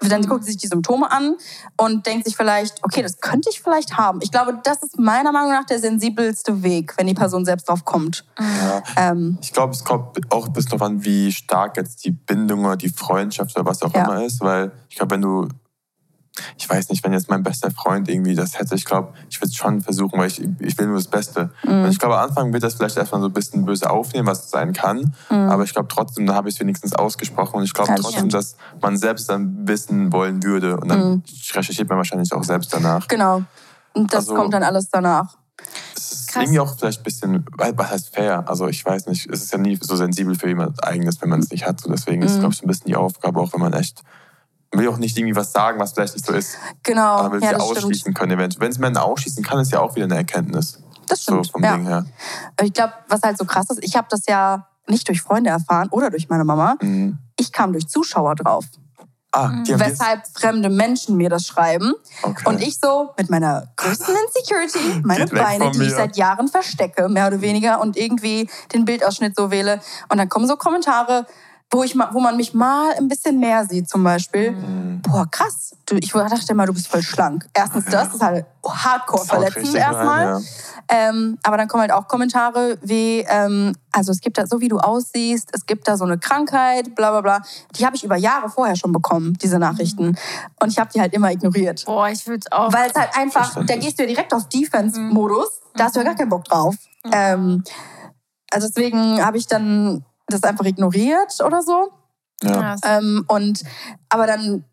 dann 0.00 0.22
guckt 0.26 0.44
sie 0.44 0.52
sich 0.52 0.60
die 0.60 0.68
Symptome 0.68 1.10
an 1.10 1.36
und 1.76 2.06
denkt 2.06 2.26
sich 2.26 2.36
vielleicht, 2.36 2.82
okay, 2.84 3.02
das 3.02 3.20
könnte 3.20 3.48
ich 3.50 3.62
vielleicht 3.62 3.96
haben. 3.96 4.20
Ich 4.22 4.30
glaube, 4.30 4.58
das 4.62 4.82
ist 4.82 4.98
meiner 4.98 5.32
Meinung 5.32 5.52
nach 5.52 5.64
der 5.64 5.78
sensibelste 5.78 6.62
Weg, 6.62 6.94
wenn 6.96 7.06
die 7.06 7.14
Person 7.14 7.44
selbst 7.44 7.68
drauf 7.68 7.84
kommt. 7.84 8.24
Ja. 8.38 8.82
Ähm, 8.96 9.38
ich 9.40 9.52
glaube, 9.52 9.72
es 9.72 9.84
kommt 9.84 10.18
auch 10.30 10.46
ein 10.46 10.52
bisschen 10.52 10.70
darauf 10.70 10.88
an, 10.88 11.04
wie 11.04 11.32
stark 11.32 11.76
jetzt 11.76 12.04
die 12.04 12.12
Bindung 12.12 12.64
oder 12.64 12.76
die 12.76 12.90
Freundschaft 12.90 13.56
oder 13.56 13.66
was 13.66 13.82
auch 13.82 13.94
ja. 13.94 14.04
immer 14.04 14.24
ist, 14.24 14.40
weil 14.40 14.72
ich 14.88 14.96
glaube, 14.96 15.14
wenn 15.14 15.22
du 15.22 15.48
ich 16.56 16.68
weiß 16.68 16.88
nicht, 16.88 17.04
wenn 17.04 17.12
jetzt 17.12 17.30
mein 17.30 17.42
bester 17.42 17.70
Freund 17.70 18.08
irgendwie 18.08 18.34
das 18.34 18.58
hätte, 18.58 18.74
ich 18.74 18.84
glaube, 18.84 19.12
ich 19.30 19.40
würde 19.40 19.50
es 19.50 19.56
schon 19.56 19.80
versuchen, 19.80 20.18
weil 20.18 20.26
ich, 20.26 20.40
ich 20.60 20.76
will 20.78 20.86
nur 20.86 20.96
das 20.96 21.06
Beste. 21.06 21.50
Mhm. 21.64 21.84
Und 21.84 21.90
ich 21.90 21.98
glaube, 21.98 22.18
am 22.18 22.28
Anfang 22.28 22.52
wird 22.52 22.62
das 22.62 22.74
vielleicht 22.74 22.96
erstmal 22.96 23.20
so 23.20 23.28
ein 23.28 23.32
bisschen 23.32 23.64
böse 23.64 23.88
aufnehmen, 23.88 24.26
was 24.26 24.44
es 24.44 24.50
sein 24.50 24.72
kann. 24.72 25.14
Mhm. 25.30 25.50
Aber 25.50 25.62
ich 25.62 25.72
glaube 25.72 25.88
trotzdem, 25.88 26.26
da 26.26 26.34
habe 26.34 26.48
ich 26.48 26.56
es 26.56 26.60
wenigstens 26.60 26.94
ausgesprochen. 26.94 27.58
Und 27.58 27.64
ich 27.64 27.72
glaube 27.72 27.94
trotzdem, 27.96 28.28
dass 28.28 28.56
man 28.80 28.96
selbst 28.96 29.28
dann 29.28 29.66
wissen 29.68 30.12
wollen 30.12 30.42
würde. 30.42 30.76
Und 30.78 30.88
dann 30.88 31.10
mhm. 31.10 31.22
recherchiert 31.52 31.88
man 31.88 31.98
wahrscheinlich 31.98 32.32
auch 32.32 32.44
selbst 32.44 32.72
danach. 32.72 33.06
Genau. 33.06 33.42
Und 33.92 34.12
das 34.12 34.28
also, 34.28 34.34
kommt 34.34 34.52
dann 34.54 34.64
alles 34.64 34.88
danach. 34.90 35.36
Es 35.96 36.10
ist 36.10 36.36
irgendwie 36.36 36.58
auch 36.58 36.76
vielleicht 36.76 37.00
ein 37.00 37.04
bisschen, 37.04 37.46
was 37.56 37.90
heißt 37.90 38.14
fair? 38.14 38.48
Also 38.48 38.66
ich 38.66 38.84
weiß 38.84 39.06
nicht, 39.06 39.30
es 39.30 39.44
ist 39.44 39.52
ja 39.52 39.58
nie 39.58 39.78
so 39.80 39.94
sensibel 39.94 40.34
für 40.34 40.48
jemand 40.48 40.82
eigenes, 40.82 41.22
wenn 41.22 41.28
man 41.28 41.38
es 41.38 41.50
nicht 41.50 41.64
hat. 41.64 41.80
So 41.80 41.88
deswegen 41.88 42.22
ist 42.22 42.32
es, 42.32 42.36
mhm. 42.38 42.40
glaube 42.40 42.54
ich, 42.54 42.62
ein 42.64 42.66
bisschen 42.66 42.88
die 42.88 42.96
Aufgabe, 42.96 43.40
auch 43.40 43.52
wenn 43.52 43.60
man 43.60 43.72
echt 43.72 44.02
will 44.78 44.88
auch 44.88 44.98
nicht 44.98 45.16
irgendwie 45.16 45.36
was 45.36 45.52
sagen, 45.52 45.78
was 45.78 45.92
vielleicht 45.92 46.14
nicht 46.14 46.26
so 46.26 46.32
ist. 46.32 46.56
Genau. 46.82 47.02
Aber 47.02 47.32
will 47.32 47.42
ja, 47.42 47.50
sie 47.50 47.56
ausschließen 47.56 47.94
stimmt. 47.94 48.18
können 48.18 48.32
eventuell. 48.32 48.60
Wenn 48.60 48.70
es 48.70 48.78
Männer 48.78 49.04
ausschließen 49.04 49.42
kann, 49.44 49.58
ist 49.60 49.72
ja 49.72 49.80
auch 49.80 49.94
wieder 49.94 50.04
eine 50.04 50.16
Erkenntnis. 50.16 50.80
Das 51.08 51.22
stimmt. 51.22 51.46
So 51.46 51.52
vom 51.52 51.62
ja. 51.62 51.76
Ding 51.76 51.86
her. 51.86 52.06
Ich 52.62 52.72
glaube, 52.72 52.92
was 53.08 53.22
halt 53.22 53.38
so 53.38 53.44
krass 53.44 53.66
ist, 53.70 53.82
ich 53.82 53.96
habe 53.96 54.06
das 54.10 54.22
ja 54.26 54.66
nicht 54.88 55.08
durch 55.08 55.22
Freunde 55.22 55.50
erfahren 55.50 55.88
oder 55.90 56.10
durch 56.10 56.28
meine 56.28 56.44
Mama. 56.44 56.76
Mhm. 56.80 57.18
Ich 57.38 57.52
kam 57.52 57.72
durch 57.72 57.88
Zuschauer 57.88 58.34
drauf. 58.34 58.64
Ah, 59.36 59.50
Weshalb 59.66 60.22
fremde 60.32 60.70
Menschen 60.70 61.16
mir 61.16 61.28
das 61.28 61.44
schreiben. 61.44 61.92
Okay. 62.22 62.48
Und 62.48 62.62
ich 62.62 62.78
so 62.80 63.10
mit 63.18 63.30
meiner 63.30 63.66
größten 63.74 64.14
Insecurity, 64.14 65.00
meine 65.04 65.26
Beine, 65.26 65.72
die 65.72 65.82
ich 65.82 65.92
seit 65.92 66.16
Jahren 66.16 66.46
verstecke, 66.46 67.08
mehr 67.08 67.26
oder 67.26 67.40
weniger, 67.40 67.80
und 67.80 67.96
irgendwie 67.96 68.48
den 68.72 68.84
Bildausschnitt 68.84 69.34
so 69.36 69.50
wähle. 69.50 69.80
Und 70.08 70.18
dann 70.18 70.28
kommen 70.28 70.46
so 70.46 70.54
Kommentare, 70.54 71.26
wo, 71.74 71.82
ich, 71.82 71.96
wo 71.96 72.20
man 72.20 72.36
mich 72.36 72.54
mal 72.54 72.94
ein 72.94 73.08
bisschen 73.08 73.40
mehr 73.40 73.66
sieht, 73.66 73.88
zum 73.88 74.04
Beispiel. 74.04 74.52
Mhm. 74.52 75.02
Boah, 75.02 75.26
krass. 75.30 75.74
Du, 75.86 75.96
ich 75.96 76.12
dachte 76.12 76.52
immer, 76.52 76.66
du 76.66 76.72
bist 76.72 76.88
voll 76.88 77.02
schlank. 77.02 77.46
Erstens 77.52 77.86
das, 77.86 77.92
das 77.92 78.14
ist 78.14 78.22
halt 78.22 78.46
hardcore 78.64 79.24
verletzend 79.24 79.74
erstmal. 79.74 80.24
Ja. 80.24 80.40
Ähm, 80.88 81.38
aber 81.42 81.56
dann 81.56 81.66
kommen 81.66 81.80
halt 81.80 81.92
auch 81.92 82.08
Kommentare 82.08 82.78
wie, 82.82 83.24
ähm, 83.28 83.72
also 83.90 84.12
es 84.12 84.20
gibt 84.20 84.38
da, 84.38 84.46
so 84.46 84.60
wie 84.60 84.68
du 84.68 84.78
aussiehst, 84.78 85.50
es 85.52 85.66
gibt 85.66 85.88
da 85.88 85.96
so 85.96 86.04
eine 86.04 86.18
Krankheit, 86.18 86.94
bla 86.94 87.10
bla 87.10 87.20
bla. 87.20 87.42
Die 87.76 87.84
habe 87.84 87.96
ich 87.96 88.04
über 88.04 88.16
Jahre 88.16 88.48
vorher 88.48 88.76
schon 88.76 88.92
bekommen, 88.92 89.36
diese 89.42 89.58
Nachrichten. 89.58 90.08
Mhm. 90.08 90.16
Und 90.60 90.68
ich 90.70 90.78
habe 90.78 90.90
die 90.94 91.00
halt 91.00 91.12
immer 91.12 91.32
ignoriert. 91.32 91.84
Boah, 91.86 92.08
ich 92.08 92.26
würde 92.26 92.46
auch. 92.52 92.72
Weil 92.72 92.90
es 92.90 92.94
halt 92.94 93.10
einfach, 93.16 93.64
da 93.66 93.76
gehst 93.76 93.98
du 93.98 94.04
ja 94.04 94.08
direkt 94.08 94.32
auf 94.32 94.48
Defense-Modus, 94.48 95.48
mhm. 95.48 95.78
da 95.78 95.84
hast 95.84 95.96
du 95.96 96.00
ja 96.00 96.04
gar 96.04 96.14
keinen 96.14 96.28
Bock 96.28 96.44
drauf. 96.44 96.76
Mhm. 97.04 97.10
Ähm, 97.12 97.64
also 98.52 98.68
deswegen 98.68 99.24
habe 99.24 99.38
ich 99.38 99.48
dann 99.48 100.04
das 100.26 100.42
einfach 100.42 100.64
ignoriert 100.64 101.40
oder 101.44 101.62
so. 101.62 101.90
Ja. 102.42 102.76
Ähm, 102.84 103.24
und 103.28 103.62
aber 104.08 104.26
dann, 104.26 104.64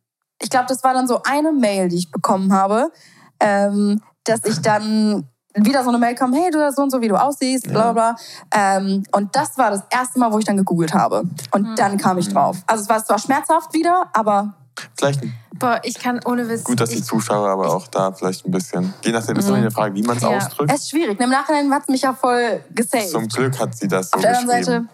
ich 0.41 0.49
glaube, 0.49 0.66
das 0.68 0.84
war 0.84 0.93
dann 0.93 1.08
so 1.08 1.22
eine 1.24 1.52
Mail, 1.52 1.89
die 1.89 1.97
ich 1.97 2.12
bekommen 2.12 2.54
habe, 2.54 2.91
ähm, 3.39 4.02
dass 4.24 4.43
ich 4.45 4.62
dann 4.62 5.28
wieder 5.54 5.84
so 5.84 5.89
eine 5.89 5.97
Mail 5.97 6.16
kam, 6.16 6.34
hey, 6.34 6.49
du 6.49 6.72
so 6.72 6.84
und 6.84 6.91
so, 6.91 7.02
wie 7.02 7.10
du 7.10 7.16
aussiehst, 7.16 7.68
bla 7.68 7.91
bla. 7.91 8.16
Ähm, 8.54 9.04
und 9.12 9.36
das 9.36 9.58
war 9.58 9.72
das 9.72 9.84
erste 9.89 10.20
Mal, 10.20 10.32
wo 10.32 10.39
ich 10.39 10.45
dann 10.45 10.58
gegoogelt 10.58 10.93
habe. 10.93 11.24
Und 11.52 11.64
mhm. 11.64 11.76
dann 11.76 11.97
kam 11.97 12.18
ich 12.18 12.30
drauf. 12.30 12.58
Also 12.68 12.84
es 12.84 12.89
war 12.89 13.04
zwar 13.04 13.20
schmerzhaft 13.20 13.74
wieder, 13.74 14.06
aber... 14.14 14.54
Vielleicht 14.97 15.22
Boah, 15.62 15.80
ich 15.84 15.99
kann 15.99 16.20
ohne 16.26 16.49
Witz. 16.49 16.64
Gut, 16.64 16.80
dass 16.80 16.89
die 16.89 17.04
Zuschauer 17.04 17.47
aber 17.47 17.72
auch 17.76 17.86
da 17.88 18.12
vielleicht 18.14 18.47
ein 18.47 18.52
bisschen. 18.52 18.95
Je 19.04 19.12
nachdem 19.12 19.38
ist 19.38 19.47
mhm. 19.47 19.56
eine 19.56 19.70
Frage, 19.70 19.93
wie 19.93 20.02
man 20.02 20.18
es 20.18 20.24
ja. 20.24 20.30
ausdrückt. 20.30 20.72
Es 20.74 20.82
ist 20.82 20.89
schwierig. 20.89 21.20
Im 21.20 21.30
Nachhinein 21.30 21.72
hat 21.72 21.84
es 21.84 21.88
mich 21.89 22.02
ja 22.02 22.14
voll 22.14 22.64
gesaved. 22.72 23.10
Zum 23.10 23.28
Glück 23.28 23.60
hat 23.60 23.78
sie 23.78 23.88
das 23.88 24.10
so 24.10 24.16
Auf 24.16 24.22
der 24.22 24.39
anderen 24.39 24.64
Seite. 24.64 24.86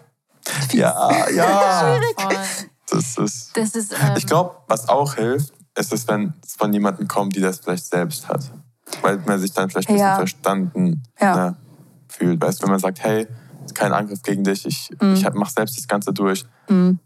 Ja, 0.72 1.28
ja. 1.30 1.98
schwierig. 2.16 2.70
Das 2.90 3.18
ist. 3.18 3.56
Das 3.56 3.74
ist 3.74 3.92
ähm, 3.92 4.14
ich 4.16 4.26
glaube, 4.26 4.56
was 4.66 4.88
auch 4.88 5.14
hilft, 5.14 5.52
ist 5.76 5.92
es, 5.92 6.08
wenn 6.08 6.34
es 6.44 6.54
von 6.54 6.72
jemandem 6.72 7.06
kommt, 7.06 7.36
die 7.36 7.40
das 7.40 7.58
vielleicht 7.58 7.86
selbst 7.86 8.28
hat. 8.28 8.50
Weil 9.02 9.18
man 9.26 9.38
sich 9.38 9.52
dann 9.52 9.68
vielleicht 9.68 9.88
ein 9.88 9.94
bisschen 9.94 10.08
ja. 10.08 10.16
verstanden 10.16 11.02
ja. 11.20 11.36
ne, 11.36 11.56
fühlt. 12.08 12.40
Weißt 12.40 12.60
du, 12.60 12.64
wenn 12.64 12.70
man 12.70 12.80
sagt, 12.80 13.02
hey, 13.02 13.26
kein 13.74 13.92
Angriff 13.92 14.22
gegen 14.22 14.44
dich, 14.44 14.64
ich, 14.64 14.90
mhm. 15.00 15.14
ich 15.14 15.26
mach 15.34 15.50
selbst 15.50 15.76
das 15.76 15.86
Ganze 15.86 16.12
durch. 16.12 16.44
Mhm 16.68 16.98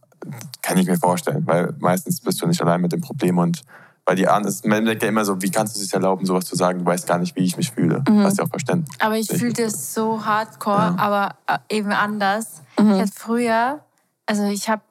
kann 0.61 0.79
ich 0.79 0.87
mir 0.87 0.97
vorstellen, 0.97 1.47
weil 1.47 1.75
meistens 1.79 2.21
bist 2.21 2.41
du 2.43 2.47
nicht 2.47 2.61
allein 2.63 2.81
mit 2.81 2.93
dem 2.93 3.01
Problem 3.01 3.39
und 3.39 3.63
weil 4.05 4.17
die 4.17 4.27
anderen, 4.27 4.55
man 4.65 4.85
denkt 4.85 5.03
ja 5.03 5.09
immer 5.09 5.25
so, 5.25 5.41
wie 5.43 5.51
kannst 5.51 5.75
du 5.75 5.79
es 5.79 5.85
sich 5.85 5.95
erlauben, 5.95 6.27
sowas 6.27 6.45
zu 6.45 6.57
sagen? 6.57 6.81
Du 6.81 6.87
weißt 6.87 7.07
gar 7.07 7.19
nicht, 7.19 7.37
wie 7.37 7.45
ich 7.45 7.57
mich 7.57 7.71
fühle. 7.71 8.03
Mhm. 8.09 8.25
Was 8.25 8.37
ja 8.37 8.45
auch 8.45 8.49
verständlich. 8.49 8.95
Aber 9.01 9.17
ich 9.17 9.29
fühle 9.29 9.53
das 9.53 9.95
so 9.95 10.25
hardcore, 10.25 10.77
ja. 10.77 10.97
aber 10.99 11.37
äh, 11.47 11.77
eben 11.77 11.93
anders. 11.93 12.63
Mhm. 12.79 12.93
Ich 12.93 13.01
hatte 13.01 13.13
früher, 13.15 13.81
also 14.27 14.45
ich 14.47 14.69
habe, 14.69 14.83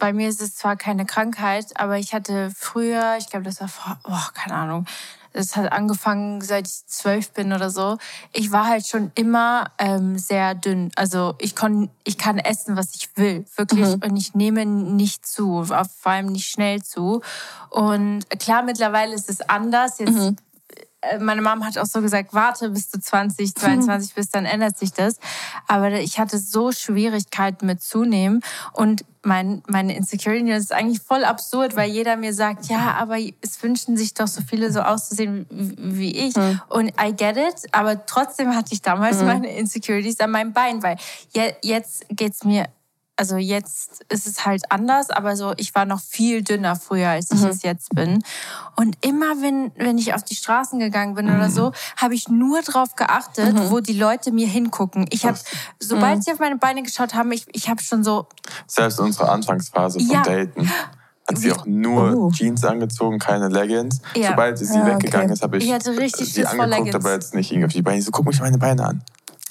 bei 0.00 0.12
mir 0.12 0.28
ist 0.28 0.42
es 0.42 0.56
zwar 0.56 0.76
keine 0.76 1.06
Krankheit, 1.06 1.66
aber 1.76 1.98
ich 1.98 2.12
hatte 2.12 2.50
früher, 2.56 3.16
ich 3.18 3.28
glaube, 3.28 3.44
das 3.44 3.60
war 3.60 3.68
vor, 3.68 3.98
oh, 4.04 4.28
keine 4.34 4.56
Ahnung, 4.56 4.86
es 5.32 5.56
hat 5.56 5.72
angefangen, 5.72 6.40
seit 6.40 6.66
ich 6.66 6.86
zwölf 6.86 7.30
bin 7.30 7.52
oder 7.52 7.70
so. 7.70 7.98
Ich 8.32 8.52
war 8.52 8.66
halt 8.66 8.86
schon 8.86 9.12
immer 9.14 9.70
ähm, 9.78 10.18
sehr 10.18 10.54
dünn. 10.54 10.90
Also 10.96 11.34
ich, 11.38 11.54
kon, 11.54 11.90
ich 12.04 12.18
kann 12.18 12.38
essen, 12.38 12.76
was 12.76 12.94
ich 12.94 13.16
will, 13.16 13.44
wirklich. 13.56 13.96
Mhm. 13.96 14.02
Und 14.02 14.16
ich 14.16 14.34
nehme 14.34 14.66
nicht 14.66 15.26
zu, 15.26 15.64
vor 15.64 16.12
allem 16.12 16.26
nicht 16.26 16.50
schnell 16.50 16.82
zu. 16.82 17.22
Und 17.70 18.28
klar, 18.38 18.62
mittlerweile 18.62 19.14
ist 19.14 19.30
es 19.30 19.40
anders. 19.40 19.98
Jetzt 19.98 20.12
mhm. 20.12 20.36
Äh, 21.02 21.18
meine 21.18 21.42
Mom 21.42 21.64
hat 21.64 21.78
auch 21.78 21.86
so 21.86 22.00
gesagt, 22.00 22.34
warte 22.34 22.70
bis 22.70 22.90
du 22.90 23.00
20, 23.00 23.54
22 23.54 24.14
bist, 24.14 24.34
dann 24.34 24.44
ändert 24.44 24.78
sich 24.78 24.92
das. 24.92 25.16
Aber 25.66 25.92
ich 25.92 26.18
hatte 26.18 26.38
so 26.38 26.72
Schwierigkeiten 26.72 27.66
mit 27.66 27.82
zunehmen 27.82 28.42
und 28.72 29.04
mein, 29.22 29.62
meine 29.66 29.94
Insecurity 29.96 30.50
ist 30.50 30.72
eigentlich 30.72 31.02
voll 31.02 31.24
absurd, 31.24 31.76
weil 31.76 31.90
jeder 31.90 32.16
mir 32.16 32.32
sagt, 32.32 32.66
ja, 32.66 32.94
aber 32.94 33.18
es 33.42 33.62
wünschen 33.62 33.96
sich 33.96 34.14
doch 34.14 34.26
so 34.26 34.40
viele 34.40 34.72
so 34.72 34.80
auszusehen 34.80 35.46
wie 35.50 36.16
ich. 36.16 36.36
Mhm. 36.36 36.60
Und 36.68 36.88
I 37.00 37.14
get 37.14 37.36
it, 37.36 37.66
aber 37.72 38.06
trotzdem 38.06 38.54
hatte 38.54 38.72
ich 38.72 38.80
damals 38.80 39.20
mhm. 39.20 39.26
meine 39.26 39.56
Insecurities 39.56 40.20
an 40.20 40.30
meinem 40.30 40.52
Bein, 40.52 40.82
weil 40.82 40.96
jetzt 41.62 42.06
geht's 42.08 42.44
mir 42.44 42.66
also 43.20 43.36
jetzt 43.36 44.02
ist 44.08 44.26
es 44.26 44.46
halt 44.46 44.62
anders, 44.70 45.10
aber 45.10 45.36
so, 45.36 45.52
ich 45.58 45.74
war 45.74 45.84
noch 45.84 46.00
viel 46.00 46.40
dünner 46.42 46.74
früher, 46.74 47.10
als 47.10 47.30
ich 47.30 47.40
mhm. 47.40 47.48
es 47.48 47.62
jetzt 47.62 47.94
bin. 47.94 48.24
Und 48.76 48.96
immer, 49.02 49.42
wenn, 49.42 49.72
wenn 49.76 49.98
ich 49.98 50.14
auf 50.14 50.22
die 50.22 50.34
Straßen 50.34 50.78
gegangen 50.78 51.16
bin 51.16 51.26
mhm. 51.26 51.34
oder 51.34 51.50
so, 51.50 51.72
habe 51.98 52.14
ich 52.14 52.30
nur 52.30 52.62
darauf 52.62 52.96
geachtet, 52.96 53.52
mhm. 53.52 53.70
wo 53.70 53.80
die 53.80 53.92
Leute 53.92 54.32
mir 54.32 54.48
hingucken. 54.48 55.06
Ich 55.10 55.26
habe, 55.26 55.38
sobald 55.78 56.16
mhm. 56.16 56.22
sie 56.22 56.32
auf 56.32 56.38
meine 56.38 56.56
Beine 56.56 56.82
geschaut 56.82 57.12
haben, 57.12 57.30
ich, 57.32 57.44
ich 57.52 57.68
habe 57.68 57.82
schon 57.82 58.02
so... 58.02 58.26
Selbst 58.66 58.98
unsere 58.98 59.28
Anfangsphase 59.28 60.00
von 60.00 60.08
ja. 60.08 60.22
Daten 60.22 60.72
hat 61.28 61.36
sie 61.36 61.52
auch 61.52 61.66
nur 61.66 62.16
oh. 62.16 62.30
Jeans 62.30 62.64
angezogen, 62.64 63.18
keine 63.18 63.48
Leggings. 63.48 64.00
Ja. 64.16 64.30
Sobald 64.30 64.58
sie 64.58 64.64
ja, 64.64 64.86
weggegangen 64.86 65.26
okay. 65.26 65.34
ist, 65.34 65.42
habe 65.42 65.58
ich, 65.58 65.66
ich 65.66 65.72
hatte 65.74 65.94
richtig 65.94 66.32
sie 66.32 66.46
angeguckt, 66.46 66.94
aber 66.94 67.12
jetzt 67.12 67.34
nicht 67.34 67.52
irgendwie 67.52 67.66
auf 67.66 67.72
die 67.72 67.82
Beine. 67.82 68.00
So, 68.00 68.10
guck 68.12 68.24
mich 68.24 68.40
meine 68.40 68.56
Beine 68.56 68.82
an. 68.82 69.02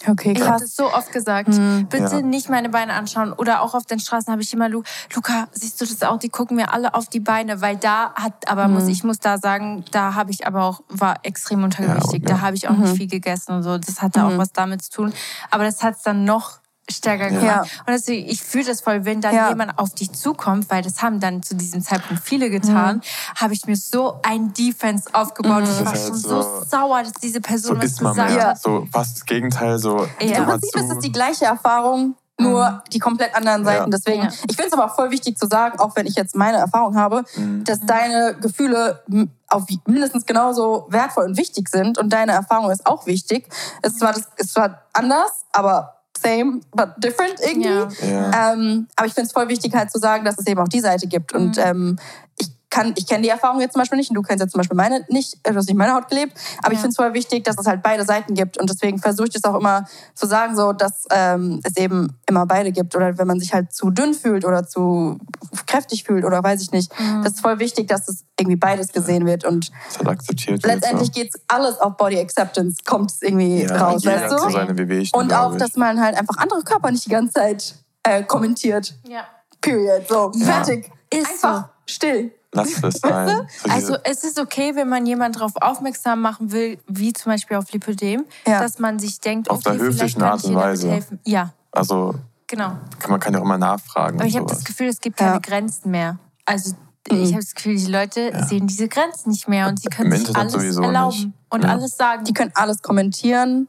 Okay, 0.08 0.34
krass. 0.34 0.43
Ich 0.43 0.50
habe 0.50 0.60
das 0.62 0.76
so 0.76 0.86
oft 0.93 1.12
gesagt. 1.12 1.50
Mhm. 1.50 1.88
Bitte 1.89 2.16
ja. 2.18 2.22
nicht 2.22 2.50
meine 2.50 2.70
Beine 2.70 2.93
anschauen. 2.93 3.34
Oder 3.34 3.62
auch 3.62 3.74
auf 3.74 3.86
den 3.86 4.00
Straßen 4.00 4.32
habe 4.32 4.41
ich 4.41 4.54
immer, 4.54 4.70
Luca, 4.70 5.47
siehst 5.52 5.82
du 5.82 5.86
das 5.86 6.04
auch? 6.04 6.18
Die 6.18 6.30
gucken 6.30 6.56
mir 6.56 6.74
alle 6.74 6.93
auf 6.93 7.08
die 7.08 7.20
Beine, 7.20 7.62
weil 7.62 7.78
da 7.78 8.14
hat, 8.16 8.47
aber 8.47 8.68
mhm. 8.68 8.76
muss 8.76 8.88
ich 8.88 9.04
muss 9.04 9.20
da 9.20 9.38
sagen, 9.38 9.84
da 9.91 10.16
habe 10.16 10.32
ich 10.32 10.47
aber 10.47 10.64
auch 10.64 10.82
war 10.88 11.20
extrem 11.24 11.64
untergewichtig. 11.64 12.00
Ja, 12.02 12.18
okay. 12.18 12.26
Da 12.26 12.41
habe 12.41 12.56
ich 12.56 12.68
auch 12.68 12.74
mhm. 12.74 12.84
nicht 12.84 12.97
viel 12.97 13.08
gegessen 13.08 13.54
und 13.54 13.64
so. 13.64 13.78
Das 13.78 14.02
hatte 14.02 14.24
auch 14.24 14.32
mhm. 14.32 14.38
was 14.38 14.54
damit 14.54 14.84
zu 14.84 14.91
tun. 14.91 15.14
Aber 15.52 15.64
das 15.64 15.84
hat 15.84 15.95
es 15.97 16.02
dann 16.02 16.24
noch 16.24 16.60
stärker 16.91 17.29
gemacht. 17.29 17.45
Ja. 17.45 17.61
Und 17.61 17.89
deswegen, 17.89 18.27
ich 18.27 18.41
fühle 18.41 18.65
das 18.65 18.81
voll, 18.81 19.05
wenn 19.05 19.21
dann 19.21 19.35
ja. 19.35 19.49
jemand 19.49 19.77
auf 19.77 19.91
dich 19.91 20.11
zukommt, 20.11 20.69
weil 20.69 20.81
das 20.81 21.01
haben 21.01 21.19
dann 21.19 21.43
zu 21.43 21.55
diesem 21.55 21.81
Zeitpunkt 21.81 22.23
viele 22.23 22.49
getan, 22.49 22.97
mhm. 22.97 23.01
habe 23.35 23.53
ich 23.53 23.65
mir 23.65 23.75
so 23.75 24.19
ein 24.23 24.53
Defense 24.53 25.09
aufgebaut. 25.13 25.63
Mhm. 25.63 25.69
Ich 25.71 25.85
war 25.85 25.95
schon 25.95 26.15
so, 26.15 26.41
so, 26.41 26.63
sauer, 26.69 27.03
dass 27.03 27.13
diese 27.13 27.41
Person 27.41 27.75
so 27.75 27.83
was 27.83 27.97
gesagt 27.97 28.41
hat. 28.41 28.61
So 28.61 28.87
fast 28.91 29.17
das 29.17 29.25
Gegenteil. 29.25 29.79
So, 29.79 30.07
ja. 30.19 30.37
Im 30.37 30.45
Prinzip 30.45 30.75
ist 30.75 30.91
es 30.91 30.99
die 30.99 31.11
gleiche 31.11 31.45
Erfahrung, 31.45 32.15
nur 32.39 32.69
mhm. 32.69 32.81
die 32.91 32.99
komplett 32.99 33.35
anderen 33.35 33.63
Seiten. 33.65 33.91
Ja. 33.91 33.97
Deswegen, 33.97 34.23
ja. 34.23 34.29
ich 34.29 34.55
finde 34.55 34.67
es 34.67 34.73
aber 34.73 34.85
auch 34.85 34.95
voll 34.95 35.11
wichtig 35.11 35.37
zu 35.37 35.47
sagen, 35.47 35.79
auch 35.79 35.95
wenn 35.95 36.07
ich 36.07 36.15
jetzt 36.15 36.35
meine 36.35 36.57
Erfahrung 36.57 36.95
habe, 36.95 37.23
mhm. 37.35 37.63
dass 37.65 37.81
deine 37.81 38.35
Gefühle 38.39 39.03
auf 39.47 39.63
mindestens 39.85 40.25
genauso 40.25 40.87
wertvoll 40.89 41.25
und 41.25 41.37
wichtig 41.37 41.69
sind 41.69 41.97
und 41.97 42.11
deine 42.11 42.31
Erfahrung 42.31 42.71
ist 42.71 42.85
auch 42.85 43.05
wichtig. 43.05 43.47
Es 43.81 43.97
zwar, 43.97 44.13
das, 44.13 44.29
ist 44.37 44.53
zwar 44.53 44.83
anders, 44.93 45.45
aber 45.51 45.99
same 46.22 46.61
but 46.72 46.89
different 46.97 47.36
irgendwie. 47.41 48.07
Ja. 48.07 48.53
Ähm, 48.53 48.88
aber 48.95 49.07
ich 49.07 49.13
finde 49.13 49.28
es 49.28 49.32
voll 49.32 49.47
wichtig 49.47 49.74
halt 49.74 49.91
zu 49.91 49.99
sagen, 49.99 50.26
dass 50.26 50.38
es 50.38 50.47
eben 50.47 50.59
auch 50.59 50.67
die 50.67 50.82
Seite 50.82 51.07
gibt. 51.07 51.34
Mhm. 51.34 51.39
Und 51.39 51.57
ähm, 51.57 51.99
ich 52.38 52.49
kann, 52.70 52.93
ich 52.95 53.07
kenne 53.07 53.24
die 53.24 53.30
Erfahrung 53.30 53.59
jetzt 53.61 53.74
zum 53.74 53.82
Beispiel 53.82 53.97
nicht 53.97 54.09
und 54.09 54.15
du 54.15 54.22
kennst 54.22 54.41
jetzt 54.41 54.51
zum 54.51 54.59
Beispiel 54.59 54.78
meine 54.78 55.05
nicht, 55.09 55.36
äh, 55.43 55.51
du 55.51 55.57
hast 55.57 55.67
nicht 55.67 55.78
meine 55.78 55.93
Haut 55.93 56.07
gelebt, 56.07 56.34
aber 56.59 56.67
ja. 56.67 56.74
ich 56.74 56.80
finde 56.80 56.89
es 56.89 56.95
voll 56.95 57.13
wichtig, 57.13 57.43
dass 57.43 57.57
es 57.57 57.65
halt 57.65 57.82
beide 57.82 58.05
Seiten 58.05 58.34
gibt 58.34 58.59
und 58.59 58.70
deswegen 58.70 58.99
versuche 58.99 59.28
ich 59.28 59.34
das 59.34 59.43
auch 59.43 59.59
immer 59.59 59.86
zu 60.13 60.28
sagen, 60.28 60.55
so 60.55 60.74
dass 60.74 61.05
ähm, 61.11 61.61
es 61.63 61.78
eben 61.78 62.17
immer 62.28 62.45
beide 62.45 62.72
gibt 62.72 62.95
oder 62.95 63.17
wenn 63.17 63.28
man 63.28 63.39
sich 63.39 63.53
halt 63.53 63.74
zu 63.74 63.89
dünn 63.89 64.13
fühlt 64.13 64.45
oder 64.45 64.67
zu 64.67 65.17
kräftig 65.65 66.03
fühlt 66.03 66.26
oder 66.26 66.43
weiß 66.43 66.61
ich 66.61 66.72
nicht, 66.72 66.91
mhm. 66.99 67.24
das 67.24 67.34
ist 67.34 67.41
voll 67.41 67.59
wichtig, 67.59 67.88
dass 67.88 68.07
es 68.07 68.24
irgendwie 68.39 68.57
beides 68.57 68.91
gesehen 68.91 69.26
wird 69.26 69.45
und 69.45 69.72
halt 69.97 70.07
akzeptiert 70.07 70.65
letztendlich 70.65 71.11
geht 71.11 71.34
es 71.34 71.41
alles 71.47 71.80
auf 71.80 71.97
Body 71.97 72.20
Acceptance, 72.20 72.78
kommt 72.86 73.11
es 73.11 73.22
irgendwie 73.22 73.63
ja, 73.63 73.78
raus, 73.78 74.05
weißt 74.05 74.32
du? 74.32 75.17
Und 75.17 75.34
auch, 75.34 75.55
dass 75.57 75.76
man 75.76 75.99
halt 75.99 76.15
einfach 76.15 76.38
andere 76.38 76.63
Körper 76.63 76.91
nicht 76.91 77.05
die 77.05 77.09
ganze 77.09 77.34
Zeit 77.34 77.76
äh, 78.03 78.24
kommentiert. 78.24 78.95
Ja. 79.07 79.26
Period. 79.61 80.07
So, 80.07 80.32
fertig. 80.32 80.91
Ist 81.09 81.28
einfach 81.28 81.63
so. 81.63 81.70
still. 81.86 82.32
Lass 82.52 82.84
es 82.84 82.95
sein. 82.95 83.47
Also 83.70 83.95
es 84.04 84.24
ist 84.24 84.39
okay, 84.39 84.76
wenn 84.76 84.89
man 84.89 85.06
jemanden 85.06 85.38
darauf 85.38 85.56
aufmerksam 85.58 86.22
machen 86.22 86.52
will, 86.52 86.80
wie 86.88 87.14
zum 87.14 87.32
Beispiel 87.32 87.58
auf 87.58 87.72
Lipödem, 87.72 88.26
ja. 88.47 88.60
dass 88.60 88.80
man 88.80 88.97
sich 88.97 89.20
denkt, 89.20 89.50
auf 89.50 89.60
okay, 89.60 89.78
der 89.78 89.86
höflichen 89.86 90.22
Art 90.24 90.43
und 90.43 90.56
Weise. 90.56 90.89
Helfen. 90.89 91.20
Ja. 91.26 91.54
Also 91.72 92.16
genau. 92.47 92.78
Kann, 92.97 93.12
man 93.12 93.20
kann 93.20 93.34
ja 93.34 93.39
auch 93.39 93.43
immer 93.43 93.60
nachfragen. 93.60 94.20
Aber 94.20 94.28
ich 94.28 94.36
habe 94.36 94.47
das 94.47 94.64
Gefühl, 94.64 94.88
es 94.88 95.00
gibt 95.00 95.18
keine 95.18 95.34
ja. 95.34 95.39
Grenzen 95.39 95.91
mehr. 95.91 96.18
Also 96.45 96.74
mhm. 97.12 97.22
ich 97.22 97.34
habe 97.34 97.43
das 97.43 97.54
Gefühl, 97.54 97.76
die 97.76 97.86
Leute 97.86 98.32
ja. 98.32 98.43
sehen 98.43 98.66
diese 98.66 98.88
Grenzen 98.88 99.30
nicht 99.30 99.47
mehr 99.47 99.68
und 99.68 99.80
sie 99.80 99.89
können 99.89 100.12
sich 100.12 100.36
alles 100.36 100.78
erlauben 100.78 101.18
nicht. 101.18 101.34
und 101.50 101.66
alles 101.66 101.97
sagen. 101.97 102.24
Die 102.24 102.34
können 102.34 102.52
alles 102.56 102.82
kommentieren. 102.82 103.68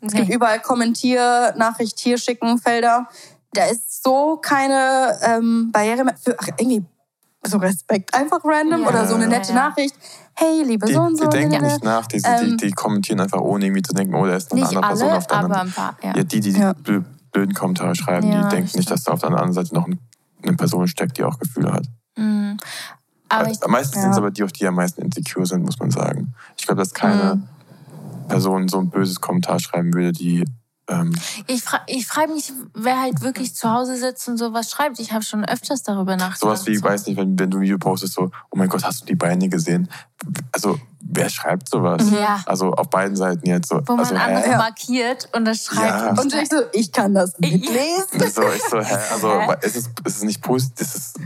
Es 0.00 0.12
nee. 0.12 0.20
gibt 0.20 0.34
überall 0.34 0.60
Kommentier, 0.60 1.54
Nachricht 1.56 1.98
hier 1.98 2.18
schicken, 2.18 2.58
Felder. 2.58 3.08
Da 3.52 3.64
ist 3.64 4.04
so 4.04 4.36
keine 4.36 5.18
ähm, 5.22 5.70
Barriere 5.72 6.04
mehr. 6.04 6.16
Für, 6.22 6.36
ach, 6.38 6.48
irgendwie 6.58 6.84
so 7.46 7.58
Respekt, 7.58 8.14
einfach 8.14 8.40
random 8.44 8.82
ja. 8.82 8.88
oder 8.88 9.06
so 9.06 9.14
eine 9.14 9.28
nette 9.28 9.48
ja. 9.48 9.54
Nachricht. 9.54 9.94
Hey, 10.34 10.62
liebe 10.64 10.86
die, 10.86 10.92
so 10.92 11.00
und 11.00 11.16
so. 11.16 11.28
Die 11.28 11.38
denken 11.38 11.64
nicht 11.64 11.82
nach, 11.82 12.06
die, 12.06 12.20
ähm, 12.24 12.56
die, 12.58 12.68
die, 12.68 12.70
kommentieren 12.72 13.20
einfach 13.20 13.40
ohne 13.40 13.66
irgendwie 13.66 13.82
zu 13.82 13.94
denken, 13.94 14.14
oh, 14.14 14.26
da 14.26 14.36
ist 14.36 14.52
eine 14.52 14.66
andere 14.66 14.82
alle, 14.82 14.96
Person 14.96 15.10
auf 15.12 15.26
der 15.26 15.36
anderen 15.38 15.70
Seite. 15.70 15.96
Ja. 16.02 16.12
die, 16.12 16.40
die 16.40 16.52
die 16.52 17.02
blöden 17.32 17.54
Kommentare 17.54 17.94
schreiben, 17.94 18.30
die 18.30 18.48
denken 18.48 18.76
nicht, 18.76 18.90
dass 18.90 19.04
da 19.04 19.12
auf 19.12 19.20
der 19.20 19.30
anderen 19.30 19.52
Seite 19.52 19.74
noch 19.74 19.86
eine 19.86 20.56
Person 20.56 20.88
steckt, 20.88 21.18
die 21.18 21.24
auch 21.24 21.38
Gefühle 21.38 21.72
hat. 21.72 21.86
Mhm. 22.16 22.56
Aber 23.28 23.50
ich, 23.50 23.58
Meistens 23.66 24.02
sind 24.02 24.12
es 24.12 24.16
aber 24.16 24.30
die, 24.30 24.42
auf 24.42 24.52
die 24.52 24.66
am 24.66 24.74
meisten 24.74 25.02
insecure 25.02 25.46
sind, 25.46 25.64
muss 25.64 25.78
man 25.78 25.90
sagen. 25.90 26.34
Ich 26.56 26.66
glaube, 26.66 26.80
dass 26.80 26.94
keine 26.94 27.36
mhm. 27.36 28.28
Person 28.28 28.68
so 28.68 28.78
ein 28.78 28.90
böses 28.90 29.20
Kommentar 29.20 29.58
schreiben 29.58 29.92
würde, 29.94 30.12
die 30.12 30.44
ähm, 30.88 31.12
ich 31.46 31.62
frage 31.62 31.84
ich 31.88 32.06
frag 32.06 32.28
mich, 32.28 32.52
wer 32.74 33.00
halt 33.00 33.20
wirklich 33.20 33.54
zu 33.54 33.70
Hause 33.70 33.96
sitzt 33.96 34.28
und 34.28 34.36
sowas 34.36 34.70
schreibt. 34.70 35.00
Ich 35.00 35.12
habe 35.12 35.24
schon 35.24 35.44
öfters 35.44 35.82
darüber 35.82 36.16
nachgedacht. 36.16 36.40
Sowas 36.40 36.66
wie, 36.66 36.72
ich 36.72 36.82
weiß 36.82 37.06
nicht, 37.06 37.16
wenn, 37.16 37.38
wenn 37.38 37.50
du 37.50 37.58
ein 37.58 37.62
Video 37.62 37.78
postest, 37.78 38.14
so, 38.14 38.30
oh 38.50 38.56
mein 38.56 38.68
Gott, 38.68 38.84
hast 38.84 39.02
du 39.02 39.06
die 39.06 39.16
Beine 39.16 39.48
gesehen? 39.48 39.88
Also, 40.52 40.78
wer 41.00 41.28
schreibt 41.28 41.68
sowas? 41.68 42.08
Ja. 42.10 42.40
Also 42.46 42.72
auf 42.72 42.88
beiden 42.88 43.16
Seiten 43.16 43.46
jetzt 43.46 43.68
so. 43.68 43.80
Wo 43.84 43.96
man 43.96 44.00
also, 44.04 44.14
andere 44.14 44.52
hä? 44.52 44.56
markiert 44.56 45.28
und 45.34 45.44
das 45.44 45.64
schreibt. 45.64 46.16
Ja. 46.16 46.22
Und 46.22 46.34
ich 46.34 46.48
so, 46.48 46.56
ich 46.72 46.92
kann 46.92 47.14
das 47.14 47.38
nicht 47.38 47.68
lesen. 47.68 48.32
So, 48.32 48.42
ich 48.50 48.62
so, 48.62 48.80
hä? 48.80 48.96
Also, 49.12 49.40
hä? 49.40 49.56
Es, 49.62 49.76
ist, 49.76 49.90
es 50.04 50.16
ist 50.16 50.24
nicht 50.24 50.42
positiv, 50.42 50.86
es 50.86 50.94
ist 50.94 51.20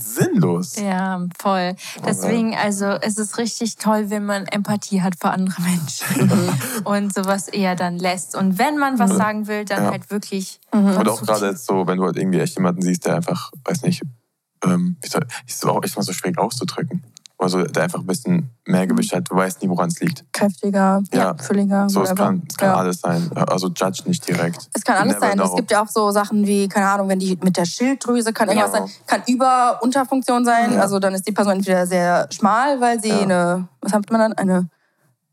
sinnlos. 0.00 0.76
Ja, 0.76 1.26
voll. 1.38 1.74
Deswegen, 2.04 2.54
also 2.54 2.86
es 2.86 3.18
ist 3.18 3.38
richtig 3.38 3.76
toll, 3.76 4.10
wenn 4.10 4.26
man 4.26 4.46
Empathie 4.46 5.02
hat 5.02 5.14
für 5.20 5.30
andere 5.30 5.62
Menschen 5.62 6.50
und 6.84 7.14
sowas 7.14 7.48
eher 7.48 7.74
dann 7.74 7.98
lässt. 7.98 8.36
Und 8.36 8.58
wenn 8.58 8.78
man 8.78 8.98
was 8.98 9.16
sagen 9.16 9.46
will, 9.46 9.64
dann 9.64 9.84
ja. 9.84 9.90
halt 9.90 10.10
wirklich. 10.10 10.60
Mhm. 10.74 10.96
Und 10.96 11.08
auch 11.08 11.22
gerade 11.22 11.46
jetzt 11.46 11.66
so, 11.66 11.86
wenn 11.86 11.98
du 11.98 12.04
halt 12.04 12.16
irgendwie 12.16 12.40
echt 12.40 12.56
jemanden 12.56 12.82
siehst, 12.82 13.06
der 13.06 13.16
einfach, 13.16 13.50
weiß 13.64 13.82
nicht, 13.82 14.02
ähm, 14.64 14.96
ist 15.46 15.64
auch 15.66 15.82
echt 15.82 15.96
mal 15.96 16.02
so 16.02 16.12
schwierig 16.12 16.38
auszudrücken. 16.38 17.04
Also 17.40 17.62
der 17.62 17.84
einfach 17.84 18.00
ein 18.00 18.06
bisschen 18.06 18.50
mehr 18.66 18.86
Gewicht 18.86 19.14
hat. 19.14 19.30
Du 19.30 19.36
weißt 19.36 19.62
nie, 19.62 19.68
woran 19.68 19.88
es 19.88 20.00
liegt. 20.00 20.24
Kräftiger, 20.32 21.00
ja, 21.12 21.18
ja 21.18 21.34
fülliger. 21.36 21.88
So, 21.88 22.02
es 22.02 22.14
kann, 22.14 22.42
es 22.48 22.56
kann 22.56 22.70
ja. 22.70 22.74
alles 22.74 23.00
sein. 23.00 23.30
Also 23.32 23.68
judge 23.68 24.02
nicht 24.06 24.26
direkt. 24.26 24.68
Es 24.74 24.82
kann 24.82 24.96
alles 24.96 25.20
sein. 25.20 25.34
Know. 25.34 25.44
Es 25.44 25.54
gibt 25.54 25.70
ja 25.70 25.82
auch 25.82 25.88
so 25.88 26.10
Sachen 26.10 26.46
wie, 26.46 26.66
keine 26.66 26.88
Ahnung, 26.88 27.08
wenn 27.08 27.20
die 27.20 27.38
mit 27.40 27.56
der 27.56 27.64
Schilddrüse 27.64 28.32
kann 28.32 28.48
irgendwas 28.48 28.72
ja. 28.72 28.78
sein, 28.80 28.90
kann 29.06 29.22
Über-, 29.28 29.78
Unterfunktion 29.82 30.44
sein. 30.44 30.80
Also 30.80 30.98
dann 30.98 31.14
ist 31.14 31.28
die 31.28 31.32
Person 31.32 31.54
entweder 31.54 31.86
sehr 31.86 32.28
schmal, 32.32 32.80
weil 32.80 33.00
sie 33.00 33.12
eine, 33.12 33.68
was 33.80 33.92
hat 33.92 34.10
man 34.10 34.20
dann? 34.20 34.32
Eine 34.32 34.68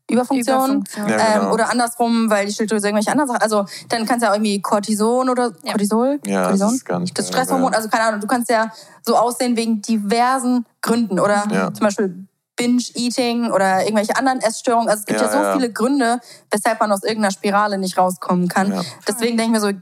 Überfunktion. 0.08 0.56
Überfunktion. 0.56 1.08
Ja, 1.08 1.16
genau. 1.16 1.46
ähm, 1.46 1.52
oder 1.52 1.70
andersrum, 1.70 2.30
weil 2.30 2.46
die 2.46 2.52
Schilddrüse 2.52 2.86
irgendwelche 2.86 3.10
anderen 3.10 3.28
Sachen. 3.28 3.42
Also 3.42 3.66
dann 3.88 4.06
kannst 4.06 4.22
du 4.22 4.28
ja 4.28 4.34
irgendwie 4.34 4.62
Cortison 4.62 5.28
oder 5.28 5.52
ja. 5.62 5.72
Cortisol? 5.72 6.20
Ja, 6.26 6.44
Cortison? 6.44 6.68
das 6.68 6.76
ist 6.76 6.84
gar 6.84 7.00
nicht 7.00 7.18
Das 7.18 7.28
Stresshormon, 7.28 7.74
also 7.74 7.88
keine 7.88 8.04
Ahnung, 8.04 8.20
du 8.20 8.26
kannst 8.26 8.50
ja 8.50 8.70
so 9.04 9.16
aussehen 9.16 9.56
wegen 9.56 9.82
diversen 9.82 10.64
Gründen. 10.80 11.18
Oder 11.18 11.44
ja. 11.50 11.72
zum 11.72 11.84
Beispiel 11.84 12.26
Binge-Eating 12.56 13.50
oder 13.50 13.82
irgendwelche 13.82 14.16
anderen 14.16 14.40
Essstörungen. 14.40 14.88
Also 14.88 15.00
es 15.00 15.06
gibt 15.06 15.20
ja, 15.20 15.26
ja 15.26 15.52
so 15.52 15.58
viele 15.58 15.72
Gründe, 15.72 16.20
weshalb 16.50 16.80
man 16.80 16.92
aus 16.92 17.02
irgendeiner 17.02 17.32
Spirale 17.32 17.78
nicht 17.78 17.98
rauskommen 17.98 18.48
kann. 18.48 18.72
Deswegen 19.06 19.36
denke 19.36 19.56
ich 19.56 19.62
mir 19.62 19.72
so, 19.72 19.78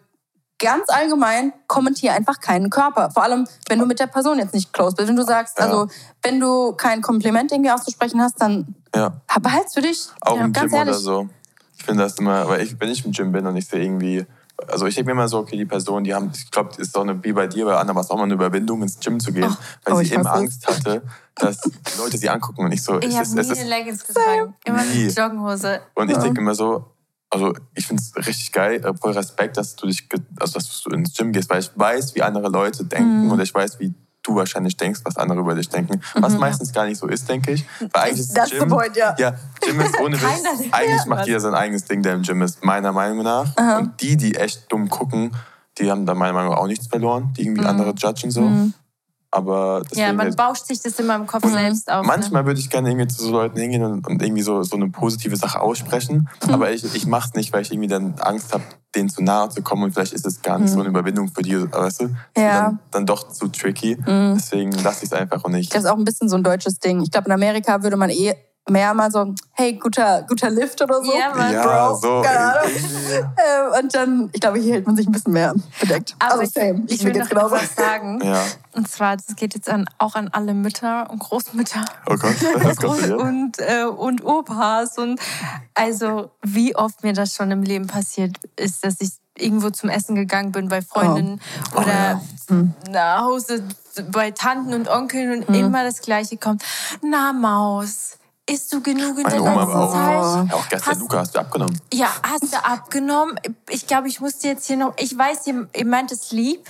ganz 0.58 0.84
allgemein, 0.88 1.52
kommentiere 1.66 2.14
einfach 2.14 2.40
keinen 2.40 2.70
Körper. 2.70 3.10
Vor 3.10 3.22
allem, 3.22 3.46
wenn 3.68 3.78
du 3.78 3.86
mit 3.86 4.00
der 4.00 4.06
Person 4.06 4.38
jetzt 4.38 4.54
nicht 4.54 4.72
close 4.72 4.96
bist. 4.96 5.08
Wenn 5.08 5.16
du 5.16 5.24
sagst, 5.24 5.58
ja. 5.58 5.66
also, 5.66 5.88
wenn 6.22 6.40
du 6.40 6.72
kein 6.72 7.02
Kompliment 7.02 7.52
irgendwie 7.52 7.70
auszusprechen 7.70 8.20
hast, 8.22 8.40
dann 8.40 8.74
ja. 8.94 9.38
behalt's 9.40 9.74
für 9.74 9.82
dich. 9.82 10.08
Auch 10.20 10.36
ja, 10.36 10.44
im 10.44 10.52
Gym 10.52 10.72
ehrlich. 10.72 10.94
oder 10.94 10.94
so. 10.94 11.28
Ich 11.76 11.84
finde 11.84 12.04
das 12.04 12.18
immer, 12.18 12.48
weil 12.48 12.62
ich, 12.62 12.78
wenn 12.80 12.90
ich 12.90 13.04
im 13.04 13.12
Gym 13.12 13.32
bin 13.32 13.46
und 13.46 13.56
ich 13.56 13.66
sehe 13.66 13.82
irgendwie, 13.82 14.24
also 14.68 14.86
ich 14.86 14.94
denke 14.94 15.06
mir 15.06 15.12
immer 15.12 15.28
so, 15.28 15.38
okay, 15.38 15.56
die 15.56 15.64
Person, 15.64 16.04
die 16.04 16.14
haben, 16.14 16.30
ich 16.34 16.50
glaube, 16.50 16.70
das 16.70 16.78
ist 16.78 16.96
doch 16.96 17.02
eine, 17.02 17.22
wie 17.22 17.32
bei 17.32 17.46
dir, 17.46 17.64
bei 17.64 17.76
Anna 17.76 17.94
war 17.94 18.02
es 18.02 18.10
auch 18.10 18.16
mal 18.16 18.24
eine 18.24 18.34
Überwindung, 18.34 18.82
ins 18.82 18.98
Gym 19.00 19.20
zu 19.20 19.32
gehen, 19.32 19.50
oh, 19.50 19.56
weil 19.84 19.94
oh, 19.94 19.98
sie 19.98 20.14
immer 20.14 20.32
Angst 20.32 20.66
hatte, 20.66 21.02
dass 21.34 21.60
Leute 21.98 22.16
sie 22.18 22.28
angucken 22.28 22.64
und 22.64 22.72
ich 22.72 22.82
so, 22.82 23.00
ich 23.00 23.16
habe 23.16 23.28
nie 23.28 23.50
eine 23.50 23.68
Leggings 23.68 24.06
getragen, 24.06 24.54
immer 24.64 24.78
eine 24.78 25.08
Joggenhose. 25.08 25.80
Und 25.94 26.10
ich 26.10 26.16
denke 26.18 26.40
immer 26.40 26.54
so, 26.54 26.94
also 27.30 27.52
ich 27.74 27.86
finde 27.86 28.02
es 28.02 28.26
richtig 28.26 28.52
geil, 28.52 28.84
äh, 28.84 28.94
voll 28.94 29.12
Respekt, 29.12 29.56
dass 29.56 29.74
du 29.74 29.86
dich, 29.86 30.08
also 30.38 30.54
dass 30.54 30.82
du 30.82 30.90
ins 30.90 31.14
Gym 31.14 31.32
gehst, 31.32 31.50
weil 31.50 31.60
ich 31.60 31.70
weiß, 31.74 32.14
wie 32.14 32.22
andere 32.22 32.48
Leute 32.48 32.84
denken 32.84 33.24
mhm. 33.24 33.32
und 33.32 33.40
ich 33.40 33.52
weiß, 33.52 33.80
wie 33.80 33.92
du 34.24 34.34
wahrscheinlich 34.34 34.76
denkst, 34.76 35.00
was 35.04 35.16
andere 35.16 35.40
über 35.40 35.54
dich 35.54 35.68
denken, 35.68 36.00
was 36.14 36.34
mhm. 36.34 36.40
meistens 36.40 36.72
gar 36.72 36.86
nicht 36.86 36.98
so 36.98 37.06
ist, 37.06 37.28
denke 37.28 37.52
ich. 37.52 37.64
Weil 37.92 38.04
eigentlich 38.04 38.20
ist 38.20 38.36
das 38.36 38.50
Gym, 38.50 38.68
point, 38.68 38.96
ja. 38.96 39.14
ja, 39.18 39.34
Gym 39.60 39.80
ist 39.80 40.00
ohne 40.00 40.16
Witz, 40.20 40.72
eigentlich 40.72 41.06
macht 41.06 41.26
jeder 41.26 41.40
sein 41.40 41.54
eigenes 41.54 41.84
Ding, 41.84 42.02
der 42.02 42.14
im 42.14 42.22
Gym 42.22 42.42
ist, 42.42 42.64
meiner 42.64 42.92
Meinung 42.92 43.22
nach. 43.22 43.56
Aha. 43.56 43.78
Und 43.78 44.00
die, 44.00 44.16
die 44.16 44.34
echt 44.34 44.72
dumm 44.72 44.88
gucken, 44.88 45.30
die 45.78 45.90
haben 45.90 46.06
da 46.06 46.14
meiner 46.14 46.32
Meinung 46.32 46.52
nach 46.52 46.58
auch 46.58 46.66
nichts 46.66 46.86
verloren, 46.86 47.32
die 47.36 47.42
irgendwie 47.42 47.62
mhm. 47.62 47.68
andere 47.68 47.94
judgen 47.96 48.30
so. 48.30 48.42
Mhm. 48.42 48.74
Aber 49.34 49.82
ja, 49.94 50.12
man 50.12 50.32
bauscht 50.36 50.66
sich 50.66 50.80
das 50.80 50.96
immer 51.00 51.16
im 51.16 51.26
Kopf 51.26 51.44
selbst 51.50 51.90
auf. 51.90 52.02
Ne? 52.02 52.06
Manchmal 52.06 52.42
ne? 52.42 52.46
würde 52.46 52.60
ich 52.60 52.70
gerne 52.70 52.90
irgendwie 52.90 53.08
zu 53.08 53.24
so 53.24 53.32
Leuten 53.32 53.58
hingehen 53.58 53.82
und, 53.82 54.06
und 54.06 54.22
irgendwie 54.22 54.42
so, 54.42 54.62
so 54.62 54.76
eine 54.76 54.88
positive 54.90 55.34
Sache 55.34 55.60
aussprechen. 55.60 56.28
Mhm. 56.46 56.54
Aber 56.54 56.70
ich, 56.70 56.84
ich 56.94 57.06
mache 57.06 57.30
es 57.30 57.34
nicht, 57.34 57.52
weil 57.52 57.62
ich 57.62 57.72
irgendwie 57.72 57.88
dann 57.88 58.14
Angst 58.20 58.54
habe, 58.54 58.62
denen 58.94 59.08
zu 59.08 59.24
nahe 59.24 59.48
zu 59.48 59.60
kommen 59.62 59.82
und 59.82 59.92
vielleicht 59.92 60.12
ist 60.12 60.24
es 60.24 60.40
gar 60.40 60.60
nicht 60.60 60.70
mhm. 60.70 60.74
so 60.74 60.80
eine 60.80 60.88
Überwindung 60.88 61.32
für 61.34 61.42
die, 61.42 61.60
weißt 61.72 62.02
du? 62.02 62.10
Ja. 62.36 62.62
Dann, 62.62 62.78
dann 62.92 63.06
doch 63.06 63.28
zu 63.28 63.48
tricky. 63.48 63.96
Mhm. 63.96 64.34
Deswegen 64.36 64.70
lasse 64.70 65.04
ich 65.04 65.10
es 65.10 65.12
einfach 65.12 65.42
und 65.42 65.50
nicht. 65.50 65.74
Das 65.74 65.82
ist 65.82 65.90
auch 65.90 65.98
ein 65.98 66.04
bisschen 66.04 66.28
so 66.28 66.36
ein 66.36 66.44
deutsches 66.44 66.78
Ding. 66.78 67.02
Ich 67.02 67.10
glaube, 67.10 67.26
in 67.26 67.32
Amerika 67.32 67.82
würde 67.82 67.96
man 67.96 68.10
eh 68.10 68.36
mehr 68.68 68.94
mal 68.94 69.10
so, 69.10 69.34
hey, 69.52 69.74
guter, 69.74 70.22
guter 70.22 70.50
Lift 70.50 70.80
oder 70.80 71.02
so. 71.02 71.12
Ja, 71.14 71.34
Mann. 71.34 71.52
Ja, 71.52 71.88
Bro, 71.88 71.96
so. 71.96 72.22
äh, 72.22 73.78
und 73.78 73.94
dann, 73.94 74.30
ich 74.32 74.40
glaube, 74.40 74.58
hier 74.58 74.74
hält 74.74 74.86
man 74.86 74.96
sich 74.96 75.06
ein 75.06 75.12
bisschen 75.12 75.32
mehr 75.32 75.54
bedeckt. 75.80 76.16
Aber 76.18 76.40
also, 76.40 76.52
same. 76.52 76.84
Ich, 76.86 77.00
ich 77.00 77.04
will 77.04 77.12
noch 77.12 77.28
genauso. 77.28 77.54
was 77.56 77.74
sagen. 77.74 78.20
Ja. 78.34 78.42
Und 78.72 78.88
zwar, 78.88 79.16
das 79.16 79.36
geht 79.36 79.54
jetzt 79.54 79.68
an, 79.68 79.84
auch 79.98 80.14
an 80.14 80.28
alle 80.28 80.54
Mütter 80.54 81.08
und 81.10 81.18
Großmütter. 81.18 81.84
Oh 82.06 82.16
Gott, 82.16 82.34
das 82.62 82.76
kommt 82.78 83.10
und, 83.10 83.58
äh, 83.58 83.84
und 83.84 84.24
Opas. 84.24 84.98
Und 84.98 85.20
also, 85.74 86.30
wie 86.42 86.74
oft 86.74 87.04
mir 87.04 87.12
das 87.12 87.34
schon 87.34 87.50
im 87.50 87.62
Leben 87.62 87.86
passiert 87.86 88.36
ist, 88.56 88.84
dass 88.84 89.00
ich 89.00 89.10
irgendwo 89.36 89.70
zum 89.70 89.90
Essen 89.90 90.14
gegangen 90.14 90.52
bin 90.52 90.68
bei 90.68 90.80
Freundinnen 90.80 91.40
oh. 91.74 91.80
oder 91.80 91.86
oh, 91.86 91.90
ja. 91.90 92.20
hm. 92.48 92.74
nach 92.90 93.20
Hause 93.20 93.62
bei 94.10 94.30
Tanten 94.30 94.72
und 94.74 94.88
Onkeln 94.88 95.42
und 95.42 95.48
hm. 95.48 95.54
immer 95.54 95.84
das 95.84 96.00
Gleiche 96.00 96.36
kommt. 96.36 96.64
Na, 97.02 97.32
Maus 97.32 98.18
Isst 98.46 98.72
du 98.72 98.82
genug 98.82 99.16
in 99.16 99.22
Meine 99.22 99.34
der 99.36 99.42
Oma 99.42 99.62
auch, 99.62 99.92
Zeit? 99.92 100.50
Ja, 100.50 100.56
auch 100.56 100.68
gestern, 100.68 100.90
hast, 100.90 101.00
Luca, 101.00 101.18
hast 101.18 101.34
du 101.34 101.40
abgenommen? 101.40 101.80
Ja, 101.92 102.08
hast 102.22 102.52
du 102.52 102.64
abgenommen. 102.64 103.40
Ich 103.70 103.86
glaube, 103.86 104.08
ich 104.08 104.20
musste 104.20 104.48
jetzt 104.48 104.66
hier 104.66 104.76
noch... 104.76 104.92
Ich 104.98 105.16
weiß, 105.16 105.46
ihr, 105.46 105.68
ihr 105.74 105.86
meint 105.86 106.12
es 106.12 106.30
lieb, 106.30 106.66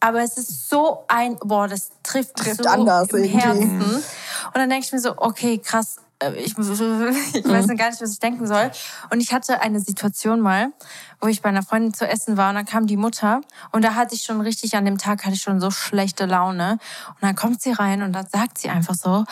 aber 0.00 0.22
es 0.22 0.38
ist 0.38 0.70
so 0.70 1.04
ein... 1.08 1.36
Boah, 1.40 1.68
das 1.68 1.90
trifft, 2.02 2.36
trifft 2.36 2.62
so 2.62 2.68
anders 2.70 3.10
im 3.10 3.24
irgendwie. 3.24 3.38
Herzen. 3.38 3.78
Mhm. 3.78 3.82
Und 3.84 4.54
dann 4.54 4.70
denke 4.70 4.86
ich 4.86 4.92
mir 4.92 5.00
so, 5.00 5.12
okay, 5.18 5.58
krass, 5.58 5.96
äh, 6.20 6.32
ich, 6.34 6.52
ich 6.58 6.58
weiß 6.58 7.66
noch 7.66 7.76
gar 7.76 7.90
nicht, 7.90 8.00
was 8.00 8.12
ich 8.12 8.18
denken 8.18 8.46
soll. 8.46 8.70
Und 9.10 9.20
ich 9.20 9.32
hatte 9.32 9.60
eine 9.60 9.80
Situation 9.80 10.40
mal, 10.40 10.72
wo 11.20 11.26
ich 11.26 11.42
bei 11.42 11.48
einer 11.48 11.62
Freundin 11.62 11.92
zu 11.92 12.06
essen 12.06 12.36
war 12.36 12.50
und 12.50 12.54
dann 12.54 12.66
kam 12.66 12.86
die 12.86 12.96
Mutter 12.96 13.40
und 13.72 13.84
da 13.84 13.94
hatte 13.94 14.14
ich 14.14 14.22
schon 14.22 14.40
richtig, 14.40 14.76
an 14.76 14.84
dem 14.84 14.98
Tag 14.98 15.24
hatte 15.24 15.34
ich 15.34 15.42
schon 15.42 15.60
so 15.60 15.70
schlechte 15.70 16.26
Laune. 16.26 16.78
Und 17.08 17.22
dann 17.22 17.36
kommt 17.36 17.60
sie 17.60 17.72
rein 17.72 18.02
und 18.02 18.12
dann 18.12 18.26
sagt 18.26 18.58
sie 18.58 18.70
einfach 18.70 18.94
so, 18.94 19.24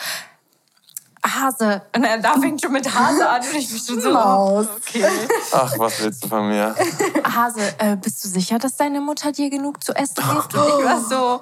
Hase. 1.25 1.81
Und 1.95 2.03
er, 2.03 2.17
da 2.19 2.39
fängt 2.39 2.61
schon 2.61 2.71
mit 2.71 2.93
Hase 2.93 3.27
an. 3.27 3.41
Und 3.41 3.55
ich 3.55 3.69
bin 3.69 3.79
schon 3.79 4.01
so, 4.01 4.11
Maus. 4.11 4.67
okay. 4.77 5.05
Ach, 5.51 5.73
was 5.77 6.01
willst 6.01 6.23
du 6.23 6.27
von 6.27 6.47
mir? 6.47 6.75
Hase, 7.23 7.61
äh, 7.77 7.95
bist 7.95 8.23
du 8.23 8.29
sicher, 8.29 8.59
dass 8.59 8.77
deine 8.77 9.01
Mutter 9.01 9.31
dir 9.31 9.49
genug 9.49 9.83
zu 9.83 9.93
essen 9.93 10.15
gibt? 10.15 10.53
Und 10.55 10.67
ich 10.79 10.85
war 10.85 11.01
so, 11.01 11.41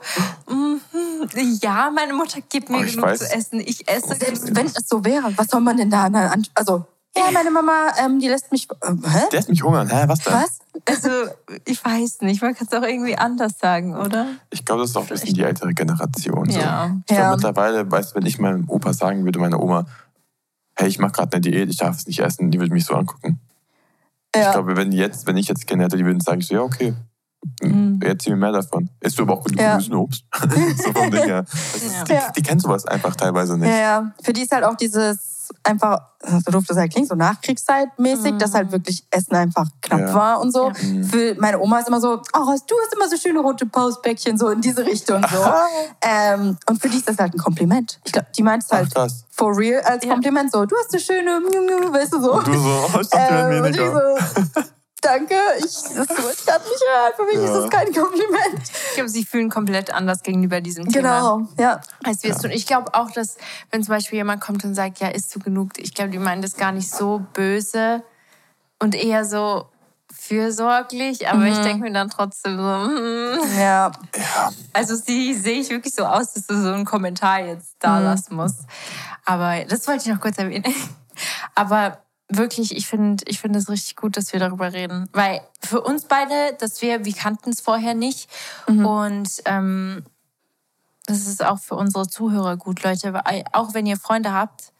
mm, 0.53 0.75
ja, 1.61 1.91
meine 1.91 2.13
Mutter 2.13 2.39
gibt 2.41 2.69
mir 2.69 2.85
genug 2.85 3.05
weiß. 3.05 3.19
zu 3.19 3.33
essen. 3.33 3.59
Ich 3.59 3.87
esse. 3.87 4.15
Selbst 4.15 4.55
wenn 4.55 4.67
es 4.67 4.87
so 4.87 5.03
wäre, 5.05 5.37
was 5.37 5.47
soll 5.47 5.61
man 5.61 5.77
denn 5.77 5.89
da? 5.89 6.09
Also, 6.53 6.85
ja, 7.15 7.31
meine 7.31 7.51
Mama, 7.51 7.91
ähm, 8.03 8.19
die 8.19 8.27
lässt 8.27 8.51
mich. 8.51 8.67
Äh, 8.81 8.91
hä? 8.91 9.19
Der 9.31 9.39
lässt 9.39 9.49
mich 9.49 9.63
hungern. 9.63 9.89
Hä, 9.89 10.03
was 10.07 10.19
denn? 10.19 10.33
Was? 10.33 10.59
Also, 10.87 11.09
ich 11.65 11.83
weiß 11.83 12.21
nicht. 12.21 12.41
Man 12.41 12.55
kann 12.55 12.67
es 12.69 12.77
auch 12.77 12.83
irgendwie 12.83 13.17
anders 13.17 13.53
sagen, 13.59 13.95
oder? 13.95 14.27
Ich 14.51 14.65
glaube, 14.65 14.81
das 14.81 14.91
ist 14.91 14.97
auch 14.97 15.01
ein 15.01 15.07
bisschen 15.07 15.33
die 15.33 15.41
ältere 15.41 15.73
Generation. 15.73 16.49
So. 16.49 16.59
Ja. 16.59 16.95
Ich 17.05 17.11
ja. 17.11 17.17
glaube, 17.17 17.35
mittlerweile, 17.35 17.91
weißt 17.91 18.11
du, 18.11 18.15
wenn 18.15 18.25
ich 18.25 18.39
meinem 18.39 18.69
Opa 18.69 18.93
sagen 18.93 19.25
würde, 19.25 19.39
meine 19.39 19.59
Oma, 19.59 19.85
hey, 20.75 20.87
ich 20.87 20.99
mache 20.99 21.13
gerade 21.13 21.33
eine 21.33 21.41
Diät, 21.41 21.69
ich 21.69 21.77
darf 21.77 21.97
es 21.97 22.07
nicht 22.07 22.19
essen, 22.19 22.51
die 22.51 22.59
würde 22.59 22.73
mich 22.73 22.85
so 22.85 22.93
angucken. 22.93 23.39
Ja. 24.35 24.47
Ich 24.47 24.51
glaube, 24.51 24.75
wenn, 24.75 24.91
jetzt, 24.91 25.25
wenn 25.25 25.37
ich 25.37 25.47
jetzt 25.47 25.65
Kinder 25.65 25.85
hätte, 25.85 25.97
die 25.97 26.05
würden 26.05 26.21
sagen, 26.21 26.41
so, 26.41 26.53
ja, 26.53 26.61
okay, 26.61 26.93
mhm. 27.61 27.99
erzähl 28.03 28.33
mir 28.33 28.41
mehr 28.41 28.51
davon. 28.51 28.89
Isst 28.99 29.17
du 29.17 29.23
aber 29.23 29.33
auch 29.33 29.43
gut 29.43 29.59
ja. 29.59 29.79
Obst? 29.91 30.25
so 30.77 30.93
vom 30.93 31.09
Ding 31.09 31.23
her. 31.23 31.45
Ist, 31.49 32.07
die, 32.07 32.19
die 32.35 32.41
kennen 32.43 32.59
sowas 32.59 32.85
einfach 32.85 33.15
teilweise 33.15 33.57
nicht. 33.57 33.69
Ja, 33.69 33.77
ja. 33.77 34.11
Für 34.21 34.33
die 34.33 34.41
ist 34.41 34.51
halt 34.51 34.63
auch 34.63 34.75
dieses 34.75 35.36
einfach, 35.63 35.99
so 36.23 36.51
doof 36.51 36.63
das 36.67 36.77
halt 36.77 36.91
klingt, 36.91 37.07
so 37.07 37.15
Nachkriegszeitmäßig, 37.15 38.33
mhm. 38.33 38.39
dass 38.39 38.53
halt 38.53 38.71
wirklich 38.71 39.05
Essen 39.11 39.35
einfach 39.35 39.67
knapp 39.81 39.99
ja. 39.99 40.13
war 40.13 40.39
und 40.41 40.51
so. 40.51 40.69
Ja. 40.69 40.73
Mhm. 40.83 41.03
Für 41.03 41.35
meine 41.39 41.59
Oma 41.59 41.79
ist 41.79 41.87
immer 41.87 42.01
so, 42.01 42.13
oh, 42.13 42.45
du 42.45 42.51
hast 42.53 42.93
immer 42.95 43.09
so 43.09 43.17
schöne 43.17 43.39
rote 43.39 43.65
Pausbäckchen, 43.65 44.37
so 44.37 44.49
in 44.49 44.61
diese 44.61 44.85
Richtung. 44.85 45.25
So. 45.31 45.37
ähm, 46.01 46.57
und 46.69 46.81
für 46.81 46.89
die 46.89 46.97
ist 46.97 47.09
das 47.09 47.17
halt 47.17 47.33
ein 47.33 47.39
Kompliment. 47.39 47.99
Ich 48.05 48.11
glaube, 48.11 48.27
die 48.35 48.43
meint 48.43 48.63
es 48.63 48.71
halt 48.71 48.91
Ach, 48.95 49.07
for 49.31 49.57
real 49.57 49.81
als 49.81 50.05
Kompliment, 50.05 50.51
so, 50.51 50.65
du 50.65 50.75
hast 50.77 50.93
eine 50.93 51.01
schöne, 51.01 51.31
weißt 51.91 52.13
du 52.13 52.21
so. 52.21 52.33
Und 52.33 52.47
du 52.47 52.53
so, 52.53 52.89
oh, 52.93 52.99
ich 53.01 53.09
dachte, 53.09 53.33
ähm, 53.33 53.63
weniger. 53.63 54.17
danke, 55.07 55.35
ich, 55.57 55.65
das 55.65 55.95
wollte 55.95 56.37
ich 56.37 56.45
gerade 56.45 56.63
nicht 56.65 56.83
hören. 56.87 57.13
Für 57.15 57.25
mich 57.25 57.35
ja. 57.35 57.43
ist 57.45 57.53
das 57.53 57.69
kein 57.69 57.93
Kompliment. 57.93 58.61
Ich 58.89 58.95
glaube, 58.95 59.09
sie 59.09 59.23
fühlen 59.23 59.49
komplett 59.49 59.93
anders 59.93 60.21
gegenüber 60.23 60.61
diesem 60.61 60.87
Thema. 60.89 61.19
Genau, 61.19 61.47
ja. 61.57 61.81
Als 62.03 62.23
wir 62.23 62.31
es 62.31 62.41
tun. 62.41 62.51
Ich 62.51 62.65
glaube 62.65 62.93
auch, 62.93 63.11
dass, 63.11 63.37
wenn 63.71 63.83
zum 63.83 63.93
Beispiel 63.93 64.17
jemand 64.17 64.41
kommt 64.41 64.63
und 64.65 64.75
sagt, 64.75 64.99
ja, 64.99 65.07
isst 65.07 65.33
du 65.35 65.39
genug, 65.39 65.77
ich 65.77 65.93
glaube, 65.93 66.11
die 66.11 66.19
meinen 66.19 66.41
das 66.41 66.55
gar 66.55 66.71
nicht 66.71 66.91
so 66.91 67.25
böse 67.33 68.03
und 68.79 68.95
eher 68.95 69.25
so 69.25 69.67
fürsorglich, 70.13 71.27
aber 71.29 71.39
mhm. 71.39 71.47
ich 71.47 71.57
denke 71.59 71.83
mir 71.83 71.93
dann 71.93 72.09
trotzdem 72.09 72.57
so, 72.57 72.63
mm. 72.63 73.59
ja. 73.59 73.91
ja. 74.15 74.51
Also 74.73 74.95
sie 74.95 75.33
sehe 75.33 75.59
ich 75.59 75.69
wirklich 75.69 75.93
so 75.93 76.05
aus, 76.05 76.33
dass 76.33 76.47
du 76.47 76.61
so 76.61 76.71
einen 76.71 76.85
Kommentar 76.85 77.41
jetzt 77.41 77.75
da 77.79 77.99
mhm. 77.99 78.05
lassen 78.05 78.35
musst. 78.35 78.61
Aber 79.25 79.63
das 79.65 79.87
wollte 79.87 80.03
ich 80.05 80.13
noch 80.13 80.21
kurz 80.21 80.37
erwähnen. 80.37 80.73
Aber 81.55 81.99
wirklich, 82.29 82.75
ich 82.75 82.87
finde 82.87 83.23
ich 83.27 83.39
finde 83.39 83.59
es 83.59 83.69
richtig 83.69 83.95
gut, 83.95 84.17
dass 84.17 84.33
wir 84.33 84.39
darüber 84.39 84.73
reden. 84.73 85.09
Weil 85.13 85.41
für 85.61 85.81
uns 85.81 86.05
beide, 86.05 86.55
dass 86.59 86.81
wir, 86.81 87.05
wir 87.05 87.13
kannten 87.13 87.51
es 87.51 87.61
vorher 87.61 87.93
nicht. 87.93 88.29
Mhm. 88.67 88.85
Und 88.85 89.29
ähm, 89.45 90.03
das 91.05 91.25
ist 91.27 91.43
auch 91.43 91.59
für 91.59 91.75
unsere 91.75 92.07
Zuhörer 92.07 92.57
gut, 92.57 92.83
Leute. 92.83 93.13
Auch 93.53 93.73
wenn 93.73 93.85
ihr 93.85 93.97
Freunde 93.97 94.33
habt, 94.33 94.73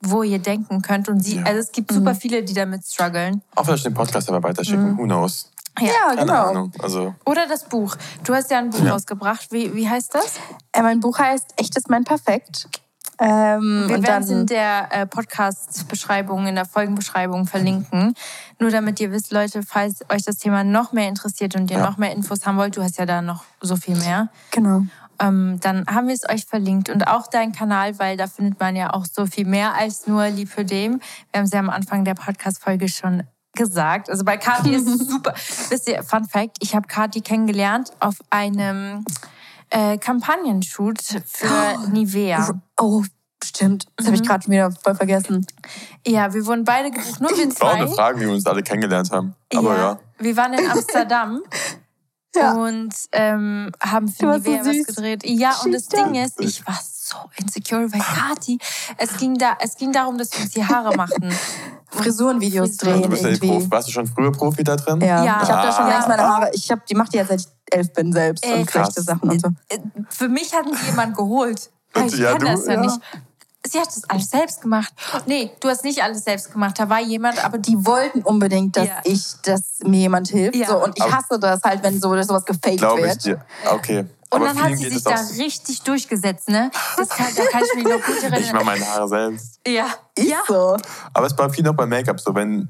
wo 0.00 0.22
ihr 0.22 0.38
denken 0.38 0.82
könnt. 0.82 1.08
Und 1.08 1.20
sie, 1.20 1.36
ja. 1.36 1.44
also 1.44 1.60
es 1.60 1.72
gibt 1.72 1.92
super 1.92 2.14
mhm. 2.14 2.18
viele, 2.18 2.42
die 2.42 2.54
damit 2.54 2.84
strugglen. 2.84 3.42
Auch 3.54 3.64
vielleicht 3.64 3.86
den 3.86 3.94
Podcast 3.94 4.28
aber 4.28 4.42
weiterschicken, 4.42 4.92
mhm. 4.92 4.98
who 4.98 5.04
knows. 5.04 5.50
Ja, 5.80 5.86
ja 5.86 6.14
genau. 6.16 6.48
Ahnung. 6.48 6.72
Also. 6.80 7.14
Oder 7.24 7.46
das 7.46 7.64
Buch. 7.64 7.96
Du 8.24 8.34
hast 8.34 8.50
ja 8.50 8.58
ein 8.58 8.70
Buch 8.70 8.82
ja. 8.82 8.92
rausgebracht. 8.92 9.52
Wie, 9.52 9.74
wie 9.74 9.88
heißt 9.88 10.14
das? 10.14 10.34
Äh, 10.72 10.82
mein 10.82 11.00
Buch 11.00 11.18
heißt 11.18 11.54
Echt 11.56 11.76
ist 11.76 11.88
mein 11.88 12.04
Perfekt. 12.04 12.68
Ähm, 13.20 13.86
wir 13.88 14.02
werden 14.02 14.22
es 14.22 14.30
in 14.30 14.46
der 14.46 14.88
äh, 14.90 15.06
Podcast-Beschreibung, 15.06 16.46
in 16.46 16.54
der 16.54 16.64
Folgenbeschreibung 16.64 17.46
verlinken. 17.46 18.14
Nur 18.60 18.70
damit 18.70 19.00
ihr 19.00 19.10
wisst, 19.10 19.32
Leute, 19.32 19.62
falls 19.62 20.02
euch 20.08 20.22
das 20.22 20.36
Thema 20.36 20.62
noch 20.62 20.92
mehr 20.92 21.08
interessiert 21.08 21.56
und 21.56 21.70
ihr 21.70 21.78
ja. 21.78 21.84
noch 21.84 21.98
mehr 21.98 22.12
Infos 22.12 22.46
haben 22.46 22.58
wollt, 22.58 22.76
du 22.76 22.82
hast 22.82 22.98
ja 22.98 23.06
da 23.06 23.20
noch 23.20 23.44
so 23.60 23.76
viel 23.76 23.96
mehr. 23.96 24.28
Genau. 24.52 24.82
ähm, 25.20 25.58
dann 25.60 25.84
haben 25.86 26.06
wir 26.06 26.14
es 26.14 26.28
euch 26.28 26.46
verlinkt 26.46 26.90
und 26.90 27.08
auch 27.08 27.26
deinen 27.26 27.52
Kanal, 27.52 27.98
weil 27.98 28.16
da 28.16 28.28
findet 28.28 28.60
man 28.60 28.76
ja 28.76 28.92
auch 28.92 29.04
so 29.04 29.26
viel 29.26 29.46
mehr 29.46 29.74
als 29.74 30.06
nur 30.06 30.28
Lipödem. 30.28 31.00
Wir 31.32 31.38
haben 31.38 31.46
es 31.46 31.52
ja 31.52 31.58
am 31.58 31.70
Anfang 31.70 32.04
der 32.04 32.14
Podcast-Folge 32.14 32.88
schon 32.88 33.24
gesagt. 33.54 34.08
Also 34.08 34.24
bei 34.24 34.36
Kati 34.36 34.74
ist 34.74 34.86
es 34.86 34.98
super. 35.08 35.34
Wisst 35.34 35.88
ihr, 35.88 36.04
Fun 36.04 36.24
Fact, 36.24 36.58
ich 36.60 36.76
habe 36.76 36.86
Kati 36.86 37.20
kennengelernt 37.20 37.90
auf 37.98 38.14
einem 38.30 39.04
äh, 39.70 39.98
Kampagnenshoot 39.98 41.00
für 41.26 41.78
Nivea. 41.92 42.60
Oh, 42.80 43.02
stimmt. 43.42 43.86
Das 43.96 44.04
mhm. 44.04 44.08
habe 44.08 44.16
ich 44.16 44.28
gerade 44.28 44.44
schon 44.44 44.52
wieder 44.52 44.70
voll 44.70 44.94
vergessen. 44.94 45.46
Ja, 46.06 46.32
wir 46.32 46.46
wurden 46.46 46.64
beide 46.64 46.90
gebucht, 46.90 47.20
nur 47.20 47.30
wir 47.30 47.50
zwei. 47.50 47.66
War 47.66 47.72
auch 47.72 47.76
eine 47.76 47.88
Frage, 47.88 48.20
wie 48.20 48.26
wir 48.26 48.32
uns 48.32 48.46
alle 48.46 48.62
kennengelernt 48.62 49.10
haben. 49.10 49.34
Aber 49.54 49.76
ja. 49.76 49.82
ja. 49.82 50.00
Wir 50.18 50.36
waren 50.36 50.52
in 50.54 50.70
Amsterdam. 50.70 51.42
ja. 52.34 52.52
Und 52.52 52.94
ähm, 53.12 53.72
haben 53.80 54.08
für 54.08 54.38
Nivea 54.38 54.64
so 54.64 54.70
was 54.70 54.86
gedreht. 54.86 55.22
Ja, 55.24 55.56
und 55.64 55.72
das 55.72 55.86
Ding 55.86 56.14
ist, 56.14 56.40
ich 56.40 56.66
war 56.66 56.78
so 57.08 57.16
insecure 57.36 57.88
bei 57.88 57.98
Kati. 57.98 58.58
Es 58.96 59.16
ging, 59.16 59.36
da, 59.36 59.56
es 59.60 59.76
ging 59.76 59.92
darum, 59.92 60.18
dass 60.18 60.32
wir 60.32 60.40
uns 60.40 60.50
die 60.50 60.64
Haare 60.64 60.94
machten. 60.96 61.32
Frisurenvideos 61.90 62.76
drehen. 62.76 63.02
Du 63.02 63.08
bist 63.08 63.24
ja 63.24 63.36
Profi. 63.36 63.70
Warst 63.70 63.88
du 63.88 63.92
schon 63.92 64.06
früher 64.06 64.30
Profi 64.30 64.62
da 64.62 64.76
drin? 64.76 65.00
Ja. 65.00 65.24
ja. 65.24 65.40
Ich 65.42 65.48
habe 65.48 65.66
da 65.66 65.72
schon 65.72 65.86
ah. 65.86 65.88
längst 65.88 66.08
meine 66.08 66.22
Haare. 66.22 66.50
Ich 66.52 66.70
hab, 66.70 66.84
die 66.86 66.94
macht 66.94 67.12
die 67.14 67.18
ja 67.18 67.24
seit 67.24 67.40
ich 67.40 67.48
elf 67.70 67.92
bin 67.92 68.12
selbst 68.12 68.44
Ey, 68.44 68.60
und 68.60 68.70
schlechte 68.70 69.02
Sachen 69.02 69.30
und 69.30 69.40
so. 69.40 69.48
Äh, 69.68 69.78
für 70.10 70.28
mich 70.28 70.54
hat 70.54 70.66
mich 70.66 70.82
jemand 70.82 71.16
geholt. 71.16 71.70
Ich 72.06 72.18
ja, 72.18 72.32
kann 72.32 72.40
du, 72.40 72.46
das 72.46 72.66
ja, 72.66 72.74
ja, 72.74 72.80
nicht. 72.80 73.00
Sie 73.68 73.78
hat 73.78 73.88
das 73.88 74.08
alles 74.08 74.30
selbst 74.30 74.60
gemacht. 74.60 74.92
Nee, 75.26 75.50
du 75.60 75.68
hast 75.68 75.84
nicht 75.84 76.02
alles 76.02 76.24
selbst 76.24 76.52
gemacht. 76.52 76.78
Da 76.78 76.88
war 76.88 77.00
jemand, 77.00 77.44
aber 77.44 77.58
die 77.58 77.84
wollten 77.84 78.22
unbedingt, 78.22 78.76
dass 78.76 78.88
ja. 78.88 79.00
ich, 79.04 79.34
dass 79.42 79.80
mir 79.84 80.00
jemand 80.00 80.28
hilft. 80.28 80.56
Ja. 80.56 80.68
So, 80.68 80.82
und 80.82 80.98
ich 80.98 81.04
hasse 81.04 81.38
das 81.38 81.62
halt, 81.62 81.82
wenn 81.82 82.00
so 82.00 82.20
sowas 82.22 82.44
gefaked 82.44 82.78
Glaube 82.78 83.02
wird. 83.02 83.16
Ich 83.16 83.22
dir. 83.22 83.44
Okay. 83.70 84.06
Und 84.30 84.42
aber 84.42 84.46
dann 84.46 84.62
hat 84.62 84.76
sie 84.76 84.90
sich 84.90 85.02
da 85.02 85.16
richtig 85.38 85.82
durchgesetzt, 85.82 86.48
ne? 86.48 86.70
Das 86.96 87.08
kann, 87.08 87.26
da 87.34 87.44
kann 87.46 87.62
ich 87.64 87.74
mich 87.76 87.84
noch 87.84 88.04
gut 88.04 88.16
erinnern. 88.22 88.42
Ich 88.42 88.52
mache 88.52 88.64
meine 88.64 88.86
Haare 88.86 89.08
selbst. 89.08 89.60
Ja. 89.66 89.86
Ist 90.14 90.28
ja. 90.28 90.38
so. 90.46 90.76
Aber 91.14 91.26
es 91.26 91.38
war 91.38 91.48
viel 91.50 91.66
auch 91.66 91.74
bei 91.74 91.86
Make-up 91.86 92.20
so, 92.20 92.34
wenn 92.34 92.68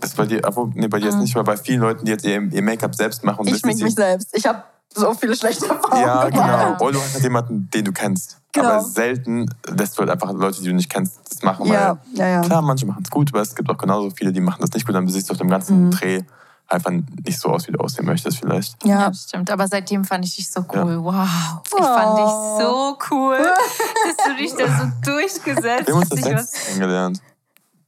das 0.00 0.14
bei 0.14 0.26
dir, 0.26 0.42
nee, 0.74 0.88
bei 0.88 0.98
dir 0.98 1.06
mhm. 1.06 1.10
ist 1.10 1.16
nicht, 1.16 1.36
aber 1.36 1.44
bei 1.44 1.56
vielen 1.56 1.80
Leuten, 1.80 2.04
die 2.04 2.12
jetzt 2.12 2.24
ihr, 2.24 2.42
ihr 2.52 2.62
Make-up 2.62 2.94
selbst 2.94 3.24
machen. 3.24 3.46
Ich 3.46 3.58
schmink 3.58 3.80
mich 3.80 3.94
selbst. 3.94 4.36
Ich 4.36 4.46
habe 4.46 4.62
so 4.98 5.14
viele 5.14 5.36
schlechte 5.36 5.66
Erfahrungen 5.66 6.02
Ja, 6.02 6.28
genau. 6.28 6.76
Oder 6.80 6.92
du 6.92 7.00
hast 7.00 7.14
halt 7.14 7.22
jemanden, 7.22 7.70
den 7.70 7.84
du 7.84 7.92
kennst. 7.92 8.38
Genau. 8.52 8.68
Aber 8.68 8.82
selten 8.82 9.46
lässt 9.66 9.96
du 9.96 10.00
halt 10.00 10.10
einfach 10.10 10.32
Leute, 10.32 10.60
die 10.60 10.68
du 10.68 10.74
nicht 10.74 10.90
kennst, 10.90 11.20
das 11.30 11.42
machen. 11.42 11.66
Ja, 11.66 11.98
ja, 12.14 12.26
ja. 12.26 12.40
Klar, 12.40 12.62
manche 12.62 12.86
machen 12.86 13.02
es 13.04 13.10
gut, 13.10 13.30
aber 13.32 13.42
es 13.42 13.54
gibt 13.54 13.70
auch 13.70 13.78
genauso 13.78 14.10
viele, 14.10 14.32
die 14.32 14.40
machen 14.40 14.60
das 14.60 14.72
nicht 14.72 14.86
gut. 14.86 14.94
Dann 14.94 15.06
siehst 15.08 15.28
du 15.28 15.32
auf 15.32 15.38
dem 15.38 15.48
ganzen 15.48 15.86
mhm. 15.86 15.90
Dreh 15.90 16.22
einfach 16.68 16.90
nicht 16.90 17.40
so 17.40 17.48
aus, 17.48 17.66
wie 17.66 17.72
du 17.72 17.78
aussehen 17.78 18.04
möchtest 18.04 18.38
vielleicht. 18.38 18.84
Ja, 18.84 19.00
ja 19.00 19.14
stimmt. 19.14 19.50
Aber 19.50 19.66
seitdem 19.66 20.04
fand 20.04 20.24
ich 20.24 20.36
dich 20.36 20.50
so 20.50 20.64
cool. 20.72 20.92
Ja. 20.92 21.04
Wow. 21.04 21.62
Ich 21.78 21.84
fand 21.84 22.18
dich 22.18 22.64
so 22.64 22.98
cool, 23.10 23.38
dass 24.06 24.26
du 24.26 24.36
dich 24.36 24.52
da 24.54 24.66
so 24.78 25.12
durchgesetzt 25.12 25.66
hast. 25.66 25.86
Wir 25.86 25.94
haben 25.94 26.00
uns 26.00 26.08
das 26.10 26.20
letzte 26.20 26.60
kennengelernt. 26.66 27.22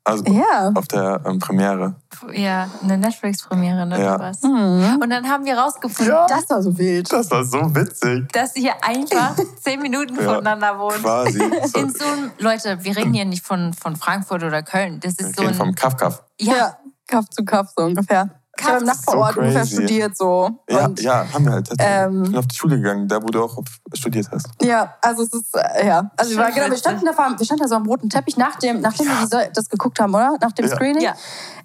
Also 0.03 0.25
ja. 0.33 0.73
auf 0.75 0.89
der 0.89 1.21
ähm, 1.27 1.39
Premiere. 1.39 1.95
Ja, 2.33 2.71
eine 2.83 2.97
Netflix-Premiere, 2.97 3.85
ne? 3.85 4.03
Ja. 4.03 4.19
Was. 4.19 4.43
Mhm. 4.43 4.99
Und 5.03 5.11
dann 5.11 5.29
haben 5.29 5.45
wir 5.45 5.59
rausgefunden, 5.59 6.15
ja. 6.15 6.27
das 6.27 6.49
war 6.49 6.63
so 6.63 6.77
wild. 6.79 7.13
Das 7.13 7.31
war 7.31 7.45
so 7.45 7.75
witzig. 7.75 8.27
Dass 8.33 8.57
ihr 8.57 8.73
einfach 8.83 9.37
zehn 9.61 9.81
Minuten 9.81 10.17
ja, 10.17 10.23
voneinander 10.23 10.79
wohnt. 10.79 11.03
Quasi. 11.03 11.43
In 11.77 11.93
so 11.93 12.05
einem, 12.05 12.31
Leute, 12.39 12.83
wir 12.83 12.97
reden 12.97 13.13
hier 13.13 13.27
nicht 13.27 13.45
von, 13.45 13.75
von 13.75 13.95
Frankfurt 13.95 14.43
oder 14.43 14.63
Köln. 14.63 15.01
Das 15.01 15.15
ist 15.15 15.37
wir 15.37 15.45
so 15.45 15.49
ein, 15.49 15.55
vom 15.55 15.75
Kaff, 15.75 15.97
Kaff. 15.97 16.23
Ja. 16.41 16.57
ja, 16.57 16.77
Kaff 17.07 17.29
zu 17.29 17.45
Kaff 17.45 17.73
so 17.77 17.85
ungefähr. 17.85 18.40
Ich 18.61 18.67
habe 18.67 18.79
im 18.79 18.85
Nachbarort 18.85 19.35
so 19.35 19.41
ungefähr 19.41 19.67
studiert 19.67 20.17
so. 20.17 20.51
Ja, 20.69 20.87
und, 20.87 21.01
ja, 21.01 21.27
haben 21.33 21.45
wir 21.45 21.53
halt. 21.53 21.71
Ähm, 21.79 22.23
ich 22.25 22.31
bin 22.31 22.39
auf 22.39 22.47
die 22.47 22.57
Schule 22.57 22.77
gegangen, 22.77 23.09
da 23.09 23.23
wo 23.23 23.27
du 23.27 23.43
auch 23.43 23.59
studiert 23.95 24.29
hast. 24.31 24.49
Ja, 24.63 24.95
also 25.01 25.23
es 25.23 25.33
ist, 25.33 25.57
äh, 25.57 25.87
ja. 25.87 26.11
Also 26.17 26.33
wir, 26.33 26.39
war, 26.39 26.53
genau, 26.53 26.71
wir, 26.71 26.77
standen 26.77 27.05
da, 27.05 27.13
wir 27.17 27.45
standen 27.45 27.63
da 27.63 27.69
so 27.69 27.77
am 27.77 27.87
roten 27.87 28.11
Teppich, 28.11 28.37
nachdem, 28.37 28.81
nachdem 28.81 29.07
ja. 29.07 29.31
wir 29.31 29.51
das 29.53 29.69
geguckt 29.69 29.99
haben, 30.01 30.15
oder? 30.15 30.37
Nach 30.41 30.53
dem 30.53 30.67
ja. 30.67 30.75
Screening. 30.75 31.03
Ja. 31.03 31.15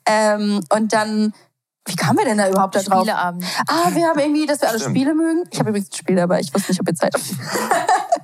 Ähm, 0.05 0.61
und 0.73 0.93
dann 0.93 1.33
wie 1.87 1.95
kamen 1.95 2.17
wir 2.17 2.25
denn 2.25 2.37
da 2.37 2.49
überhaupt 2.49 2.75
da 2.75 2.81
drauf? 2.81 3.01
Spieleabend. 3.01 3.43
Ah, 3.67 3.93
wir 3.93 4.07
haben 4.07 4.19
irgendwie, 4.19 4.45
dass 4.47 4.61
wir 4.61 4.69
alle 4.69 4.79
Spiele 4.79 5.13
mögen. 5.13 5.43
Ich 5.51 5.59
habe 5.59 5.69
übrigens 5.69 5.89
ein 5.91 5.95
Spiel 5.95 6.15
dabei. 6.15 6.39
Ich 6.39 6.53
wusste 6.53 6.71
nicht, 6.71 6.81
ob 6.81 6.87
ihr 6.87 6.95
Zeit 6.95 7.13
habt. 7.13 7.23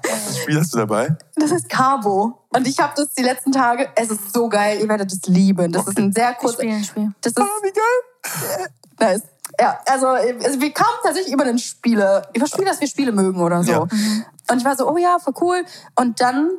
Was 0.04 0.40
Spiel 0.40 0.60
hast 0.60 0.74
du 0.74 0.80
dabei? 0.80 1.16
Das 1.36 1.52
ist 1.52 1.70
Carbo. 1.70 2.46
Und 2.50 2.68
ich 2.68 2.80
habe 2.80 2.94
das 2.96 3.14
die 3.14 3.22
letzten 3.22 3.52
Tage. 3.52 3.90
Es 3.96 4.10
ist 4.10 4.34
so 4.34 4.50
geil. 4.50 4.80
Ihr 4.82 4.90
werdet 4.90 5.12
es 5.12 5.22
lieben. 5.28 5.72
Das 5.72 5.84
okay. 5.84 5.92
ist 5.92 5.98
ein 6.00 6.12
sehr 6.12 6.34
kurzes. 6.34 6.60
Spiel, 6.60 6.74
ein 6.74 6.84
Spiel. 6.84 7.12
Das 7.22 7.34
ist, 7.34 7.40
ah, 7.40 7.46
wie 7.62 7.72
geil. 7.72 8.68
Nice. 9.00 9.22
Ja, 9.60 9.80
also, 9.86 10.08
also 10.08 10.62
wir 10.62 10.72
kamen 10.72 10.98
tatsächlich 11.04 11.34
über 11.34 11.44
den 11.44 11.60
Spiele, 11.60 12.24
über 12.34 12.48
Spiele, 12.48 12.68
dass 12.68 12.80
wir 12.80 12.88
Spiele 12.88 13.12
mögen 13.12 13.42
oder 13.42 13.64
so. 13.64 13.72
Ja. 13.72 13.82
Und 13.82 14.58
ich 14.58 14.66
war 14.66 14.76
so, 14.76 14.90
oh 14.90 14.98
ja, 14.98 15.18
voll 15.20 15.34
cool. 15.42 15.66
Und 15.96 16.20
dann 16.20 16.50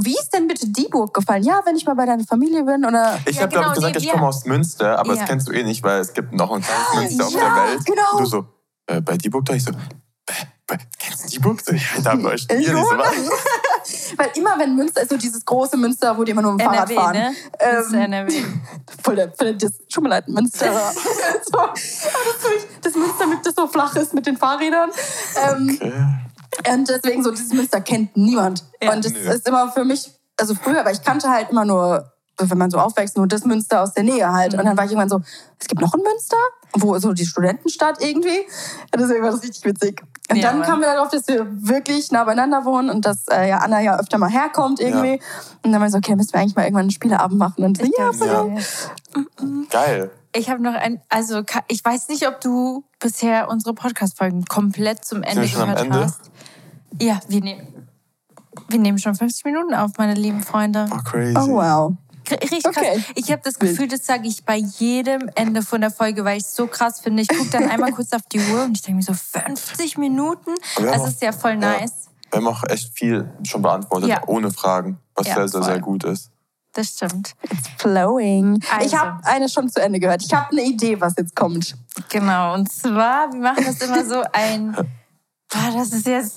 wie 0.00 0.14
ist 0.14 0.30
denn 0.30 0.48
bitte 0.48 0.68
die 0.68 0.88
Burg 0.88 1.12
gefallen? 1.12 1.42
Ja, 1.42 1.60
wenn 1.64 1.76
ich 1.76 1.84
mal 1.84 1.94
bei 1.94 2.06
deiner 2.06 2.24
Familie 2.24 2.64
bin 2.64 2.84
oder. 2.84 3.18
Ich 3.26 3.36
ja, 3.36 3.42
habe, 3.42 3.54
genau, 3.54 3.74
gesagt, 3.74 3.96
nee, 3.96 4.04
ich 4.04 4.10
komme 4.10 4.26
aus 4.26 4.44
Münster, 4.46 4.98
aber 4.98 5.14
ja. 5.14 5.20
das 5.20 5.28
kennst 5.28 5.48
du 5.48 5.52
eh 5.52 5.62
nicht, 5.64 5.82
weil 5.82 6.00
es 6.00 6.12
gibt 6.12 6.32
noch 6.32 6.50
ein 6.50 6.62
kleines 6.62 7.16
Münster 7.16 7.38
ja, 7.38 7.46
auf 7.46 7.54
der 7.54 7.64
Welt. 7.64 7.86
Genau. 7.86 8.12
Und 8.12 8.20
du 8.20 8.26
so, 8.26 8.46
äh, 8.86 9.00
bei 9.00 9.16
Dieburg 9.16 9.44
da? 9.44 9.54
Ich 9.54 9.64
so, 9.64 9.72
äh, 9.72 10.78
kennst 10.98 11.24
du 11.24 11.28
Dieburg? 11.28 11.60
So, 11.60 11.72
ja, 11.72 11.80
da 12.02 12.12
haben 12.12 12.22
wir 12.22 12.30
euch 12.30 12.48
nie 12.48 12.64
so 12.64 12.72
Weil 14.16 14.30
immer, 14.34 14.58
wenn 14.58 14.74
Münster 14.74 15.02
ist, 15.02 15.10
so 15.10 15.16
dieses 15.16 15.44
große 15.44 15.76
Münster, 15.76 16.16
wo 16.16 16.24
die 16.24 16.32
immer 16.32 16.42
nur 16.42 16.52
mit 16.52 16.62
dem 16.62 16.72
Fahrrad 16.72 16.92
fahren. 16.92 17.16
Ne? 17.16 17.34
Ähm, 17.60 17.94
NRW. 17.94 18.42
Voll 19.04 19.16
der, 19.16 19.32
voll 19.32 19.54
der 19.54 19.70
Schummeleiten 19.88 20.34
Münster. 20.34 20.72
so, 21.44 21.58
das, 21.58 22.66
das 22.82 22.94
Münster, 22.94 23.26
mit, 23.26 23.46
das 23.46 23.54
so 23.54 23.68
flach 23.68 23.94
ist 23.94 24.14
mit 24.14 24.26
den 24.26 24.36
Fahrrädern. 24.36 24.90
Ähm, 25.36 25.78
okay. 25.80 25.92
Und 26.68 26.88
deswegen 26.88 27.22
so, 27.22 27.30
dieses 27.30 27.52
Münster 27.52 27.80
kennt 27.80 28.16
niemand. 28.16 28.64
Ja. 28.82 28.92
Und 28.92 29.04
es 29.04 29.12
ist 29.12 29.48
immer 29.48 29.70
für 29.70 29.84
mich, 29.84 30.10
also 30.38 30.54
früher, 30.54 30.84
weil 30.84 30.94
ich 30.94 31.02
kannte 31.02 31.28
halt 31.28 31.50
immer 31.50 31.64
nur, 31.64 32.12
wenn 32.38 32.58
man 32.58 32.70
so 32.70 32.78
aufwächst, 32.78 33.16
nur 33.16 33.26
das 33.26 33.44
Münster 33.44 33.82
aus 33.82 33.94
der 33.94 34.04
Nähe 34.04 34.30
halt. 34.30 34.52
Mhm. 34.52 34.58
Und 34.58 34.66
dann 34.66 34.76
war 34.76 34.84
ich 34.84 34.90
irgendwann 34.90 35.08
so, 35.08 35.20
es 35.58 35.66
gibt 35.66 35.80
noch 35.80 35.94
ein 35.94 36.02
Münster? 36.02 36.36
Wo 36.78 36.98
so 36.98 37.12
die 37.12 37.24
Studentenstadt 37.24 38.02
irgendwie. 38.02 38.40
Und 38.92 39.00
deswegen 39.00 39.22
war 39.22 39.30
das 39.30 39.42
richtig 39.42 39.64
witzig. 39.64 40.02
Und 40.28 40.36
ja, 40.36 40.50
dann 40.50 40.62
kamen 40.62 40.82
wir 40.82 40.88
darauf, 40.88 41.08
dass 41.08 41.26
wir 41.28 41.46
wirklich 41.50 42.10
nah 42.10 42.24
beieinander 42.24 42.64
wohnen 42.64 42.90
und 42.90 43.06
dass 43.06 43.28
äh, 43.28 43.48
ja, 43.48 43.58
Anna 43.58 43.80
ja 43.80 43.98
öfter 43.98 44.18
mal 44.18 44.28
herkommt 44.28 44.80
irgendwie. 44.80 45.14
Ja. 45.14 45.22
Und 45.62 45.72
dann 45.72 45.80
war 45.80 45.86
ich 45.86 45.92
so, 45.92 45.98
okay, 45.98 46.16
müssen 46.16 46.32
wir 46.32 46.40
eigentlich 46.40 46.56
mal 46.56 46.64
irgendwann 46.64 46.82
einen 46.82 46.90
Spieleabend 46.90 47.38
machen. 47.38 47.64
Und 47.64 47.78
so, 47.78 47.84
ja, 47.84 48.10
ja. 48.26 48.56
Geil. 49.70 50.10
Ich 50.34 50.50
habe 50.50 50.62
noch 50.62 50.74
ein, 50.74 51.00
also 51.08 51.42
ich 51.68 51.82
weiß 51.82 52.08
nicht, 52.08 52.28
ob 52.28 52.40
du 52.40 52.84
bisher 52.98 53.48
unsere 53.48 53.72
Podcast-Folgen 53.72 54.44
komplett 54.44 55.04
zum 55.04 55.22
Ende 55.22 55.48
gehört 55.48 55.90
hast. 55.90 56.20
Ja, 57.00 57.20
wir 57.28 57.40
nehmen, 57.40 57.88
wir 58.68 58.78
nehmen 58.78 58.98
schon 58.98 59.14
50 59.14 59.44
Minuten 59.44 59.74
auf, 59.74 59.92
meine 59.98 60.14
lieben 60.14 60.42
Freunde. 60.42 60.88
Oh, 60.90 61.02
crazy. 61.04 61.36
Oh, 61.36 61.48
wow. 61.48 61.92
Richtig 62.30 62.64
krass. 62.64 62.76
Okay. 62.76 63.04
Ich 63.14 63.30
habe 63.30 63.42
das 63.44 63.58
Gefühl, 63.58 63.88
das 63.88 64.04
sage 64.04 64.26
ich 64.26 64.44
bei 64.44 64.56
jedem 64.56 65.30
Ende 65.34 65.62
von 65.62 65.80
der 65.80 65.90
Folge, 65.90 66.24
weil 66.24 66.38
ich 66.38 66.44
es 66.44 66.56
so 66.56 66.66
krass 66.66 67.00
finde. 67.00 67.22
Ich 67.22 67.28
gucke 67.28 67.50
dann 67.50 67.64
einmal 67.70 67.92
kurz 67.92 68.12
auf 68.12 68.22
die 68.32 68.40
Uhr 68.40 68.64
und 68.64 68.76
ich 68.76 68.82
denke 68.82 68.96
mir 68.96 69.02
so 69.02 69.14
50 69.14 69.98
Minuten. 69.98 70.54
Das 70.76 71.06
ist 71.06 71.22
ja 71.22 71.32
voll 71.32 71.56
nice. 71.56 71.92
Ja, 72.06 72.30
wir 72.30 72.36
haben 72.38 72.48
auch 72.48 72.64
echt 72.64 72.96
viel 72.98 73.30
schon 73.44 73.62
beantwortet, 73.62 74.08
ja. 74.08 74.22
ohne 74.26 74.50
Fragen, 74.50 74.98
was 75.14 75.28
ja, 75.28 75.34
sehr, 75.34 75.48
sehr, 75.48 75.62
sehr 75.62 75.80
gut 75.80 76.04
ist. 76.04 76.30
Das 76.72 76.88
stimmt. 76.88 77.34
It's 77.42 77.68
flowing. 77.78 78.60
Also. 78.70 78.86
Ich 78.86 79.00
habe 79.00 79.24
eine 79.24 79.48
schon 79.48 79.70
zu 79.70 79.80
Ende 79.80 79.98
gehört. 79.98 80.22
Ich 80.22 80.34
habe 80.34 80.50
eine 80.50 80.62
Idee, 80.62 81.00
was 81.00 81.14
jetzt 81.16 81.34
kommt. 81.34 81.74
Genau. 82.10 82.52
Und 82.54 82.70
zwar, 82.70 83.32
wir 83.32 83.40
machen 83.40 83.64
das 83.64 83.80
immer 83.80 84.04
so 84.04 84.22
ein. 84.32 84.76
Ah, 85.54 85.70
das 85.72 85.92
ist 85.92 86.04
jetzt. 86.08 86.36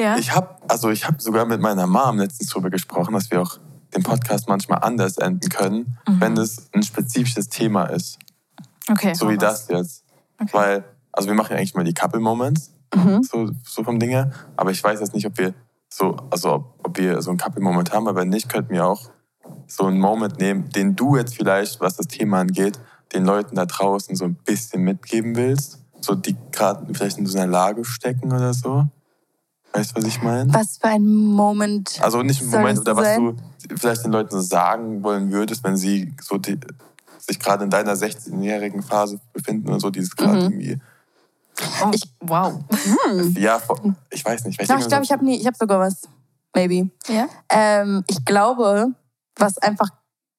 Ja. 0.00 0.16
Ich 0.16 0.34
habe 0.34 0.56
also 0.66 0.90
ich 0.90 1.06
habe 1.06 1.20
sogar 1.20 1.44
mit 1.44 1.60
meiner 1.60 1.86
Mom 1.86 2.18
letztens 2.18 2.50
darüber 2.50 2.70
gesprochen, 2.70 3.12
dass 3.12 3.30
wir 3.30 3.42
auch 3.42 3.58
den 3.94 4.02
Podcast 4.02 4.48
manchmal 4.48 4.78
anders 4.82 5.18
enden 5.18 5.48
können, 5.48 5.98
mhm. 6.08 6.20
wenn 6.20 6.36
es 6.36 6.68
ein 6.72 6.82
spezifisches 6.82 7.48
Thema 7.48 7.84
ist. 7.84 8.18
Okay. 8.90 9.14
So 9.14 9.28
wie 9.28 9.36
das 9.36 9.68
jetzt. 9.68 10.04
Okay. 10.40 10.50
Weil, 10.52 10.84
also 11.12 11.28
wir 11.28 11.34
machen 11.34 11.52
ja 11.52 11.58
eigentlich 11.58 11.74
mal 11.74 11.84
die 11.84 11.92
Couple 11.92 12.20
Moments, 12.20 12.72
mhm. 12.94 13.22
so, 13.22 13.50
so 13.64 13.84
vom 13.84 13.98
Dinge. 13.98 14.32
Aber 14.56 14.70
ich 14.70 14.82
weiß 14.82 15.00
jetzt 15.00 15.14
nicht, 15.14 15.26
ob 15.26 15.36
wir 15.38 15.54
so, 15.88 16.16
also 16.30 16.54
ob, 16.54 16.74
ob 16.84 16.98
wir 16.98 17.20
so 17.20 17.30
ein 17.30 17.36
Couple 17.36 17.62
Moment 17.62 17.92
haben, 17.92 18.08
aber 18.08 18.20
wenn 18.20 18.28
nicht, 18.28 18.48
könnten 18.48 18.72
wir 18.72 18.86
auch 18.86 19.10
so 19.66 19.86
einen 19.86 19.98
Moment 19.98 20.38
nehmen, 20.38 20.70
den 20.70 20.96
du 20.96 21.16
jetzt 21.16 21.34
vielleicht, 21.34 21.80
was 21.80 21.96
das 21.96 22.06
Thema 22.06 22.40
angeht, 22.40 22.78
den 23.12 23.24
Leuten 23.24 23.56
da 23.56 23.66
draußen 23.66 24.14
so 24.14 24.24
ein 24.24 24.36
bisschen 24.36 24.82
mitgeben 24.82 25.34
willst. 25.36 25.78
So 26.00 26.14
die 26.14 26.36
gerade 26.52 26.86
vielleicht 26.94 27.18
in 27.18 27.26
so 27.26 27.36
einer 27.36 27.50
Lage 27.50 27.84
stecken 27.84 28.32
oder 28.32 28.54
so. 28.54 28.86
Weißt 29.72 29.96
du, 29.96 30.00
was 30.00 30.04
ich 30.08 30.22
meine? 30.22 30.52
Was 30.52 30.78
für 30.78 30.88
ein 30.88 31.06
Moment. 31.06 31.98
Also 32.02 32.22
nicht 32.22 32.42
ein 32.42 32.48
Moment, 32.48 32.80
oder 32.80 32.96
was 32.96 33.04
sein? 33.04 33.40
du 33.68 33.76
vielleicht 33.76 34.04
den 34.04 34.12
Leuten 34.12 34.40
sagen 34.40 35.02
wollen 35.02 35.30
würdest, 35.30 35.62
wenn 35.62 35.76
sie 35.76 36.12
so 36.20 36.38
die, 36.38 36.58
sich 37.18 37.38
gerade 37.38 37.64
in 37.64 37.70
deiner 37.70 37.94
16-jährigen 37.94 38.82
Phase 38.82 39.20
befinden 39.32 39.68
und 39.68 39.80
so, 39.80 39.90
dieses 39.90 40.14
gerade 40.16 40.36
mhm. 40.36 40.60
irgendwie. 40.60 40.78
Oh, 41.84 41.90
ich, 41.92 42.02
wow. 42.20 42.54
Hm. 43.04 43.36
Ja, 43.38 43.60
ich 44.10 44.24
weiß 44.24 44.44
nicht. 44.44 44.60
Ich 44.60 44.66
glaube, 44.66 44.82
so 44.82 45.00
ich 45.00 45.12
habe 45.12 45.24
nie, 45.24 45.38
ich 45.38 45.46
habe 45.46 45.56
sogar 45.56 45.78
was. 45.78 46.02
Maybe. 46.54 46.90
Ja? 47.06 47.28
Ähm, 47.48 48.02
ich 48.08 48.24
glaube, 48.24 48.92
was 49.36 49.58
einfach 49.58 49.88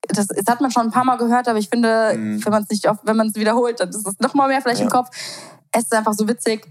das, 0.10 0.28
das, 0.28 0.46
hat 0.50 0.60
man 0.60 0.72
schon 0.72 0.88
ein 0.88 0.92
paar 0.92 1.06
Mal 1.06 1.18
gehört, 1.18 1.48
aber 1.48 1.60
ich 1.60 1.70
finde, 1.70 2.14
mhm. 2.18 2.44
wenn 2.44 2.52
man 2.52 2.64
es 2.64 2.70
nicht 2.70 2.90
oft, 2.90 3.06
wenn 3.06 3.16
man 3.16 3.28
es 3.28 3.36
wiederholt, 3.36 3.80
dann 3.80 3.90
ist 3.90 4.06
es 4.06 4.20
noch 4.20 4.34
mal 4.34 4.48
mehr 4.48 4.62
vielleicht 4.62 4.80
ja. 4.80 4.86
im 4.86 4.92
Kopf. 4.92 5.10
Es 5.72 5.84
ist 5.84 5.94
einfach 5.94 6.14
so 6.14 6.28
witzig 6.28 6.68